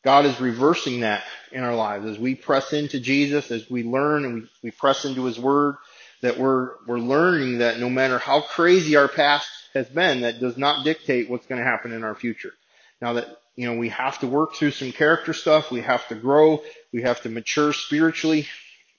God 0.04 0.26
is 0.26 0.40
reversing 0.40 1.00
that 1.00 1.24
in 1.50 1.62
our 1.62 1.74
lives 1.74 2.06
as 2.06 2.18
we 2.18 2.36
press 2.36 2.72
into 2.72 3.00
Jesus, 3.00 3.50
as 3.50 3.68
we 3.70 3.82
learn 3.82 4.24
and 4.24 4.34
we, 4.34 4.48
we 4.62 4.70
press 4.70 5.04
into 5.04 5.24
His 5.24 5.38
Word, 5.38 5.76
that 6.20 6.38
we're, 6.38 6.70
we're 6.86 6.98
learning 6.98 7.58
that 7.58 7.80
no 7.80 7.90
matter 7.90 8.18
how 8.18 8.42
crazy 8.42 8.96
our 8.96 9.08
past 9.08 9.48
has 9.74 9.88
been, 9.88 10.20
that 10.20 10.40
does 10.40 10.56
not 10.56 10.84
dictate 10.84 11.30
what's 11.30 11.46
going 11.46 11.60
to 11.60 11.66
happen 11.66 11.92
in 11.92 12.04
our 12.04 12.14
future. 12.14 12.52
Now 13.00 13.14
that, 13.14 13.26
you 13.56 13.66
know, 13.66 13.76
we 13.76 13.90
have 13.90 14.18
to 14.20 14.26
work 14.26 14.54
through 14.54 14.70
some 14.70 14.92
character 14.92 15.32
stuff, 15.32 15.70
we 15.70 15.82
have 15.82 16.06
to 16.08 16.14
grow, 16.14 16.62
we 16.92 17.02
have 17.02 17.20
to 17.22 17.28
mature 17.28 17.72
spiritually 17.72 18.46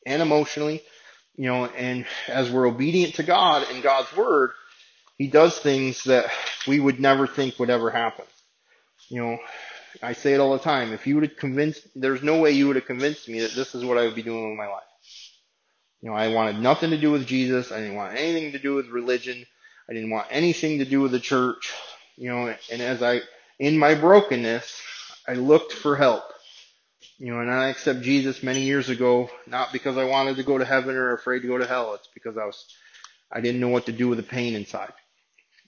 and 0.06 0.22
emotionally, 0.22 0.82
you 1.36 1.46
know, 1.46 1.66
and 1.66 2.06
as 2.28 2.52
we're 2.52 2.68
obedient 2.68 3.16
to 3.16 3.24
God 3.24 3.66
and 3.72 3.82
God's 3.82 4.16
Word, 4.16 4.52
he 5.18 5.28
does 5.28 5.58
things 5.58 6.04
that 6.06 6.26
we 6.68 6.80
would 6.80 7.00
never 7.00 7.28
think 7.28 7.58
would 7.60 7.70
ever 7.70 7.90
happen. 7.90 8.26
You 9.10 9.22
know, 9.22 9.38
I 10.02 10.14
say 10.14 10.34
it 10.34 10.40
all 10.40 10.54
the 10.54 10.64
time. 10.64 10.92
If 10.92 11.08
you 11.08 11.16
would 11.16 11.24
have 11.24 11.38
convinced, 11.38 11.88
there's 11.96 12.24
no 12.24 12.40
way 12.40 12.52
you 12.52 12.68
would 12.68 12.76
have 12.76 12.86
convinced 12.86 13.28
me 13.30 13.42
that 13.42 13.54
this 13.54 13.76
is 13.76 13.86
what 13.86 13.98
I 13.98 14.06
would 14.06 14.16
be 14.16 14.24
doing 14.24 14.50
with 14.50 14.58
my 14.58 14.68
life. 14.68 14.84
You 16.02 16.10
know, 16.10 16.16
I 16.16 16.30
wanted 16.30 16.60
nothing 16.60 16.90
to 16.90 16.98
do 16.98 17.12
with 17.12 17.26
Jesus. 17.26 17.72
I 17.72 17.80
didn't 17.80 17.96
want 17.96 18.18
anything 18.18 18.52
to 18.52 18.60
do 18.60 18.76
with 18.76 18.88
religion. 18.88 19.46
I 19.90 19.94
didn't 19.94 20.10
want 20.10 20.28
anything 20.32 20.80
to 20.80 20.86
do 20.86 21.02
with 21.02 21.12
the 21.12 21.20
church. 21.20 21.72
You 22.18 22.30
know, 22.30 22.56
and 22.72 22.82
as 22.82 23.02
I, 23.02 23.22
in 23.64 23.78
my 23.78 23.96
brokenness, 23.96 24.82
I 25.26 25.36
looked 25.36 25.72
for 25.72 25.96
help. 25.96 26.24
You 27.18 27.34
know, 27.34 27.40
and 27.40 27.50
I 27.50 27.70
accepted 27.70 28.04
Jesus 28.04 28.44
many 28.44 28.64
years 28.64 28.90
ago, 28.90 29.30
not 29.48 29.72
because 29.72 29.96
I 29.96 30.04
wanted 30.04 30.36
to 30.36 30.44
go 30.44 30.58
to 30.58 30.66
heaven 30.66 30.98
or 30.98 31.14
afraid 31.14 31.44
to 31.44 31.48
go 31.48 31.58
to 31.58 31.66
hell. 31.66 31.94
It's 31.94 32.10
because 32.14 32.38
I 32.38 32.44
was, 32.44 32.66
I 33.32 33.40
didn't 33.40 33.62
know 33.62 33.70
what 33.70 33.86
to 33.86 33.94
do 33.94 34.10
with 34.10 34.18
the 34.18 34.24
pain 34.24 34.56
inside. 34.56 34.92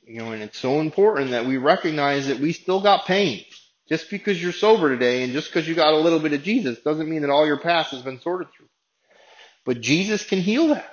You 0.05 0.19
know, 0.19 0.33
and 0.33 0.43
it's 0.43 0.59
so 0.59 0.81
important 0.81 1.31
that 1.31 1.45
we 1.45 1.55
recognize 1.55 2.27
that 2.27 2.39
we 2.39 2.51
still 2.51 2.81
got 2.81 3.05
pain. 3.05 3.45
Just 3.87 4.09
because 4.09 4.41
you're 4.41 4.51
sober 4.51 4.89
today 4.89 5.23
and 5.23 5.31
just 5.31 5.47
because 5.47 5.65
you 5.65 5.73
got 5.73 5.93
a 5.93 5.97
little 5.97 6.19
bit 6.19 6.33
of 6.33 6.43
Jesus 6.43 6.81
doesn't 6.81 7.09
mean 7.09 7.21
that 7.21 7.29
all 7.29 7.47
your 7.47 7.59
past 7.59 7.91
has 7.91 8.01
been 8.01 8.19
sorted 8.19 8.49
through. 8.51 8.67
But 9.63 9.79
Jesus 9.79 10.25
can 10.25 10.41
heal 10.41 10.67
that. 10.69 10.91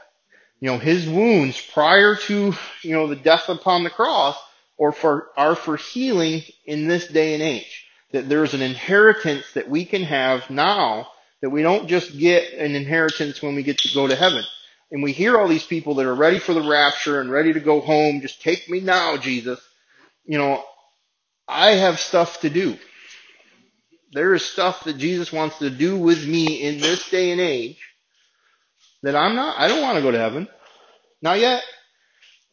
You 0.61 0.69
know, 0.69 0.79
his 0.79 1.09
wounds 1.09 1.61
prior 1.61 2.15
to, 2.15 2.55
you 2.83 2.93
know, 2.93 3.09
the 3.09 3.17
death 3.17 3.49
upon 3.49 3.83
the 3.83 3.91
cross 3.91 4.37
or 4.83 4.90
for, 4.90 5.29
are 5.37 5.55
for 5.55 5.77
healing 5.77 6.42
in 6.66 6.88
this 6.88 7.07
day 7.07 7.35
and 7.35 7.42
age. 7.42 7.87
That 8.11 8.29
there's 8.29 8.53
an 8.53 8.62
inheritance 8.62 9.45
that 9.53 9.71
we 9.71 9.85
can 9.85 10.03
have 10.03 10.51
now 10.51 11.07
that 11.40 11.51
we 11.51 11.62
don't 11.62 11.87
just 11.87 12.18
get 12.18 12.53
an 12.55 12.75
inheritance 12.75 13.40
when 13.40 13.55
we 13.55 13.62
get 13.62 13.79
to 13.79 13.95
go 13.95 14.09
to 14.09 14.16
heaven 14.16 14.42
and 14.90 15.01
we 15.01 15.12
hear 15.12 15.38
all 15.38 15.47
these 15.47 15.64
people 15.64 15.95
that 15.95 16.07
are 16.07 16.14
ready 16.16 16.40
for 16.40 16.53
the 16.53 16.68
rapture 16.68 17.21
and 17.21 17.31
ready 17.31 17.53
to 17.53 17.61
go 17.61 17.81
home. 17.81 18.23
Just 18.23 18.42
take 18.42 18.68
me 18.68 18.81
now, 18.81 19.16
Jesus. 19.16 19.61
You 20.25 20.38
know, 20.38 20.64
I 21.47 21.77
have 21.77 22.01
stuff 22.01 22.40
to 22.40 22.51
do. 22.51 22.77
There 24.12 24.35
is 24.35 24.45
stuff 24.45 24.83
that 24.83 24.99
Jesus 24.99 25.33
wants 25.33 25.61
to 25.61 25.71
do 25.71 25.97
with 25.97 26.27
me 26.27 26.61
in 26.61 26.81
this 26.81 27.09
day 27.09 27.31
and 27.31 27.40
age 27.40 27.79
that 29.05 29.14
I'm 29.14 29.37
not, 29.37 29.61
I 29.61 29.68
don't 29.68 29.81
want 29.81 29.95
to 29.95 30.03
go 30.03 30.11
to 30.11 30.18
heaven. 30.18 30.49
Not 31.23 31.38
yet. 31.38 31.62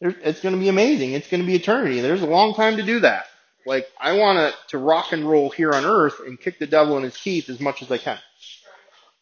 It's 0.00 0.40
going 0.40 0.54
to 0.54 0.60
be 0.60 0.68
amazing. 0.68 1.12
It's 1.12 1.28
going 1.28 1.42
to 1.42 1.46
be 1.46 1.54
eternity. 1.54 2.00
There's 2.00 2.22
a 2.22 2.26
long 2.26 2.54
time 2.54 2.76
to 2.78 2.82
do 2.82 3.00
that. 3.00 3.26
Like, 3.66 3.86
I 4.00 4.14
want 4.14 4.38
to, 4.38 4.58
to 4.68 4.78
rock 4.78 5.12
and 5.12 5.28
roll 5.28 5.50
here 5.50 5.72
on 5.72 5.84
earth 5.84 6.20
and 6.26 6.40
kick 6.40 6.58
the 6.58 6.66
devil 6.66 6.96
in 6.96 7.02
his 7.02 7.18
teeth 7.18 7.50
as 7.50 7.60
much 7.60 7.82
as 7.82 7.90
I 7.90 7.98
can. 7.98 8.18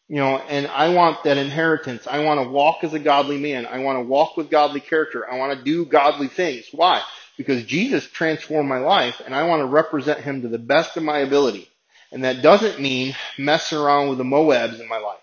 You 0.09 0.17
know, 0.17 0.39
and 0.39 0.67
I 0.69 0.95
want 0.95 1.25
that 1.25 1.37
inheritance. 1.37 2.07
I 2.07 2.21
want 2.25 2.41
to 2.43 2.49
walk 2.49 2.83
as 2.83 2.95
a 2.95 2.99
godly 2.99 3.39
man. 3.39 3.67
I 3.67 3.79
want 3.81 3.99
to 3.99 4.03
walk 4.03 4.37
with 4.37 4.51
godly 4.51 4.81
character. 4.81 5.31
I 5.31 5.37
want 5.37 5.59
to 5.59 5.65
do 5.65 5.85
godly 5.85 6.29
things. 6.29 6.67
Why? 6.73 7.03
Because 7.37 7.65
Jesus 7.65 8.07
transformed 8.07 8.69
my 8.69 8.79
life 8.79 9.21
and 9.25 9.35
I 9.35 9.47
want 9.47 9.61
to 9.61 9.67
represent 9.67 10.21
him 10.21 10.43
to 10.43 10.49
the 10.49 10.59
best 10.59 10.97
of 10.97 11.03
my 11.03 11.19
ability. 11.19 11.69
And 12.11 12.25
that 12.25 12.41
doesn't 12.41 12.81
mean 12.81 13.15
messing 13.37 13.77
around 13.77 14.09
with 14.09 14.19
the 14.19 14.25
Moabs 14.25 14.81
in 14.81 14.89
my 14.89 14.99
life. 14.99 15.19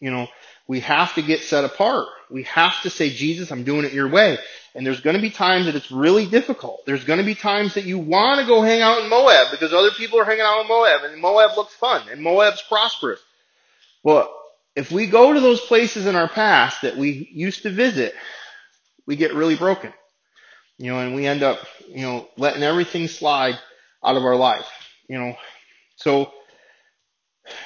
You 0.00 0.10
know, 0.10 0.28
we 0.66 0.80
have 0.80 1.14
to 1.16 1.22
get 1.22 1.40
set 1.40 1.64
apart. 1.64 2.08
We 2.30 2.42
have 2.44 2.82
to 2.82 2.90
say, 2.90 3.10
Jesus, 3.10 3.50
I'm 3.50 3.64
doing 3.64 3.84
it 3.84 3.92
your 3.92 4.08
way. 4.08 4.38
And 4.74 4.86
there's 4.86 5.00
going 5.00 5.16
to 5.16 5.22
be 5.22 5.30
times 5.30 5.66
that 5.66 5.74
it's 5.74 5.90
really 5.90 6.26
difficult. 6.26 6.84
There's 6.84 7.04
going 7.04 7.18
to 7.18 7.24
be 7.24 7.34
times 7.34 7.74
that 7.74 7.84
you 7.84 7.98
want 7.98 8.40
to 8.40 8.46
go 8.46 8.62
hang 8.62 8.82
out 8.82 9.02
in 9.02 9.08
Moab 9.08 9.50
because 9.50 9.72
other 9.72 9.90
people 9.92 10.18
are 10.18 10.24
hanging 10.24 10.42
out 10.42 10.60
in 10.60 10.68
Moab 10.68 11.04
and 11.04 11.20
Moab 11.20 11.56
looks 11.56 11.74
fun 11.74 12.08
and 12.10 12.20
Moab's 12.20 12.62
prosperous. 12.68 13.20
Well, 14.02 14.32
if 14.74 14.92
we 14.92 15.06
go 15.06 15.32
to 15.32 15.40
those 15.40 15.60
places 15.60 16.06
in 16.06 16.14
our 16.14 16.28
past 16.28 16.82
that 16.82 16.96
we 16.96 17.28
used 17.32 17.62
to 17.62 17.70
visit, 17.70 18.14
we 19.06 19.16
get 19.16 19.34
really 19.34 19.56
broken. 19.56 19.92
You 20.78 20.92
know, 20.92 20.98
and 21.00 21.14
we 21.14 21.26
end 21.26 21.42
up, 21.42 21.58
you 21.88 22.02
know, 22.02 22.28
letting 22.36 22.62
everything 22.62 23.08
slide 23.08 23.58
out 24.04 24.16
of 24.16 24.24
our 24.24 24.36
life. 24.36 24.68
You 25.08 25.18
know, 25.18 25.36
so 25.96 26.30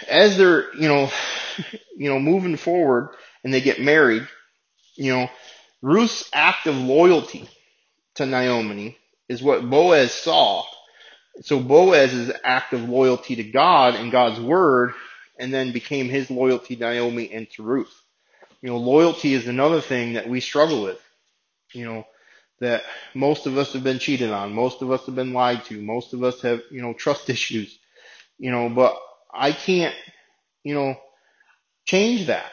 as 0.09 0.37
they're, 0.37 0.72
you 0.74 0.89
know, 0.89 1.11
you 1.97 2.09
know, 2.09 2.20
moving 2.20 2.57
forward 2.57 3.11
and 3.43 3.53
they 3.53 3.61
get 3.61 3.80
married, 3.80 4.26
you 5.01 5.14
know, 5.14 5.30
Ruth's 5.80 6.28
act 6.30 6.66
of 6.66 6.76
loyalty 6.76 7.48
to 8.16 8.26
Naomi 8.26 8.98
is 9.30 9.42
what 9.42 9.68
Boaz 9.68 10.12
saw. 10.12 10.66
So 11.40 11.59
Boaz's 11.59 12.30
act 12.44 12.74
of 12.74 12.86
loyalty 12.86 13.36
to 13.36 13.44
God 13.44 13.94
and 13.94 14.12
God's 14.12 14.38
word 14.38 14.92
and 15.38 15.55
then 15.55 15.72
became 15.72 16.11
his 16.11 16.30
loyalty 16.30 16.76
to 16.76 16.82
Naomi 16.82 17.32
and 17.32 17.48
to 17.53 17.62
Ruth. 17.62 17.94
You 18.61 18.68
know, 18.68 18.76
loyalty 18.76 19.32
is 19.32 19.48
another 19.48 19.80
thing 19.80 20.12
that 20.12 20.28
we 20.28 20.40
struggle 20.40 20.82
with. 20.82 21.01
You 21.72 21.86
know, 21.86 22.07
that 22.61 22.82
most 23.14 23.46
of 23.46 23.57
us 23.57 23.72
have 23.72 23.82
been 23.82 24.01
cheated 24.01 24.30
on. 24.30 24.53
Most 24.53 24.82
of 24.82 24.90
us 24.90 25.07
have 25.07 25.14
been 25.14 25.32
lied 25.32 25.64
to. 25.66 25.80
Most 25.80 26.12
of 26.12 26.22
us 26.22 26.42
have, 26.42 26.61
you 26.70 26.82
know, 26.82 26.92
trust 26.92 27.30
issues. 27.30 27.78
You 28.36 28.51
know, 28.51 28.68
but 28.68 28.98
I 29.32 29.53
can't, 29.53 29.94
you 30.62 30.74
know, 30.74 30.96
change 31.86 32.26
that. 32.26 32.51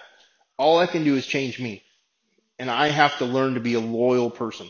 All 0.57 0.79
I 0.79 0.87
can 0.87 1.03
do 1.03 1.15
is 1.15 1.25
change 1.27 1.59
me. 1.59 1.83
And 2.59 2.69
I 2.71 2.89
have 2.89 3.17
to 3.19 3.25
learn 3.25 3.53
to 3.53 3.59
be 3.59 3.75
a 3.75 3.79
loyal 3.79 4.29
person. 4.29 4.69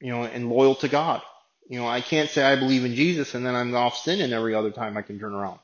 You 0.00 0.12
know, 0.12 0.22
and 0.22 0.48
loyal 0.48 0.76
to 0.76 0.88
God. 0.88 1.22
You 1.68 1.80
know, 1.80 1.86
I 1.86 2.00
can't 2.00 2.30
say 2.30 2.42
I 2.42 2.56
believe 2.56 2.84
in 2.84 2.94
Jesus 2.94 3.34
and 3.34 3.44
then 3.44 3.54
I'm 3.54 3.74
off 3.74 3.98
sinning 3.98 4.32
every 4.32 4.54
other 4.54 4.70
time 4.70 4.96
I 4.96 5.02
can 5.02 5.18
turn 5.18 5.34
around. 5.34 5.58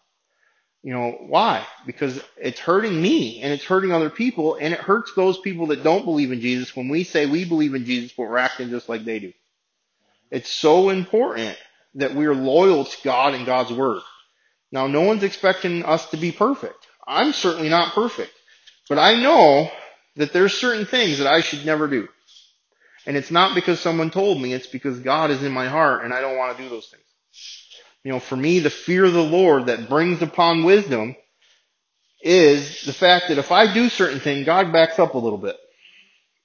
You 0.82 0.92
know, 0.92 1.12
why? 1.28 1.66
Because 1.86 2.22
it's 2.36 2.60
hurting 2.60 3.00
me 3.00 3.40
and 3.40 3.52
it's 3.52 3.64
hurting 3.64 3.90
other 3.90 4.10
people 4.10 4.56
and 4.56 4.74
it 4.74 4.80
hurts 4.80 5.14
those 5.14 5.38
people 5.38 5.68
that 5.68 5.82
don't 5.82 6.04
believe 6.04 6.30
in 6.30 6.42
Jesus 6.42 6.76
when 6.76 6.88
we 6.88 7.04
say 7.04 7.24
we 7.24 7.46
believe 7.46 7.74
in 7.74 7.86
Jesus 7.86 8.12
but 8.14 8.24
we're 8.24 8.36
acting 8.36 8.68
just 8.68 8.88
like 8.88 9.04
they 9.04 9.18
do. 9.18 9.32
It's 10.30 10.50
so 10.50 10.90
important 10.90 11.56
that 11.94 12.14
we 12.14 12.26
are 12.26 12.34
loyal 12.34 12.84
to 12.84 12.96
God 13.02 13.34
and 13.34 13.46
God's 13.46 13.72
Word. 13.72 14.02
Now, 14.72 14.88
no 14.88 15.02
one's 15.02 15.22
expecting 15.22 15.84
us 15.84 16.10
to 16.10 16.16
be 16.16 16.32
perfect. 16.32 16.86
I'm 17.06 17.32
certainly 17.32 17.68
not 17.68 17.94
perfect. 17.94 18.32
But 18.88 18.98
I 18.98 19.14
know 19.14 19.70
that 20.16 20.32
there's 20.32 20.54
certain 20.54 20.86
things 20.86 21.18
that 21.18 21.26
I 21.26 21.40
should 21.40 21.66
never 21.66 21.88
do. 21.88 22.08
And 23.06 23.16
it's 23.16 23.30
not 23.30 23.54
because 23.54 23.80
someone 23.80 24.10
told 24.10 24.40
me, 24.40 24.52
it's 24.52 24.66
because 24.66 24.98
God 25.00 25.30
is 25.30 25.42
in 25.42 25.52
my 25.52 25.68
heart 25.68 26.04
and 26.04 26.14
I 26.14 26.20
don't 26.20 26.38
want 26.38 26.56
to 26.56 26.62
do 26.62 26.68
those 26.68 26.88
things. 26.88 27.02
You 28.02 28.12
know, 28.12 28.20
for 28.20 28.36
me, 28.36 28.60
the 28.60 28.70
fear 28.70 29.04
of 29.04 29.12
the 29.12 29.22
Lord 29.22 29.66
that 29.66 29.88
brings 29.88 30.22
upon 30.22 30.64
wisdom 30.64 31.16
is 32.22 32.82
the 32.84 32.92
fact 32.92 33.28
that 33.28 33.38
if 33.38 33.52
I 33.52 33.72
do 33.72 33.88
certain 33.88 34.20
things, 34.20 34.46
God 34.46 34.72
backs 34.72 34.98
up 34.98 35.14
a 35.14 35.18
little 35.18 35.38
bit. 35.38 35.56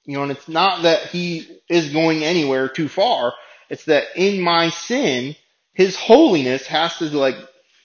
You 0.04 0.16
know, 0.16 0.22
and 0.22 0.32
it's 0.32 0.48
not 0.48 0.82
that 0.82 1.06
He 1.06 1.46
is 1.68 1.92
going 1.92 2.24
anywhere 2.24 2.68
too 2.68 2.88
far. 2.88 3.32
It's 3.68 3.84
that 3.84 4.04
in 4.16 4.40
my 4.40 4.70
sin, 4.70 5.36
His 5.72 5.96
holiness 5.96 6.66
has 6.66 6.96
to 6.98 7.04
like, 7.06 7.36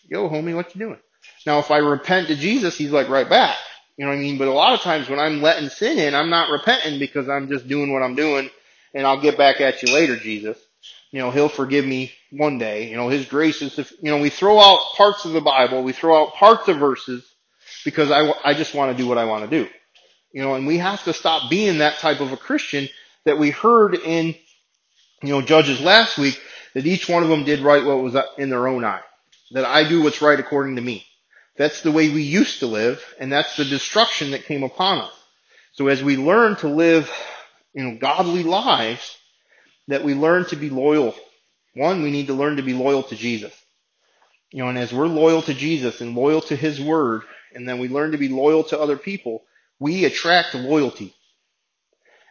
yo, 0.10 0.30
homie, 0.30 0.56
what 0.56 0.74
you 0.76 0.80
doing? 0.80 1.00
Now, 1.46 1.60
if 1.60 1.70
I 1.72 1.78
repent 1.78 2.28
to 2.28 2.36
Jesus, 2.36 2.78
He's 2.78 2.92
like 2.92 3.10
right 3.10 3.30
back. 3.30 3.58
You 3.98 4.06
know 4.06 4.12
what 4.12 4.18
I 4.18 4.22
mean? 4.22 4.38
But 4.38 4.48
a 4.48 4.54
lot 4.54 4.74
of 4.74 4.82
times 4.82 5.10
when 5.10 5.20
I'm 5.20 5.42
letting 5.42 5.70
sin 5.70 5.98
in, 6.00 6.16
I'm 6.16 6.30
not 6.30 6.52
repenting 6.52 7.00
because 7.00 7.30
I'm 7.30 7.50
just 7.50 7.68
doing 7.68 7.94
what 7.94 8.04
I'm 8.04 8.16
doing 8.16 8.50
and 8.94 9.08
I'll 9.08 9.22
get 9.22 9.38
back 9.38 9.62
at 9.62 9.82
you 9.84 9.94
later, 9.94 10.18
Jesus 10.18 10.58
you 11.16 11.22
know, 11.22 11.32
he'll 11.32 11.48
forgive 11.48 11.86
me 11.86 12.12
one 12.30 12.58
day. 12.58 12.90
You 12.90 12.98
know, 12.98 13.08
his 13.08 13.26
grace 13.26 13.62
is, 13.62 13.80
if, 13.80 13.94
you 14.02 14.12
know, 14.12 14.18
we 14.18 14.30
throw 14.30 14.60
out 14.60 14.82
parts 14.98 15.24
of 15.24 15.32
the 15.32 15.40
Bible, 15.40 15.82
we 15.82 15.94
throw 15.94 16.22
out 16.22 16.34
parts 16.34 16.68
of 16.68 16.78
verses 16.78 17.26
because 17.86 18.12
I, 18.12 18.34
I 18.44 18.54
just 18.54 18.74
want 18.74 18.92
to 18.92 19.02
do 19.02 19.08
what 19.08 19.18
I 19.18 19.24
want 19.24 19.50
to 19.50 19.64
do. 19.64 19.70
You 20.34 20.42
know, 20.42 20.56
and 20.56 20.68
we 20.68 20.78
have 20.80 21.02
to 21.06 21.14
stop 21.14 21.50
being 21.50 21.78
that 21.78 22.00
type 22.00 22.20
of 22.20 22.34
a 22.34 22.38
Christian 22.38 22.90
that 23.24 23.38
we 23.38 23.50
heard 23.50 23.96
in, 23.96 24.36
you 25.24 25.30
know, 25.30 25.42
Judges 25.42 25.80
last 25.80 26.18
week 26.18 26.38
that 26.74 26.86
each 26.86 27.08
one 27.08 27.24
of 27.24 27.30
them 27.30 27.46
did 27.46 27.62
right 27.62 27.86
what 27.86 28.04
was 28.04 28.18
in 28.38 28.50
their 28.50 28.68
own 28.68 28.84
eye. 28.84 29.00
That 29.52 29.64
I 29.64 29.88
do 29.88 30.04
what's 30.04 30.22
right 30.22 30.38
according 30.38 30.76
to 30.76 30.82
me. 30.82 31.06
That's 31.58 31.82
the 31.82 31.92
way 31.92 32.10
we 32.10 32.22
used 32.24 32.60
to 32.60 32.68
live, 32.68 33.04
and 33.20 33.32
that's 33.32 33.56
the 33.56 33.66
destruction 33.66 34.32
that 34.32 34.46
came 34.46 34.64
upon 34.64 35.00
us. 35.00 35.14
So 35.74 35.88
as 35.88 36.04
we 36.04 36.18
learn 36.18 36.56
to 36.58 36.68
live, 36.68 37.10
you 37.74 37.84
know, 37.84 37.98
godly 37.98 38.44
lives, 38.44 39.18
that 39.88 40.04
we 40.04 40.14
learn 40.14 40.46
to 40.46 40.56
be 40.56 40.70
loyal. 40.70 41.16
One, 41.74 42.02
we 42.02 42.12
need 42.12 42.28
to 42.28 42.34
learn 42.34 42.58
to 42.58 42.64
be 42.64 42.74
loyal 42.74 43.04
to 43.04 43.16
Jesus. 43.16 43.54
You 44.52 44.64
know, 44.64 44.70
and 44.70 44.78
as 44.78 44.94
we're 44.94 45.08
loyal 45.08 45.42
to 45.44 45.54
Jesus 45.54 46.02
and 46.02 46.16
loyal 46.16 46.42
to 46.44 46.56
His 46.56 46.80
Word, 46.80 47.24
and 47.54 47.68
then 47.68 47.80
we 47.80 47.88
learn 47.88 48.12
to 48.12 48.18
be 48.18 48.30
loyal 48.30 48.64
to 48.66 48.80
other 48.80 48.98
people, 48.98 49.44
we 49.80 50.06
attract 50.06 50.56
loyalty. 50.56 51.14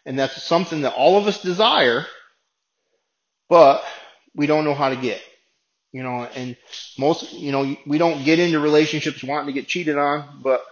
And 0.07 0.19
that's 0.19 0.43
something 0.43 0.83
that 0.83 0.95
all 0.95 1.17
of 1.17 1.27
us 1.27 1.41
desire, 1.41 2.07
but 3.49 3.83
we 4.35 4.47
don't 4.47 4.65
know 4.65 4.75
how 4.75 4.91
to 4.91 4.97
get. 4.97 5.23
You 5.95 6.03
know, 6.03 6.25
and 6.25 6.57
most, 6.99 7.33
you 7.33 7.53
know, 7.53 7.77
we 7.87 7.97
don't 7.97 8.25
get 8.25 8.39
into 8.39 8.59
relationships 8.59 9.25
wanting 9.25 9.47
to 9.47 9.59
get 9.59 9.69
cheated 9.69 9.97
on, 9.97 10.41
but 10.43 10.63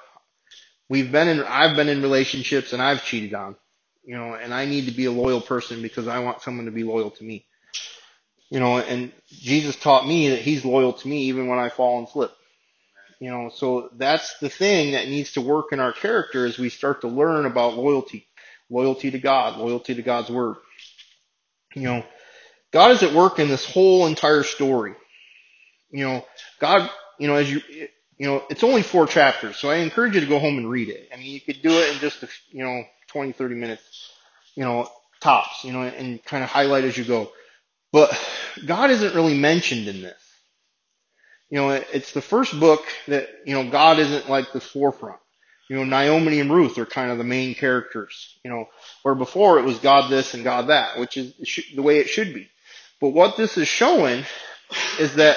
we've 0.89 1.11
been 1.11 1.29
in, 1.29 1.41
I've 1.45 1.77
been 1.77 1.89
in 1.89 2.03
relationships 2.03 2.75
and 2.75 2.83
I've 2.83 3.05
cheated 3.05 3.33
on 3.33 3.57
you 4.05 4.17
know, 4.17 4.35
and 4.35 4.53
I 4.53 4.67
need 4.67 4.87
to 4.87 4.93
be 4.93 5.05
a 5.05 5.13
loyal 5.13 5.41
person 5.41 5.83
because 5.83 6.09
I 6.09 6.19
want 6.21 6.43
someone 6.43 6.67
to 6.67 6.73
be 6.73 6.83
loyal 6.83 7.11
to 7.11 7.25
me. 7.25 7.47
You 8.51 8.61
know, 8.61 8.79
and 8.79 9.13
Jesus 9.29 9.77
taught 9.77 10.07
me 10.07 10.31
that 10.31 10.41
he's 10.41 10.65
loyal 10.65 10.93
to 10.93 11.09
me 11.09 11.25
even 11.25 11.47
when 11.47 11.59
I 11.59 11.69
fall 11.69 11.99
and 11.99 12.09
slip. 12.09 12.33
You 13.19 13.31
know, 13.31 13.51
so 13.55 13.89
that's 13.97 14.39
the 14.41 14.49
thing 14.49 14.93
that 14.93 15.07
needs 15.07 15.33
to 15.33 15.41
work 15.41 15.67
in 15.73 15.81
our 15.81 15.93
character 15.93 16.45
as 16.45 16.59
we 16.59 16.69
start 16.69 17.03
to 17.03 17.09
learn 17.09 17.47
about 17.47 17.77
loyalty. 17.77 18.27
Loyalty 18.69 19.11
to 19.13 19.19
God, 19.19 19.59
loyalty 19.59 19.95
to 19.95 20.03
God's 20.03 20.29
word. 20.29 20.57
You 21.75 21.83
know, 21.83 22.05
God 22.73 22.91
is 22.91 23.03
at 23.03 23.15
work 23.15 23.39
in 23.39 23.49
this 23.49 23.65
whole 23.65 24.07
entire 24.07 24.43
story. 24.43 24.95
You 25.93 26.05
know, 26.05 26.25
God, 26.59 26.91
you 27.19 27.29
know, 27.29 27.37
as 27.37 27.53
you, 27.53 27.61
you 28.19 28.27
know, 28.27 28.43
it's 28.51 28.65
only 28.65 28.83
four 28.83 29.07
chapters, 29.07 29.57
so 29.57 29.71
I 29.71 29.77
encourage 29.77 30.15
you 30.15 30.21
to 30.21 30.27
go 30.27 30.39
home 30.39 30.59
and 30.59 30.69
read 30.69 30.89
it. 30.89 31.09
I 31.13 31.17
mean, 31.17 31.27
you 31.27 31.41
could 31.41 31.63
do 31.63 31.71
it 31.71 31.93
in 31.93 31.99
just 32.01 32.23
a, 32.23 32.29
you 32.51 32.65
know, 32.65 32.83
20, 33.09 33.33
30 33.33 33.55
minutes, 33.55 34.11
you 34.55 34.65
know, 34.65 34.89
tops, 35.21 35.65
you 35.65 35.73
know, 35.73 35.83
and 35.83 36.25
kind 36.25 36.43
of 36.43 36.51
highlight 36.51 36.85
as 36.85 36.97
you 36.97 37.05
go. 37.05 37.31
But 37.93 38.19
God 38.67 38.91
isn't 38.91 39.15
really 39.15 39.39
mentioned 39.39 39.87
in 39.87 40.01
this. 40.03 40.19
You 41.51 41.59
know, 41.59 41.71
it's 41.71 42.13
the 42.13 42.23
first 42.23 42.59
book 42.59 42.83
that, 43.09 43.29
you 43.45 43.55
know, 43.55 43.71
God 43.71 43.99
isn't 43.99 44.31
like 44.31 44.53
the 44.53 44.61
forefront. 44.61 45.19
You 45.69 45.77
know, 45.77 45.85
Naomi 45.85 46.41
and 46.41 46.51
Ruth 46.51 46.79
are 46.79 46.87
kind 46.87 47.11
of 47.11 47.19
the 47.19 47.25
main 47.25 47.55
characters, 47.55 48.39
you 48.43 48.51
know, 48.51 48.69
where 49.03 49.15
before 49.15 49.59
it 49.59 49.65
was 49.65 49.79
God 49.79 50.11
this 50.11 50.33
and 50.35 50.45
God 50.45 50.69
that, 50.69 50.99
which 50.99 51.17
is 51.17 51.35
the 51.75 51.83
way 51.83 51.99
it 51.99 52.09
should 52.09 52.33
be. 52.33 52.49
But 53.01 53.11
what 53.11 53.37
this 53.37 53.59
is 53.59 53.69
showing 53.69 54.25
is 54.99 55.15
that 55.17 55.37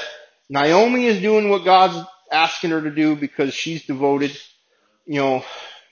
Naomi 0.49 1.05
is 1.05 1.21
doing 1.21 1.49
what 1.49 1.65
God's 1.65 2.07
asking 2.31 2.71
her 2.71 2.81
to 2.81 2.91
do 2.91 3.15
because 3.15 3.53
she's 3.53 3.85
devoted, 3.85 4.37
you 5.05 5.19
know, 5.19 5.43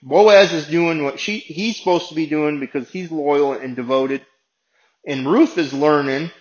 Boaz 0.01 0.51
is 0.51 0.67
doing 0.67 1.03
what 1.03 1.19
she, 1.19 1.37
he's 1.37 1.77
supposed 1.77 2.09
to 2.09 2.15
be 2.15 2.27
doing 2.27 2.59
because 2.59 2.89
he's 2.89 3.11
loyal 3.11 3.53
and 3.53 3.75
devoted. 3.75 4.25
And 5.07 5.29
Ruth 5.29 5.57
is 5.57 5.73
learning, 5.73 6.31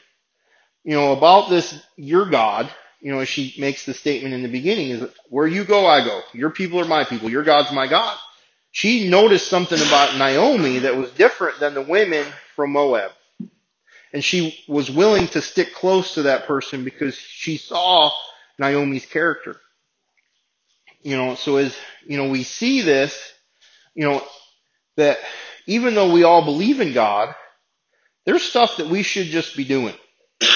you 0.84 0.94
know, 0.94 1.12
about 1.12 1.48
this, 1.48 1.80
your 1.96 2.28
God, 2.28 2.68
you 3.00 3.12
know, 3.12 3.24
she 3.24 3.54
makes 3.58 3.84
the 3.84 3.94
statement 3.94 4.34
in 4.34 4.42
the 4.42 4.48
beginning 4.48 4.90
is 4.90 5.08
where 5.28 5.46
you 5.46 5.64
go, 5.64 5.86
I 5.86 6.04
go. 6.04 6.22
Your 6.32 6.50
people 6.50 6.80
are 6.80 6.84
my 6.84 7.04
people. 7.04 7.30
Your 7.30 7.42
God's 7.42 7.72
my 7.72 7.86
God. 7.86 8.16
She 8.70 9.08
noticed 9.08 9.48
something 9.48 9.80
about 9.80 10.16
Naomi 10.16 10.80
that 10.80 10.96
was 10.96 11.10
different 11.12 11.60
than 11.60 11.74
the 11.74 11.82
women 11.82 12.26
from 12.56 12.72
Moab. 12.72 13.12
And 14.12 14.22
she 14.24 14.58
was 14.68 14.90
willing 14.90 15.28
to 15.28 15.42
stick 15.42 15.74
close 15.74 16.14
to 16.14 16.22
that 16.24 16.46
person 16.46 16.84
because 16.84 17.16
she 17.16 17.56
saw 17.56 18.10
Naomi's 18.58 19.06
character. 19.06 19.56
You 21.02 21.16
know, 21.16 21.34
so 21.34 21.56
as, 21.56 21.74
you 22.06 22.16
know, 22.16 22.28
we 22.28 22.42
see 22.44 22.82
this 22.82 23.32
you 23.94 24.04
know, 24.08 24.22
that 24.96 25.18
even 25.66 25.94
though 25.94 26.12
we 26.12 26.24
all 26.24 26.44
believe 26.44 26.80
in 26.80 26.92
God, 26.92 27.34
there's 28.24 28.42
stuff 28.42 28.76
that 28.78 28.88
we 28.88 29.02
should 29.02 29.26
just 29.26 29.56
be 29.56 29.64
doing. 29.64 29.94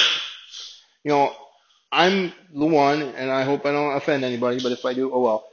You 1.04 1.12
know, 1.12 1.36
I'm 1.92 2.32
the 2.52 2.66
one, 2.66 3.00
and 3.00 3.30
I 3.30 3.44
hope 3.44 3.64
I 3.64 3.70
don't 3.70 3.94
offend 3.96 4.24
anybody, 4.24 4.58
but 4.60 4.72
if 4.72 4.84
I 4.84 4.92
do, 4.92 5.12
oh 5.14 5.20
well. 5.20 5.44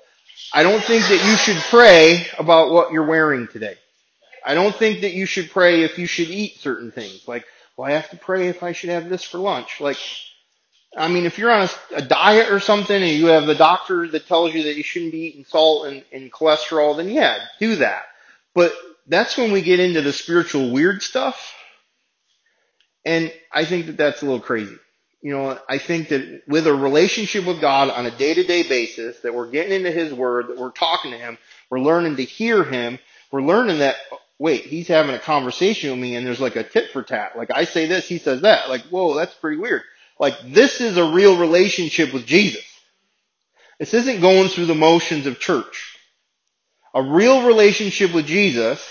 I 0.51 0.63
don't 0.63 0.83
think 0.83 1.03
that 1.03 1.23
you 1.23 1.37
should 1.37 1.61
pray 1.69 2.25
about 2.39 2.71
what 2.71 2.91
you're 2.91 3.05
wearing 3.05 3.47
today. 3.47 3.75
I 4.43 4.55
don't 4.55 4.75
think 4.75 5.01
that 5.01 5.13
you 5.13 5.27
should 5.27 5.51
pray 5.51 5.83
if 5.83 5.99
you 5.99 6.07
should 6.07 6.29
eat 6.29 6.57
certain 6.57 6.91
things. 6.91 7.27
Like, 7.27 7.45
well, 7.75 7.87
I 7.87 7.91
have 7.93 8.09
to 8.11 8.17
pray 8.17 8.47
if 8.47 8.63
I 8.63 8.71
should 8.71 8.89
have 8.89 9.09
this 9.09 9.23
for 9.23 9.39
lunch. 9.39 9.81
Like, 9.81 9.97
I 10.95 11.07
mean, 11.07 11.25
if 11.25 11.37
you're 11.37 11.51
on 11.51 11.67
a, 11.91 11.95
a 11.95 12.01
diet 12.01 12.51
or 12.51 12.59
something 12.59 12.95
and 12.95 13.11
you 13.11 13.27
have 13.27 13.49
a 13.49 13.55
doctor 13.55 14.07
that 14.07 14.27
tells 14.27 14.53
you 14.53 14.63
that 14.63 14.75
you 14.75 14.83
shouldn't 14.83 15.11
be 15.11 15.25
eating 15.25 15.45
salt 15.45 15.87
and, 15.87 16.03
and 16.11 16.31
cholesterol, 16.31 16.95
then 16.95 17.09
yeah, 17.09 17.37
do 17.59 17.77
that. 17.77 18.03
But 18.53 18.73
that's 19.07 19.37
when 19.37 19.51
we 19.51 19.61
get 19.61 19.79
into 19.79 20.01
the 20.01 20.13
spiritual 20.13 20.71
weird 20.71 21.01
stuff. 21.01 21.53
And 23.05 23.33
I 23.51 23.65
think 23.65 23.87
that 23.87 23.97
that's 23.97 24.21
a 24.21 24.25
little 24.25 24.39
crazy. 24.39 24.77
You 25.21 25.31
know, 25.31 25.57
I 25.69 25.77
think 25.77 26.09
that 26.09 26.43
with 26.47 26.67
a 26.67 26.73
relationship 26.73 27.45
with 27.45 27.61
God 27.61 27.89
on 27.89 28.05
a 28.05 28.11
day 28.11 28.33
to 28.33 28.43
day 28.43 28.63
basis, 28.63 29.19
that 29.21 29.33
we're 29.33 29.49
getting 29.49 29.73
into 29.73 29.91
His 29.91 30.13
Word, 30.13 30.49
that 30.49 30.57
we're 30.57 30.71
talking 30.71 31.11
to 31.11 31.17
Him, 31.17 31.37
we're 31.69 31.79
learning 31.79 32.17
to 32.17 32.23
hear 32.23 32.63
Him, 32.63 32.99
we're 33.31 33.41
learning 33.41 33.79
that, 33.79 33.95
wait, 34.39 34.65
He's 34.65 34.87
having 34.87 35.15
a 35.15 35.19
conversation 35.19 35.91
with 35.91 35.99
me 35.99 36.15
and 36.15 36.25
there's 36.25 36.41
like 36.41 36.55
a 36.55 36.63
tit 36.63 36.91
for 36.91 37.03
tat. 37.03 37.37
Like 37.37 37.51
I 37.53 37.65
say 37.65 37.87
this, 37.87 38.07
He 38.07 38.17
says 38.17 38.41
that. 38.41 38.69
Like, 38.69 38.83
whoa, 38.83 39.15
that's 39.15 39.33
pretty 39.35 39.57
weird. 39.57 39.83
Like 40.19 40.35
this 40.47 40.81
is 40.81 40.97
a 40.97 41.11
real 41.11 41.37
relationship 41.39 42.13
with 42.13 42.25
Jesus. 42.25 42.63
This 43.79 43.93
isn't 43.93 44.21
going 44.21 44.49
through 44.49 44.67
the 44.67 44.75
motions 44.75 45.27
of 45.27 45.39
church. 45.39 45.97
A 46.93 47.03
real 47.03 47.47
relationship 47.47 48.13
with 48.13 48.27
Jesus, 48.27 48.85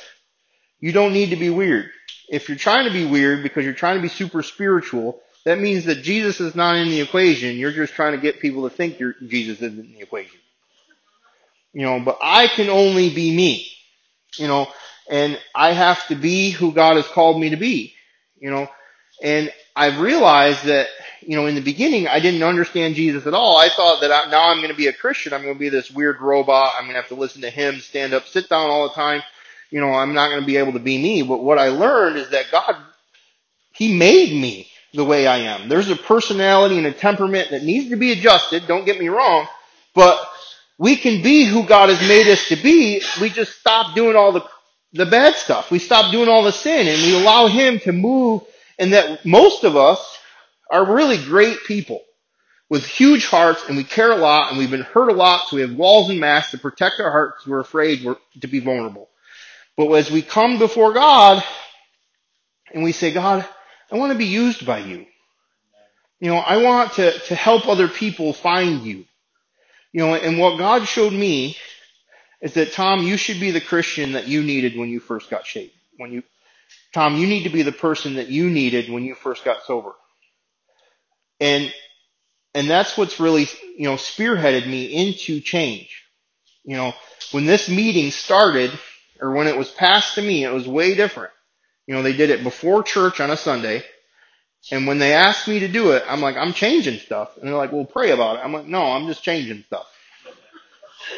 you 0.80 0.93
don't 0.93 1.12
need 1.12 1.30
to 1.30 1.36
be 1.36 1.51
weird. 1.51 1.90
If 2.28 2.49
you're 2.49 2.59
trying 2.59 2.86
to 2.86 2.93
be 2.93 3.07
weird 3.07 3.43
because 3.43 3.64
you're 3.64 3.74
trying 3.74 3.97
to 3.97 4.03
be 4.03 4.09
super 4.09 4.43
spiritual, 4.43 5.20
that 5.45 5.61
means 5.61 5.84
that 5.86 6.03
Jesus 6.03 6.40
is 6.40 6.55
not 6.55 6.76
in 6.76 6.88
the 6.88 7.01
equation. 7.01 7.57
You're 7.57 7.72
just 7.72 7.95
trying 7.95 8.12
to 8.12 8.18
get 8.20 8.40
people 8.40 8.68
to 8.68 8.74
think 8.74 8.99
Jesus 8.99 9.59
isn't 9.62 9.78
in 9.78 9.93
the 9.95 10.01
equation. 10.01 10.40
You 11.72 11.82
know, 11.82 12.01
but 12.01 12.18
I 12.22 12.49
can 12.49 12.68
only 12.68 13.11
be 13.14 13.34
me. 13.34 13.68
you 14.38 14.49
know, 14.49 14.68
and 15.09 15.38
I 15.55 15.72
have 15.72 16.07
to 16.09 16.14
be 16.14 16.50
who 16.50 16.72
God 16.72 16.96
has 16.96 17.07
called 17.09 17.40
me 17.40 17.50
to 17.50 17.57
be, 17.57 17.94
you 18.38 18.50
know, 18.50 18.68
and 19.22 19.53
I've 19.76 20.00
realized 20.00 20.64
that, 20.64 20.88
you 21.20 21.36
know, 21.36 21.46
in 21.46 21.55
the 21.55 21.61
beginning, 21.61 22.09
I 22.09 22.18
didn't 22.20 22.42
understand 22.42 22.96
Jesus 22.96 23.26
at 23.26 23.34
all. 23.34 23.57
I 23.57 23.68
thought 23.68 24.00
that 24.00 24.11
I, 24.11 24.30
now 24.30 24.50
I'm 24.50 24.59
going 24.59 24.70
to 24.70 24.76
be 24.76 24.88
a 24.88 24.92
Christian. 24.92 25.32
I'm 25.32 25.42
going 25.42 25.55
to 25.55 25.59
be 25.61 25.68
this 25.68 25.90
weird 25.90 26.20
robot. 26.20 26.74
I'm 26.76 26.84
going 26.84 26.94
to 26.94 27.00
have 27.00 27.09
to 27.09 27.14
listen 27.14 27.42
to 27.42 27.50
him, 27.50 27.80
stand 27.80 28.12
up, 28.12 28.26
sit 28.26 28.48
down 28.48 28.68
all 28.68 28.88
the 28.88 28.94
time. 28.94 29.22
You 29.70 29.80
know, 29.80 29.92
I'm 29.92 30.12
not 30.12 30.28
going 30.28 30.40
to 30.40 30.46
be 30.46 30.57
able 30.57 30.72
to 30.72 30.78
be 30.78 31.00
me. 31.00 31.22
But 31.22 31.42
what 31.42 31.59
I 31.59 31.68
learned 31.68 32.18
is 32.18 32.30
that 32.30 32.50
God, 32.50 32.76
He 33.72 33.96
made 33.96 34.32
me 34.32 34.68
the 34.92 35.05
way 35.05 35.26
I 35.26 35.38
am. 35.38 35.68
There's 35.68 35.88
a 35.88 35.96
personality 35.96 36.76
and 36.76 36.86
a 36.86 36.92
temperament 36.92 37.50
that 37.50 37.62
needs 37.62 37.88
to 37.90 37.96
be 37.96 38.12
adjusted. 38.12 38.66
Don't 38.66 38.84
get 38.84 39.00
me 39.00 39.09
wrong. 39.09 39.46
But 39.94 40.20
we 40.78 40.96
can 40.96 41.22
be 41.22 41.44
who 41.44 41.64
God 41.64 41.88
has 41.88 42.00
made 42.07 42.28
us 42.28 42.48
to 42.48 42.57
be. 42.57 43.03
We 43.20 43.30
just 43.30 43.59
stop 43.59 43.94
doing 43.94 44.16
all 44.16 44.32
the, 44.32 44.44
the 44.93 45.07
bad 45.07 45.34
stuff. 45.34 45.70
We 45.70 45.78
stop 45.78 46.12
doing 46.12 46.28
all 46.28 46.43
the 46.43 46.53
sin 46.53 46.86
and 46.86 47.03
we 47.03 47.20
allow 47.20 47.47
Him 47.47 47.78
to 47.80 47.93
move 47.93 48.43
and 48.78 48.93
that 48.93 49.24
most 49.24 49.64
of 49.64 49.76
us 49.76 50.18
are 50.70 50.95
really 50.95 51.22
great 51.22 51.59
people 51.66 52.03
with 52.68 52.86
huge 52.86 53.26
hearts 53.26 53.64
and 53.68 53.76
we 53.76 53.84
care 53.84 54.12
a 54.12 54.16
lot 54.16 54.51
and 54.51 54.59
we've 54.59 54.70
been 54.70 54.80
hurt 54.80 55.11
a 55.11 55.12
lot 55.12 55.47
so 55.47 55.57
we 55.57 55.62
have 55.62 55.74
walls 55.74 56.09
and 56.09 56.18
masks 56.18 56.53
to 56.53 56.59
protect 56.59 57.01
our 57.01 57.11
hearts 57.11 57.36
because 57.36 57.51
we're 57.51 57.61
afraid 57.61 58.05
we're, 58.05 58.16
to 58.40 58.47
be 58.47 58.61
vulnerable. 58.61 59.09
But 59.76 59.90
as 59.93 60.11
we 60.11 60.22
come 60.22 60.59
before 60.59 60.93
God 60.93 61.43
and 62.72 62.82
we 62.82 62.93
say, 62.93 63.12
God, 63.12 63.47
I 63.90 63.97
want 63.97 64.12
to 64.12 64.18
be 64.18 64.26
used 64.26 64.64
by 64.64 64.78
you. 64.78 65.07
You 66.20 66.30
know, 66.30 66.36
I 66.36 66.59
want 66.59 66.93
to, 66.95 67.18
to 67.18 67.34
help 67.34 67.66
other 67.66 67.88
people 67.88 68.32
find 68.32 68.82
you. 68.82 69.05
You 69.93 70.01
know, 70.01 70.14
and 70.14 70.38
what 70.38 70.57
God 70.57 70.86
showed 70.86 71.12
me 71.12 71.57
is 72.43 72.55
that 72.55 72.72
Tom, 72.72 73.05
you 73.05 73.16
should 73.16 73.40
be 73.40 73.53
the 73.53 73.61
Christian 73.61 74.12
that 74.12 74.26
you 74.26 74.43
needed 74.43 74.76
when 74.76 74.90
you 74.90 75.01
first 75.01 75.30
got 75.30 75.47
saved. 75.47 75.72
When 75.97 76.12
you, 76.12 76.24
Tom, 76.93 77.16
you 77.16 77.26
need 77.26 77.45
to 77.45 77.51
be 77.51 77.62
the 77.62 77.72
person 77.72 78.14
that 78.16 78.28
you 78.28 78.51
needed 78.51 78.93
when 78.93 79.05
you 79.05 79.14
first 79.14 79.45
got 79.45 79.62
sober. 79.62 79.93
And, 81.40 81.72
and 82.53 82.68
that's 82.68 82.99
what's 82.99 83.20
really, 83.20 83.49
you 83.78 83.84
know, 83.84 83.95
spearheaded 83.95 84.66
me 84.66 84.86
into 84.86 85.40
change. 85.40 86.03
You 86.64 86.76
know, 86.76 86.93
when 87.30 87.47
this 87.47 87.68
meeting 87.68 88.11
started, 88.11 88.72
or 89.20 89.30
when 89.30 89.47
it 89.47 89.57
was 89.57 89.70
passed 89.70 90.16
to 90.16 90.22
me, 90.22 90.45
it 90.45 90.53
was 90.53 90.66
way 90.66 90.97
different. 90.97 91.32
You 91.86 91.95
know, 91.95 92.03
they 92.03 92.12
did 92.12 92.30
it 92.30 92.43
before 92.43 92.82
church 92.82 93.20
on 93.20 93.30
a 93.30 93.36
Sunday. 93.36 93.84
And 94.70 94.86
when 94.86 94.99
they 94.99 95.12
asked 95.12 95.49
me 95.49 95.61
to 95.61 95.68
do 95.68 95.93
it, 95.93 96.05
I'm 96.09 96.20
like, 96.20 96.36
I'm 96.36 96.53
changing 96.53 96.99
stuff. 97.01 97.36
And 97.36 97.47
they're 97.47 97.57
like, 97.57 97.72
well, 97.72 97.84
pray 97.84 98.11
about 98.11 98.36
it. 98.36 98.45
I'm 98.45 98.53
like, 98.53 98.66
no, 98.66 98.82
I'm 98.82 99.07
just 99.07 99.22
changing 99.22 99.64
stuff. 99.64 99.91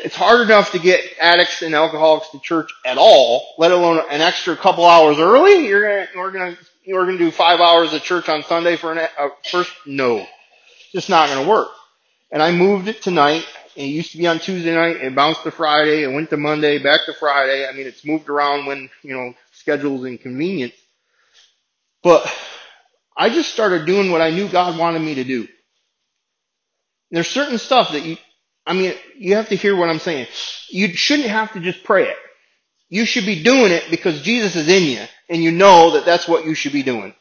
It's 0.05 0.17
hard 0.17 0.43
enough 0.43 0.73
to 0.73 0.79
get 0.79 1.01
addicts 1.21 1.63
and 1.63 1.75
alcoholics 1.75 2.31
to 2.31 2.41
church 2.41 2.73
at 2.85 2.99
all, 2.99 3.55
let 3.59 3.73
alone 3.73 4.03
an 4.11 4.21
extra 4.21 4.57
couple 4.57 4.85
hours 4.85 5.19
early. 5.19 5.67
You're 5.67 5.83
gonna, 5.83 6.09
we're 6.17 6.31
gonna, 6.31 6.57
we're 6.87 7.07
gonna 7.07 7.19
do 7.19 7.31
five 7.31 7.61
hours 7.61 7.93
of 7.93 8.03
church 8.03 8.29
on 8.29 8.43
Sunday 8.45 8.77
for 8.77 8.93
an, 8.93 8.99
a 8.99 9.29
first, 9.51 9.73
no. 9.87 10.27
Just 10.93 11.09
not 11.09 11.29
gonna 11.29 11.49
work. 11.49 11.69
And 12.31 12.43
I 12.43 12.53
moved 12.53 12.89
it 12.89 13.03
tonight. 13.03 13.47
It 13.77 13.87
used 13.87 14.13
to 14.13 14.19
be 14.19 14.27
on 14.27 14.39
Tuesday 14.39 14.75
night. 14.75 14.97
It 14.97 15.15
bounced 15.15 15.43
to 15.45 15.51
Friday. 15.51 16.05
It 16.05 16.13
went 16.13 16.31
to 16.31 16.37
Monday, 16.37 16.79
back 16.79 17.07
to 17.07 17.13
Friday. 17.13 17.67
I 17.67 17.73
mean, 17.73 17.87
it's 17.87 18.05
moved 18.05 18.29
around 18.29 18.67
when, 18.67 18.91
you 19.03 19.15
know, 19.15 19.35
schedules 19.53 20.05
inconvenient. 20.05 20.73
But 22.03 22.31
I 23.17 23.31
just 23.31 23.53
started 23.53 23.87
doing 23.87 24.11
what 24.11 24.21
I 24.21 24.31
knew 24.31 24.49
God 24.49 24.79
wanted 24.79 25.01
me 25.03 25.17
to 25.17 25.25
do. 25.25 25.49
There's 27.11 27.29
certain 27.29 27.59
stuff 27.59 27.93
that 27.93 28.05
you, 28.05 28.17
I 28.67 28.73
mean, 28.73 28.95
you 29.17 29.37
have 29.37 29.49
to 29.51 29.57
hear 29.57 29.77
what 29.77 29.91
I'm 29.91 29.99
saying. 29.99 30.27
You 30.69 30.95
shouldn't 30.95 31.29
have 31.29 31.53
to 31.53 31.61
just 31.61 31.85
pray 31.85 32.09
it. 32.09 32.17
You 32.89 33.05
should 33.05 33.27
be 33.27 33.43
doing 33.43 33.73
it 33.73 33.85
because 33.91 34.23
Jesus 34.23 34.57
is 34.57 34.69
in 34.69 34.85
you 34.85 35.05
and 35.29 35.43
you 35.43 35.51
know 35.51 35.93
that 35.93 36.05
that's 36.05 36.29
what 36.29 36.45
you 36.45 36.55
should 36.55 36.73
be 36.73 36.83
doing. 36.83 37.15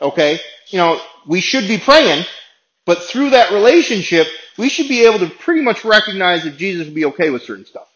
Okay? 0.00 0.40
You 0.68 0.78
know, 0.78 1.00
we 1.26 1.40
should 1.40 1.68
be 1.68 1.78
praying, 1.78 2.24
but 2.86 3.02
through 3.02 3.30
that 3.30 3.52
relationship, 3.52 4.26
we 4.56 4.68
should 4.68 4.88
be 4.88 5.04
able 5.04 5.18
to 5.20 5.28
pretty 5.28 5.62
much 5.62 5.84
recognize 5.84 6.44
that 6.44 6.56
Jesus 6.56 6.86
would 6.86 6.94
be 6.94 7.06
okay 7.06 7.30
with 7.30 7.42
certain 7.42 7.66
stuff. 7.66 7.88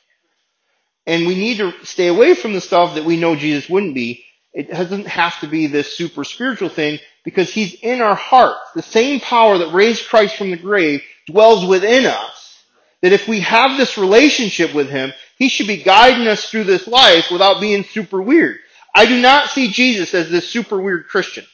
And 1.07 1.27
we 1.27 1.35
need 1.35 1.59
to 1.59 1.73
stay 1.85 2.09
away 2.09 2.35
from 2.35 2.55
the 2.55 2.61
stuff 2.61 2.95
that 2.95 3.05
we 3.05 3.17
know 3.17 3.37
Jesus 3.37 3.69
wouldn't 3.69 3.95
be. 3.95 4.25
It 4.53 4.71
doesn't 4.71 5.07
have 5.07 5.39
to 5.41 5.47
be 5.47 5.67
this 5.67 5.97
super 5.97 6.25
spiritual 6.25 6.69
thing 6.69 6.99
because 7.25 7.53
he's 7.53 7.75
in 7.75 8.01
our 8.01 8.15
heart. 8.15 8.57
The 8.75 8.83
same 8.83 9.21
power 9.21 9.59
that 9.59 9.75
raised 9.75 10.09
Christ 10.09 10.37
from 10.37 10.51
the 10.51 10.57
grave 10.57 11.03
dwells 11.27 11.67
within 11.67 12.07
us. 12.07 12.63
That 13.03 13.13
if 13.13 13.27
we 13.27 13.41
have 13.41 13.77
this 13.77 13.99
relationship 13.99 14.75
with 14.75 14.89
him, 14.89 15.13
he 15.37 15.49
should 15.49 15.67
be 15.67 15.83
guiding 15.83 16.29
us 16.29 16.49
through 16.49 16.65
this 16.65 16.87
life 16.87 17.31
without 17.31 17.61
being 17.61 17.85
super 17.85 18.23
weird. 18.23 18.59
I 18.95 19.07
do 19.07 19.21
not 19.21 19.51
see 19.51 19.71
Jesus 19.71 20.15
as 20.15 20.31
this 20.31 20.49
super 20.49 20.81
weird 20.81 21.09
Christian. 21.09 21.45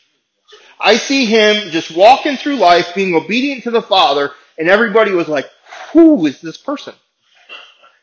I 0.79 0.97
see 0.97 1.27
him 1.27 1.71
just 1.71 1.95
walking 1.95 2.37
through 2.37 2.57
life, 2.57 2.95
being 2.95 3.15
obedient 3.15 3.65
to 3.65 3.71
the 3.71 3.83
Father, 3.83 4.31
and 4.59 4.69
everybody 4.69 5.13
was 5.13 5.29
like, 5.29 5.47
who 5.93 6.27
is 6.27 6.41
this 6.41 6.57
person? 6.57 6.95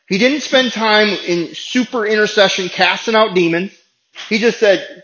He 0.08 0.18
didn't 0.18 0.40
spend 0.40 0.72
time 0.72 1.08
in 1.08 1.54
super 1.54 2.06
intercession 2.06 2.68
casting 2.68 3.14
out 3.14 3.34
demons. 3.34 3.72
He 4.28 4.38
just 4.38 4.58
said, 4.58 5.02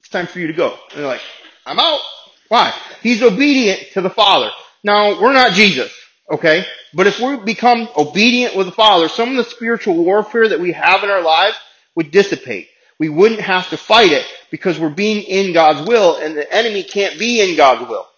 it's 0.00 0.08
time 0.08 0.26
for 0.26 0.40
you 0.40 0.48
to 0.48 0.52
go. 0.52 0.76
And 0.90 1.00
they're 1.00 1.06
like, 1.06 1.22
I'm 1.70 1.78
out. 1.78 2.00
Why? 2.48 2.74
He's 3.00 3.22
obedient 3.22 3.92
to 3.92 4.00
the 4.00 4.10
Father. 4.10 4.50
Now, 4.82 5.22
we're 5.22 5.32
not 5.32 5.52
Jesus, 5.52 5.92
okay? 6.28 6.66
But 6.92 7.06
if 7.06 7.20
we 7.20 7.36
become 7.36 7.88
obedient 7.96 8.56
with 8.56 8.66
the 8.66 8.72
Father, 8.72 9.08
some 9.08 9.30
of 9.30 9.36
the 9.36 9.44
spiritual 9.44 9.94
warfare 9.94 10.48
that 10.48 10.58
we 10.58 10.72
have 10.72 11.04
in 11.04 11.10
our 11.10 11.22
lives 11.22 11.56
would 11.94 12.10
dissipate. 12.10 12.66
We 12.98 13.08
wouldn't 13.08 13.40
have 13.40 13.70
to 13.70 13.76
fight 13.76 14.10
it 14.10 14.26
because 14.50 14.80
we're 14.80 14.90
being 14.90 15.22
in 15.22 15.52
God's 15.52 15.86
will 15.88 16.16
and 16.16 16.36
the 16.36 16.52
enemy 16.52 16.82
can't 16.82 17.16
be 17.20 17.40
in 17.40 17.56
God's 17.56 17.88
will. 17.88 18.08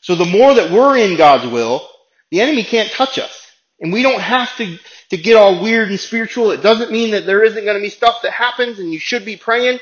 So 0.00 0.16
the 0.16 0.24
more 0.24 0.52
that 0.54 0.72
we're 0.72 0.98
in 0.98 1.16
God's 1.16 1.46
will, 1.46 1.88
the 2.32 2.40
enemy 2.40 2.64
can't 2.64 2.90
touch 2.90 3.20
us. 3.20 3.52
And 3.78 3.92
we 3.92 4.02
don't 4.02 4.20
have 4.20 4.54
to, 4.56 4.78
to 5.10 5.16
get 5.16 5.36
all 5.36 5.62
weird 5.62 5.90
and 5.90 6.00
spiritual. 6.00 6.50
It 6.50 6.60
doesn't 6.60 6.90
mean 6.90 7.12
that 7.12 7.24
there 7.24 7.44
isn't 7.44 7.64
going 7.64 7.76
to 7.76 7.82
be 7.82 7.88
stuff 7.88 8.22
that 8.22 8.32
happens 8.32 8.80
and 8.80 8.92
you 8.92 8.98
should 8.98 9.24
be 9.24 9.36
praying. 9.36 9.78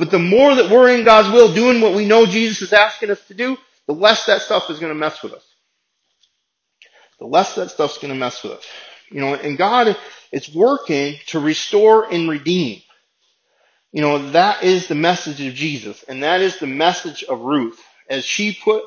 But 0.00 0.10
the 0.10 0.18
more 0.18 0.54
that 0.54 0.70
we're 0.70 0.88
in 0.88 1.04
God's 1.04 1.28
will 1.28 1.54
doing 1.54 1.80
what 1.80 1.94
we 1.94 2.06
know 2.06 2.26
Jesus 2.26 2.62
is 2.62 2.72
asking 2.72 3.10
us 3.10 3.24
to 3.28 3.34
do, 3.34 3.56
the 3.86 3.92
less 3.92 4.26
that 4.26 4.42
stuff 4.42 4.70
is 4.70 4.80
going 4.80 4.92
to 4.92 4.98
mess 4.98 5.22
with 5.22 5.34
us. 5.34 5.46
The 7.18 7.26
less 7.26 7.54
that 7.54 7.70
stuff's 7.70 7.98
going 7.98 8.12
to 8.12 8.18
mess 8.18 8.42
with 8.42 8.54
us. 8.54 8.66
You 9.10 9.20
know, 9.20 9.34
and 9.34 9.58
God 9.58 9.96
is 10.32 10.52
working 10.54 11.18
to 11.28 11.38
restore 11.38 12.10
and 12.10 12.28
redeem. 12.30 12.80
You 13.92 14.00
know, 14.00 14.30
that 14.30 14.64
is 14.64 14.88
the 14.88 14.94
message 14.94 15.40
of 15.42 15.54
Jesus. 15.54 16.02
And 16.04 16.22
that 16.22 16.40
is 16.40 16.58
the 16.58 16.66
message 16.66 17.22
of 17.22 17.42
Ruth. 17.42 17.78
As 18.08 18.24
she 18.24 18.54
put 18.54 18.82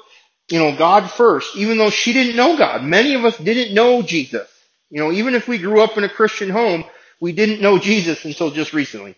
you 0.50 0.60
know, 0.60 0.76
God 0.76 1.10
first, 1.10 1.56
even 1.56 1.78
though 1.78 1.90
she 1.90 2.14
didn't 2.14 2.36
know 2.36 2.58
God. 2.58 2.84
Many 2.84 3.14
of 3.14 3.24
us 3.26 3.38
didn't 3.38 3.74
know 3.74 4.02
Jesus. 4.02 4.48
You 4.90 5.00
know, 5.00 5.12
even 5.12 5.36
if 5.36 5.48
we 5.48 5.58
grew 5.58 5.82
up 5.82 5.98
in 5.98 6.04
a 6.04 6.10
Christian 6.10 6.50
home, 6.50 6.84
we 7.20 7.32
didn't 7.32 7.62
know 7.62 7.80
Jesus 7.80 8.26
until 8.26 8.52
just 8.52 8.74
recently. 8.74 9.16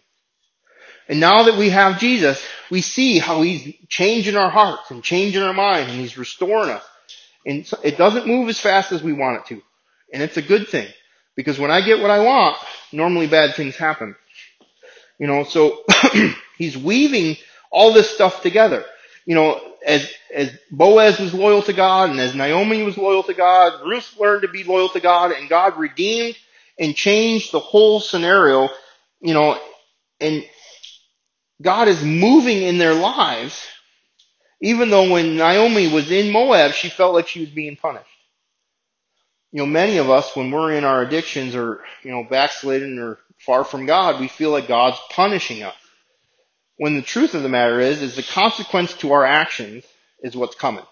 And 1.07 1.19
now 1.19 1.43
that 1.43 1.57
we 1.57 1.69
have 1.69 1.99
Jesus, 1.99 2.43
we 2.71 2.81
see 2.81 3.19
how 3.19 3.41
He's 3.41 3.75
changing 3.87 4.35
our 4.35 4.49
hearts 4.49 4.91
and 4.91 5.03
changing 5.03 5.43
our 5.43 5.53
minds 5.53 5.91
and 5.91 5.99
He's 5.99 6.17
restoring 6.17 6.71
us. 6.71 6.83
And 7.45 7.71
it 7.83 7.97
doesn't 7.97 8.27
move 8.27 8.49
as 8.49 8.59
fast 8.59 8.91
as 8.91 9.03
we 9.03 9.13
want 9.13 9.41
it 9.41 9.45
to. 9.47 9.61
And 10.11 10.23
it's 10.23 10.37
a 10.37 10.41
good 10.41 10.67
thing. 10.67 10.87
Because 11.35 11.59
when 11.59 11.69
I 11.69 11.81
get 11.81 12.01
what 12.01 12.11
I 12.11 12.19
want, 12.19 12.57
normally 12.91 13.27
bad 13.27 13.55
things 13.55 13.75
happen. 13.75 14.15
You 15.19 15.27
know, 15.27 15.43
so 15.43 15.83
He's 16.57 16.77
weaving 16.77 17.37
all 17.69 17.93
this 17.93 18.09
stuff 18.09 18.41
together. 18.41 18.83
You 19.25 19.35
know, 19.35 19.61
as 19.85 20.11
as 20.33 20.51
Boaz 20.71 21.19
was 21.19 21.33
loyal 21.33 21.61
to 21.63 21.73
God 21.73 22.09
and 22.09 22.19
as 22.19 22.35
Naomi 22.35 22.83
was 22.83 22.97
loyal 22.97 23.23
to 23.23 23.33
God, 23.33 23.85
Ruth 23.85 24.15
learned 24.19 24.41
to 24.41 24.47
be 24.47 24.63
loyal 24.63 24.89
to 24.89 24.99
God 24.99 25.31
and 25.31 25.49
God 25.49 25.77
redeemed 25.77 26.35
and 26.79 26.95
changed 26.95 27.51
the 27.51 27.59
whole 27.59 27.99
scenario, 27.99 28.69
you 29.21 29.33
know, 29.33 29.59
and 30.19 30.45
God 31.61 31.87
is 31.87 32.03
moving 32.03 32.61
in 32.63 32.77
their 32.77 32.93
lives, 32.93 33.65
even 34.61 34.89
though 34.89 35.09
when 35.09 35.37
Naomi 35.37 35.87
was 35.91 36.11
in 36.11 36.31
Moab, 36.31 36.73
she 36.73 36.89
felt 36.89 37.13
like 37.13 37.27
she 37.27 37.41
was 37.41 37.49
being 37.49 37.75
punished. 37.77 38.05
You 39.51 39.59
know, 39.59 39.65
many 39.65 39.97
of 39.97 40.09
us, 40.09 40.35
when 40.35 40.51
we're 40.51 40.73
in 40.73 40.83
our 40.83 41.01
addictions 41.01 41.55
or, 41.55 41.81
you 42.03 42.11
know, 42.11 42.25
backslidden 42.29 42.99
or 42.99 43.19
far 43.37 43.63
from 43.63 43.85
God, 43.85 44.19
we 44.19 44.27
feel 44.27 44.51
like 44.51 44.67
God's 44.67 44.97
punishing 45.11 45.63
us. 45.63 45.75
When 46.77 46.95
the 46.95 47.01
truth 47.01 47.35
of 47.35 47.43
the 47.43 47.49
matter 47.49 47.79
is, 47.79 48.01
is 48.01 48.17
the 48.17 48.23
consequence 48.23 48.93
to 48.95 49.13
our 49.13 49.25
actions 49.25 49.85
is 50.21 50.35
what's 50.35 50.55
coming. 50.55 50.83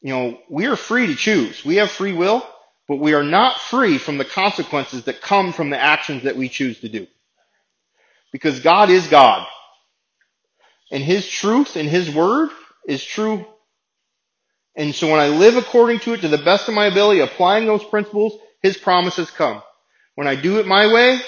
You 0.00 0.14
know, 0.14 0.38
we 0.48 0.66
are 0.66 0.76
free 0.76 1.06
to 1.08 1.14
choose. 1.14 1.64
We 1.64 1.76
have 1.76 1.90
free 1.90 2.14
will, 2.14 2.46
but 2.88 2.96
we 2.96 3.14
are 3.14 3.22
not 3.22 3.60
free 3.60 3.98
from 3.98 4.18
the 4.18 4.24
consequences 4.24 5.04
that 5.04 5.20
come 5.20 5.52
from 5.52 5.70
the 5.70 5.78
actions 5.78 6.24
that 6.24 6.36
we 6.36 6.48
choose 6.48 6.80
to 6.80 6.88
do. 6.88 7.06
Because 8.32 8.60
God 8.60 8.90
is 8.90 9.06
God. 9.06 9.46
And 10.90 11.02
His 11.02 11.28
truth 11.28 11.76
and 11.76 11.88
His 11.88 12.12
word 12.14 12.50
is 12.86 13.04
true. 13.04 13.46
And 14.74 14.94
so 14.94 15.10
when 15.10 15.20
I 15.20 15.28
live 15.28 15.56
according 15.56 16.00
to 16.00 16.14
it 16.14 16.22
to 16.22 16.28
the 16.28 16.38
best 16.38 16.68
of 16.68 16.74
my 16.74 16.86
ability, 16.86 17.20
applying 17.20 17.66
those 17.66 17.84
principles, 17.84 18.38
His 18.62 18.76
promises 18.76 19.30
come. 19.30 19.62
When 20.14 20.26
I 20.26 20.34
do 20.34 20.58
it 20.58 20.66
my 20.66 20.92
way, 20.92 21.20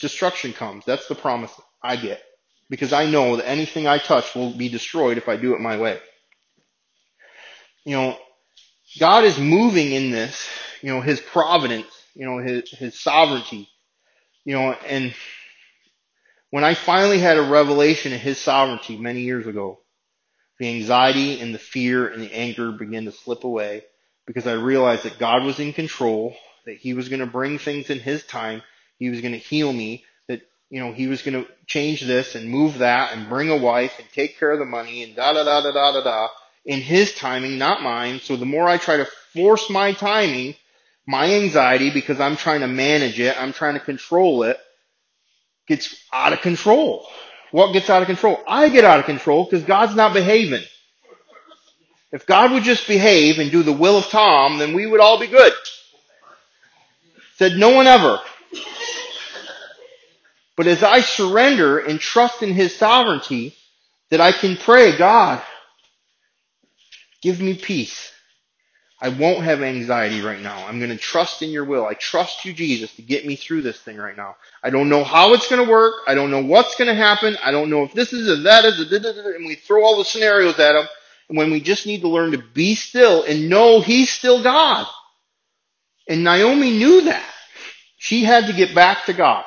destruction 0.00 0.52
comes. 0.52 0.84
That's 0.84 1.06
the 1.08 1.14
promise 1.14 1.52
I 1.82 1.96
get. 1.96 2.22
Because 2.70 2.92
I 2.92 3.06
know 3.06 3.36
that 3.36 3.48
anything 3.48 3.86
I 3.86 3.98
touch 3.98 4.34
will 4.34 4.52
be 4.52 4.68
destroyed 4.68 5.18
if 5.18 5.28
I 5.28 5.36
do 5.36 5.54
it 5.54 5.60
my 5.60 5.76
way. 5.76 5.98
You 7.84 7.96
know, 7.96 8.18
God 8.98 9.24
is 9.24 9.38
moving 9.38 9.92
in 9.92 10.10
this, 10.10 10.48
you 10.82 10.88
know, 10.88 11.00
His 11.00 11.20
providence, 11.20 11.88
you 12.14 12.26
know, 12.26 12.38
His, 12.38 12.70
His 12.70 12.98
sovereignty, 12.98 13.68
you 14.44 14.54
know, 14.54 14.72
and 14.72 15.14
when 16.52 16.64
I 16.64 16.74
finally 16.74 17.18
had 17.18 17.38
a 17.38 17.48
revelation 17.48 18.12
of 18.12 18.20
His 18.20 18.36
sovereignty 18.36 18.98
many 18.98 19.22
years 19.22 19.46
ago, 19.46 19.80
the 20.58 20.68
anxiety 20.68 21.40
and 21.40 21.54
the 21.54 21.58
fear 21.58 22.06
and 22.06 22.22
the 22.22 22.30
anger 22.30 22.72
began 22.72 23.06
to 23.06 23.12
slip 23.12 23.44
away 23.44 23.84
because 24.26 24.46
I 24.46 24.52
realized 24.52 25.04
that 25.04 25.18
God 25.18 25.44
was 25.44 25.58
in 25.58 25.72
control, 25.72 26.36
that 26.66 26.76
He 26.76 26.92
was 26.92 27.08
going 27.08 27.20
to 27.20 27.26
bring 27.26 27.58
things 27.58 27.88
in 27.88 28.00
His 28.00 28.22
time, 28.24 28.60
He 28.98 29.08
was 29.08 29.22
going 29.22 29.32
to 29.32 29.38
heal 29.38 29.72
me, 29.72 30.04
that, 30.28 30.42
you 30.68 30.78
know, 30.78 30.92
He 30.92 31.06
was 31.06 31.22
going 31.22 31.42
to 31.42 31.50
change 31.66 32.02
this 32.02 32.34
and 32.34 32.50
move 32.50 32.78
that 32.78 33.16
and 33.16 33.30
bring 33.30 33.48
a 33.48 33.56
wife 33.56 33.98
and 33.98 34.06
take 34.12 34.38
care 34.38 34.50
of 34.50 34.58
the 34.58 34.66
money 34.66 35.02
and 35.02 35.16
da 35.16 35.32
da 35.32 35.44
da 35.44 35.62
da 35.62 35.72
da 35.72 35.92
da 35.92 36.04
da 36.04 36.28
in 36.66 36.82
His 36.82 37.14
timing, 37.14 37.56
not 37.56 37.82
mine. 37.82 38.20
So 38.20 38.36
the 38.36 38.44
more 38.44 38.68
I 38.68 38.76
try 38.76 38.98
to 38.98 39.08
force 39.32 39.70
my 39.70 39.94
timing, 39.94 40.56
my 41.06 41.32
anxiety, 41.32 41.90
because 41.90 42.20
I'm 42.20 42.36
trying 42.36 42.60
to 42.60 42.68
manage 42.68 43.18
it, 43.18 43.40
I'm 43.40 43.54
trying 43.54 43.74
to 43.74 43.80
control 43.80 44.42
it, 44.42 44.58
gets 45.72 45.96
out 46.12 46.34
of 46.34 46.42
control. 46.42 47.06
What 47.50 47.72
gets 47.72 47.88
out 47.88 48.02
of 48.02 48.06
control? 48.06 48.38
I 48.46 48.68
get 48.68 48.84
out 48.84 48.98
of 48.98 49.06
control 49.06 49.44
because 49.44 49.64
God's 49.64 49.94
not 49.94 50.12
behaving. 50.12 50.62
If 52.12 52.26
God 52.26 52.52
would 52.52 52.62
just 52.62 52.86
behave 52.86 53.38
and 53.38 53.50
do 53.50 53.62
the 53.62 53.72
will 53.72 53.96
of 53.96 54.04
Tom, 54.10 54.58
then 54.58 54.74
we 54.74 54.86
would 54.86 55.00
all 55.00 55.18
be 55.18 55.26
good. 55.26 55.52
Said 57.36 57.52
no 57.56 57.70
one 57.70 57.86
ever. 57.86 58.20
But 60.56 60.66
as 60.66 60.82
I 60.82 61.00
surrender 61.00 61.78
and 61.78 61.98
trust 61.98 62.42
in 62.42 62.52
His 62.52 62.76
sovereignty, 62.76 63.54
that 64.10 64.20
I 64.20 64.32
can 64.32 64.58
pray, 64.58 64.96
God, 64.98 65.42
give 67.22 67.40
me 67.40 67.54
peace. 67.54 68.11
I 69.02 69.08
won't 69.08 69.42
have 69.42 69.62
anxiety 69.62 70.20
right 70.20 70.40
now. 70.40 70.64
I'm 70.64 70.78
going 70.78 70.92
to 70.92 70.96
trust 70.96 71.42
in 71.42 71.50
your 71.50 71.64
will. 71.64 71.84
I 71.84 71.94
trust 71.94 72.44
you, 72.44 72.52
Jesus, 72.52 72.94
to 72.94 73.02
get 73.02 73.26
me 73.26 73.34
through 73.34 73.62
this 73.62 73.80
thing 73.80 73.96
right 73.96 74.16
now. 74.16 74.36
I 74.62 74.70
don't 74.70 74.88
know 74.88 75.02
how 75.02 75.34
it's 75.34 75.48
going 75.48 75.64
to 75.64 75.68
work. 75.68 75.94
I 76.06 76.14
don't 76.14 76.30
know 76.30 76.44
what's 76.44 76.76
going 76.76 76.86
to 76.86 76.94
happen. 76.94 77.36
I 77.42 77.50
don't 77.50 77.68
know 77.68 77.82
if 77.82 77.92
this 77.94 78.12
is 78.12 78.30
or 78.30 78.42
that 78.44 78.64
is, 78.64 78.80
or 78.80 79.32
and 79.34 79.44
we 79.44 79.56
throw 79.56 79.82
all 79.82 79.98
the 79.98 80.04
scenarios 80.04 80.56
at 80.60 80.76
him. 80.76 80.86
And 81.28 81.36
when 81.36 81.50
we 81.50 81.60
just 81.60 81.84
need 81.84 82.02
to 82.02 82.08
learn 82.08 82.30
to 82.30 82.38
be 82.38 82.76
still 82.76 83.24
and 83.24 83.48
know 83.48 83.80
he's 83.80 84.08
still 84.08 84.40
God. 84.40 84.86
And 86.08 86.22
Naomi 86.22 86.70
knew 86.70 87.02
that. 87.02 87.28
She 87.96 88.22
had 88.22 88.46
to 88.46 88.52
get 88.52 88.72
back 88.72 89.06
to 89.06 89.12
God. 89.12 89.44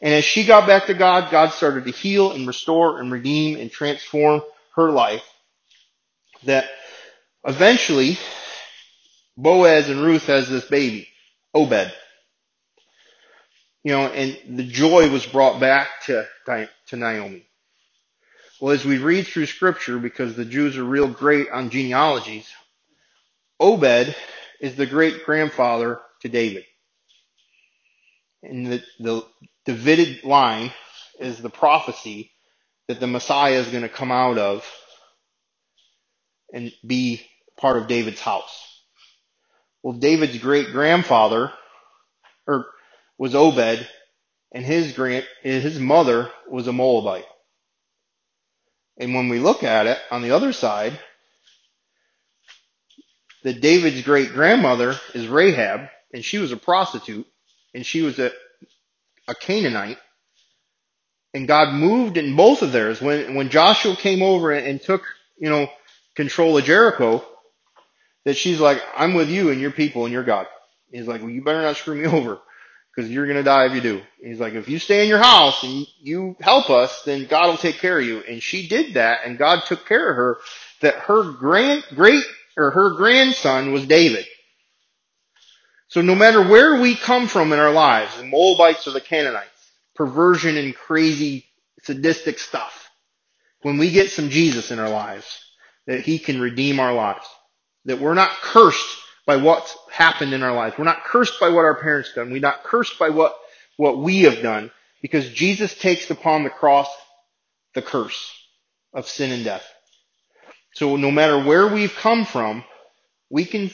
And 0.00 0.14
as 0.14 0.24
she 0.24 0.46
got 0.46 0.66
back 0.66 0.86
to 0.86 0.94
God, 0.94 1.30
God 1.30 1.52
started 1.52 1.84
to 1.84 1.90
heal 1.90 2.32
and 2.32 2.46
restore 2.46 3.00
and 3.00 3.12
redeem 3.12 3.60
and 3.60 3.70
transform 3.70 4.40
her 4.76 4.90
life. 4.90 5.24
That 6.44 6.70
eventually 7.44 8.16
Boaz 9.38 9.88
and 9.88 10.02
Ruth 10.02 10.26
has 10.26 10.48
this 10.48 10.64
baby, 10.64 11.06
Obed. 11.54 11.92
You 13.84 13.92
know, 13.92 14.06
and 14.06 14.58
the 14.58 14.64
joy 14.64 15.08
was 15.10 15.24
brought 15.24 15.60
back 15.60 15.88
to, 16.06 16.26
to 16.46 16.96
Naomi. 16.96 17.46
Well, 18.60 18.72
as 18.74 18.84
we 18.84 18.98
read 18.98 19.28
through 19.28 19.46
scripture, 19.46 19.98
because 19.98 20.34
the 20.34 20.44
Jews 20.44 20.76
are 20.76 20.82
real 20.84 21.06
great 21.06 21.48
on 21.50 21.70
genealogies, 21.70 22.50
Obed 23.60 24.16
is 24.60 24.74
the 24.74 24.86
great 24.86 25.24
grandfather 25.24 26.00
to 26.22 26.28
David. 26.28 26.64
And 28.42 28.66
the, 28.66 28.82
the 28.98 29.24
Davidic 29.66 30.24
line 30.24 30.72
is 31.20 31.38
the 31.40 31.48
prophecy 31.50 32.32
that 32.88 32.98
the 32.98 33.06
Messiah 33.06 33.60
is 33.60 33.68
going 33.68 33.82
to 33.84 33.88
come 33.88 34.10
out 34.10 34.36
of 34.36 34.68
and 36.52 36.72
be 36.84 37.24
part 37.56 37.76
of 37.76 37.86
David's 37.86 38.20
house. 38.20 38.67
Well, 39.82 39.94
David's 39.94 40.38
great 40.38 40.72
grandfather, 40.72 41.52
or 42.46 42.54
er, 42.54 42.66
was 43.16 43.34
Obed, 43.34 43.86
and 44.52 44.64
his 44.64 44.92
grand, 44.92 45.26
his 45.42 45.78
mother 45.78 46.30
was 46.48 46.66
a 46.66 46.72
Moabite. 46.72 47.26
And 48.98 49.14
when 49.14 49.28
we 49.28 49.38
look 49.38 49.62
at 49.62 49.86
it 49.86 49.98
on 50.10 50.22
the 50.22 50.32
other 50.32 50.52
side, 50.52 50.98
that 53.44 53.60
David's 53.60 54.02
great 54.02 54.32
grandmother 54.32 54.96
is 55.14 55.28
Rahab, 55.28 55.88
and 56.12 56.24
she 56.24 56.38
was 56.38 56.52
a 56.52 56.56
prostitute, 56.56 57.26
and 57.74 57.86
she 57.86 58.02
was 58.02 58.18
a, 58.18 58.32
a 59.28 59.34
Canaanite. 59.34 59.98
And 61.34 61.46
God 61.46 61.74
moved 61.74 62.16
in 62.16 62.34
both 62.34 62.62
of 62.62 62.72
theirs. 62.72 63.00
When, 63.00 63.34
when 63.34 63.50
Joshua 63.50 63.94
came 63.94 64.22
over 64.22 64.50
and, 64.50 64.66
and 64.66 64.82
took, 64.82 65.02
you 65.38 65.50
know, 65.50 65.68
control 66.16 66.56
of 66.56 66.64
Jericho, 66.64 67.24
that 68.28 68.36
she's 68.36 68.60
like, 68.60 68.82
I'm 68.94 69.14
with 69.14 69.30
you 69.30 69.50
and 69.50 69.58
your 69.58 69.70
people 69.70 70.04
and 70.04 70.12
your 70.12 70.22
God. 70.22 70.46
He's 70.92 71.08
like, 71.08 71.22
well, 71.22 71.30
you 71.30 71.42
better 71.42 71.62
not 71.62 71.78
screw 71.78 71.94
me 71.94 72.04
over 72.06 72.38
because 72.94 73.10
you're 73.10 73.24
going 73.24 73.38
to 73.38 73.42
die 73.42 73.64
if 73.64 73.72
you 73.72 73.80
do. 73.80 74.02
He's 74.22 74.38
like, 74.38 74.52
if 74.52 74.68
you 74.68 74.78
stay 74.78 75.02
in 75.02 75.08
your 75.08 75.16
house 75.18 75.62
and 75.62 75.86
you 76.02 76.36
help 76.38 76.68
us, 76.68 77.04
then 77.04 77.24
God 77.24 77.46
will 77.46 77.56
take 77.56 77.78
care 77.78 77.98
of 77.98 78.04
you. 78.04 78.20
And 78.20 78.42
she 78.42 78.68
did 78.68 78.94
that 78.94 79.20
and 79.24 79.38
God 79.38 79.64
took 79.64 79.86
care 79.86 80.10
of 80.10 80.16
her 80.16 80.36
that 80.82 80.94
her 80.96 81.32
grand, 81.32 81.84
great, 81.94 82.22
or 82.58 82.70
her 82.70 82.96
grandson 82.96 83.72
was 83.72 83.86
David. 83.86 84.26
So 85.88 86.02
no 86.02 86.14
matter 86.14 86.42
where 86.42 86.78
we 86.78 86.96
come 86.96 87.28
from 87.28 87.54
in 87.54 87.58
our 87.58 87.72
lives, 87.72 88.14
the 88.18 88.24
Moabites 88.24 88.86
or 88.86 88.90
the 88.90 89.00
Canaanites, 89.00 89.48
perversion 89.94 90.58
and 90.58 90.74
crazy 90.74 91.46
sadistic 91.84 92.38
stuff, 92.38 92.90
when 93.62 93.78
we 93.78 93.90
get 93.90 94.10
some 94.10 94.28
Jesus 94.28 94.70
in 94.70 94.78
our 94.78 94.90
lives, 94.90 95.40
that 95.86 96.02
he 96.02 96.18
can 96.18 96.42
redeem 96.42 96.78
our 96.78 96.92
lives. 96.92 97.26
That 97.88 98.00
we're 98.00 98.14
not 98.14 98.30
cursed 98.42 98.98
by 99.26 99.36
what's 99.36 99.76
happened 99.90 100.32
in 100.32 100.42
our 100.42 100.54
lives. 100.54 100.76
We're 100.78 100.84
not 100.84 101.04
cursed 101.04 101.40
by 101.40 101.48
what 101.48 101.64
our 101.64 101.80
parents 101.80 102.12
done. 102.14 102.30
We're 102.30 102.40
not 102.40 102.62
cursed 102.62 102.98
by 102.98 103.10
what, 103.10 103.34
what 103.76 103.98
we 103.98 104.22
have 104.22 104.42
done 104.42 104.70
because 105.02 105.30
Jesus 105.30 105.74
takes 105.74 106.10
upon 106.10 106.44
the 106.44 106.50
cross 106.50 106.88
the 107.74 107.82
curse 107.82 108.32
of 108.92 109.08
sin 109.08 109.32
and 109.32 109.44
death. 109.44 109.66
So 110.74 110.96
no 110.96 111.10
matter 111.10 111.42
where 111.42 111.66
we've 111.66 111.94
come 111.94 112.24
from, 112.24 112.62
we 113.30 113.44
can 113.44 113.70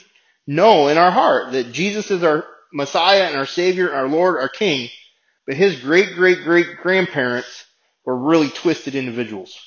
know 0.47 0.87
in 0.87 0.97
our 0.97 1.11
heart 1.11 1.51
that 1.51 1.71
Jesus 1.71 2.11
is 2.11 2.23
our 2.23 2.45
Messiah 2.73 3.23
and 3.23 3.37
our 3.37 3.45
Savior, 3.45 3.87
and 3.87 3.95
our 3.95 4.07
Lord, 4.07 4.37
our 4.37 4.49
King, 4.49 4.89
but 5.45 5.55
his 5.55 5.79
great 5.79 6.15
great 6.15 6.43
great 6.43 6.77
grandparents 6.81 7.65
were 8.05 8.17
really 8.17 8.49
twisted 8.49 8.95
individuals 8.95 9.57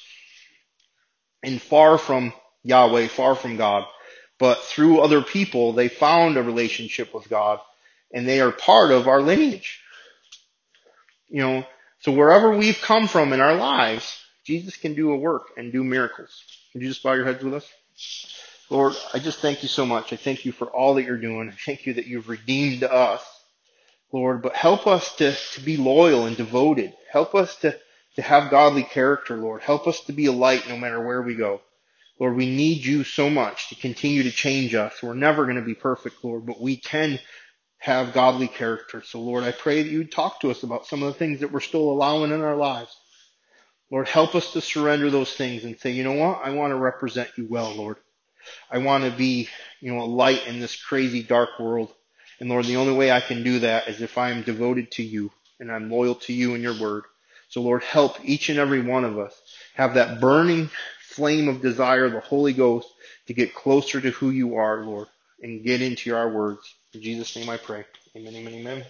and 1.42 1.60
far 1.60 1.98
from 1.98 2.32
Yahweh, 2.64 3.08
far 3.08 3.34
from 3.34 3.56
God 3.56 3.84
but 4.38 4.62
through 4.62 5.00
other 5.00 5.22
people, 5.22 5.72
they 5.72 5.88
found 5.88 6.36
a 6.36 6.42
relationship 6.42 7.12
with 7.12 7.28
God 7.28 7.60
and 8.12 8.26
they 8.26 8.40
are 8.40 8.52
part 8.52 8.90
of 8.90 9.08
our 9.08 9.20
lineage. 9.20 9.80
You 11.28 11.40
know, 11.40 11.66
so 12.00 12.12
wherever 12.12 12.56
we've 12.56 12.80
come 12.80 13.08
from 13.08 13.32
in 13.32 13.40
our 13.40 13.56
lives, 13.56 14.18
Jesus 14.44 14.76
can 14.76 14.94
do 14.94 15.12
a 15.12 15.16
work 15.16 15.50
and 15.56 15.72
do 15.72 15.84
miracles. 15.84 16.42
Would 16.72 16.82
you 16.82 16.88
just 16.88 17.02
bow 17.02 17.14
your 17.14 17.26
heads 17.26 17.44
with 17.44 17.54
us? 17.54 17.70
Lord, 18.70 18.94
I 19.12 19.18
just 19.18 19.40
thank 19.40 19.62
you 19.62 19.68
so 19.68 19.84
much. 19.84 20.12
I 20.12 20.16
thank 20.16 20.44
you 20.44 20.52
for 20.52 20.66
all 20.66 20.94
that 20.94 21.04
you're 21.04 21.16
doing. 21.16 21.48
I 21.48 21.52
thank 21.52 21.86
you 21.86 21.94
that 21.94 22.06
you've 22.06 22.28
redeemed 22.28 22.84
us, 22.84 23.22
Lord, 24.12 24.42
but 24.42 24.54
help 24.54 24.86
us 24.86 25.16
to, 25.16 25.34
to 25.54 25.60
be 25.60 25.76
loyal 25.76 26.26
and 26.26 26.36
devoted. 26.36 26.94
Help 27.10 27.34
us 27.34 27.56
to, 27.56 27.78
to 28.16 28.22
have 28.22 28.50
godly 28.50 28.82
character, 28.82 29.36
Lord. 29.36 29.62
Help 29.62 29.86
us 29.86 30.00
to 30.04 30.12
be 30.12 30.26
a 30.26 30.32
light 30.32 30.68
no 30.68 30.76
matter 30.76 31.04
where 31.04 31.22
we 31.22 31.34
go. 31.34 31.60
Lord, 32.18 32.36
we 32.36 32.46
need 32.46 32.84
you 32.84 33.04
so 33.04 33.30
much 33.30 33.68
to 33.68 33.76
continue 33.76 34.24
to 34.24 34.30
change 34.30 34.74
us. 34.74 35.02
We're 35.02 35.14
never 35.14 35.44
going 35.44 35.56
to 35.56 35.62
be 35.62 35.74
perfect, 35.74 36.24
Lord, 36.24 36.46
but 36.46 36.60
we 36.60 36.76
can 36.76 37.20
have 37.78 38.12
godly 38.12 38.48
character. 38.48 39.02
So 39.02 39.20
Lord, 39.20 39.44
I 39.44 39.52
pray 39.52 39.82
that 39.82 39.88
you 39.88 40.04
talk 40.04 40.40
to 40.40 40.50
us 40.50 40.64
about 40.64 40.86
some 40.86 41.02
of 41.02 41.12
the 41.12 41.18
things 41.18 41.40
that 41.40 41.52
we're 41.52 41.60
still 41.60 41.90
allowing 41.90 42.32
in 42.32 42.42
our 42.42 42.56
lives. 42.56 42.94
Lord, 43.90 44.08
help 44.08 44.34
us 44.34 44.52
to 44.52 44.60
surrender 44.60 45.10
those 45.10 45.32
things 45.32 45.64
and 45.64 45.78
say, 45.78 45.92
you 45.92 46.04
know 46.04 46.12
what? 46.12 46.40
I 46.42 46.50
want 46.50 46.72
to 46.72 46.76
represent 46.76 47.30
you 47.36 47.46
well, 47.48 47.72
Lord. 47.74 47.96
I 48.70 48.78
want 48.78 49.04
to 49.04 49.10
be, 49.10 49.48
you 49.80 49.94
know, 49.94 50.02
a 50.02 50.04
light 50.04 50.46
in 50.46 50.58
this 50.60 50.76
crazy 50.76 51.22
dark 51.22 51.50
world. 51.58 51.92
And 52.40 52.48
Lord, 52.48 52.66
the 52.66 52.76
only 52.76 52.94
way 52.94 53.10
I 53.10 53.20
can 53.20 53.42
do 53.42 53.60
that 53.60 53.88
is 53.88 54.02
if 54.02 54.18
I 54.18 54.30
am 54.30 54.42
devoted 54.42 54.90
to 54.92 55.02
you 55.02 55.30
and 55.60 55.70
I'm 55.70 55.90
loyal 55.90 56.16
to 56.16 56.32
you 56.32 56.54
and 56.54 56.62
your 56.62 56.78
word. 56.78 57.04
So 57.48 57.62
Lord, 57.62 57.82
help 57.82 58.18
each 58.24 58.48
and 58.48 58.58
every 58.58 58.80
one 58.80 59.04
of 59.04 59.18
us 59.18 59.40
have 59.74 59.94
that 59.94 60.20
burning 60.20 60.68
flame 61.08 61.48
of 61.48 61.62
desire, 61.62 62.08
the 62.10 62.20
Holy 62.20 62.52
Ghost, 62.52 62.88
to 63.26 63.34
get 63.34 63.54
closer 63.54 64.00
to 64.00 64.10
who 64.10 64.30
you 64.30 64.56
are, 64.56 64.84
Lord, 64.84 65.08
and 65.42 65.64
get 65.64 65.82
into 65.82 66.14
our 66.14 66.28
words. 66.30 66.74
In 66.94 67.02
Jesus' 67.02 67.34
name 67.36 67.48
I 67.50 67.56
pray. 67.56 67.84
Amen, 68.16 68.34
amen, 68.34 68.54
amen. 68.54 68.84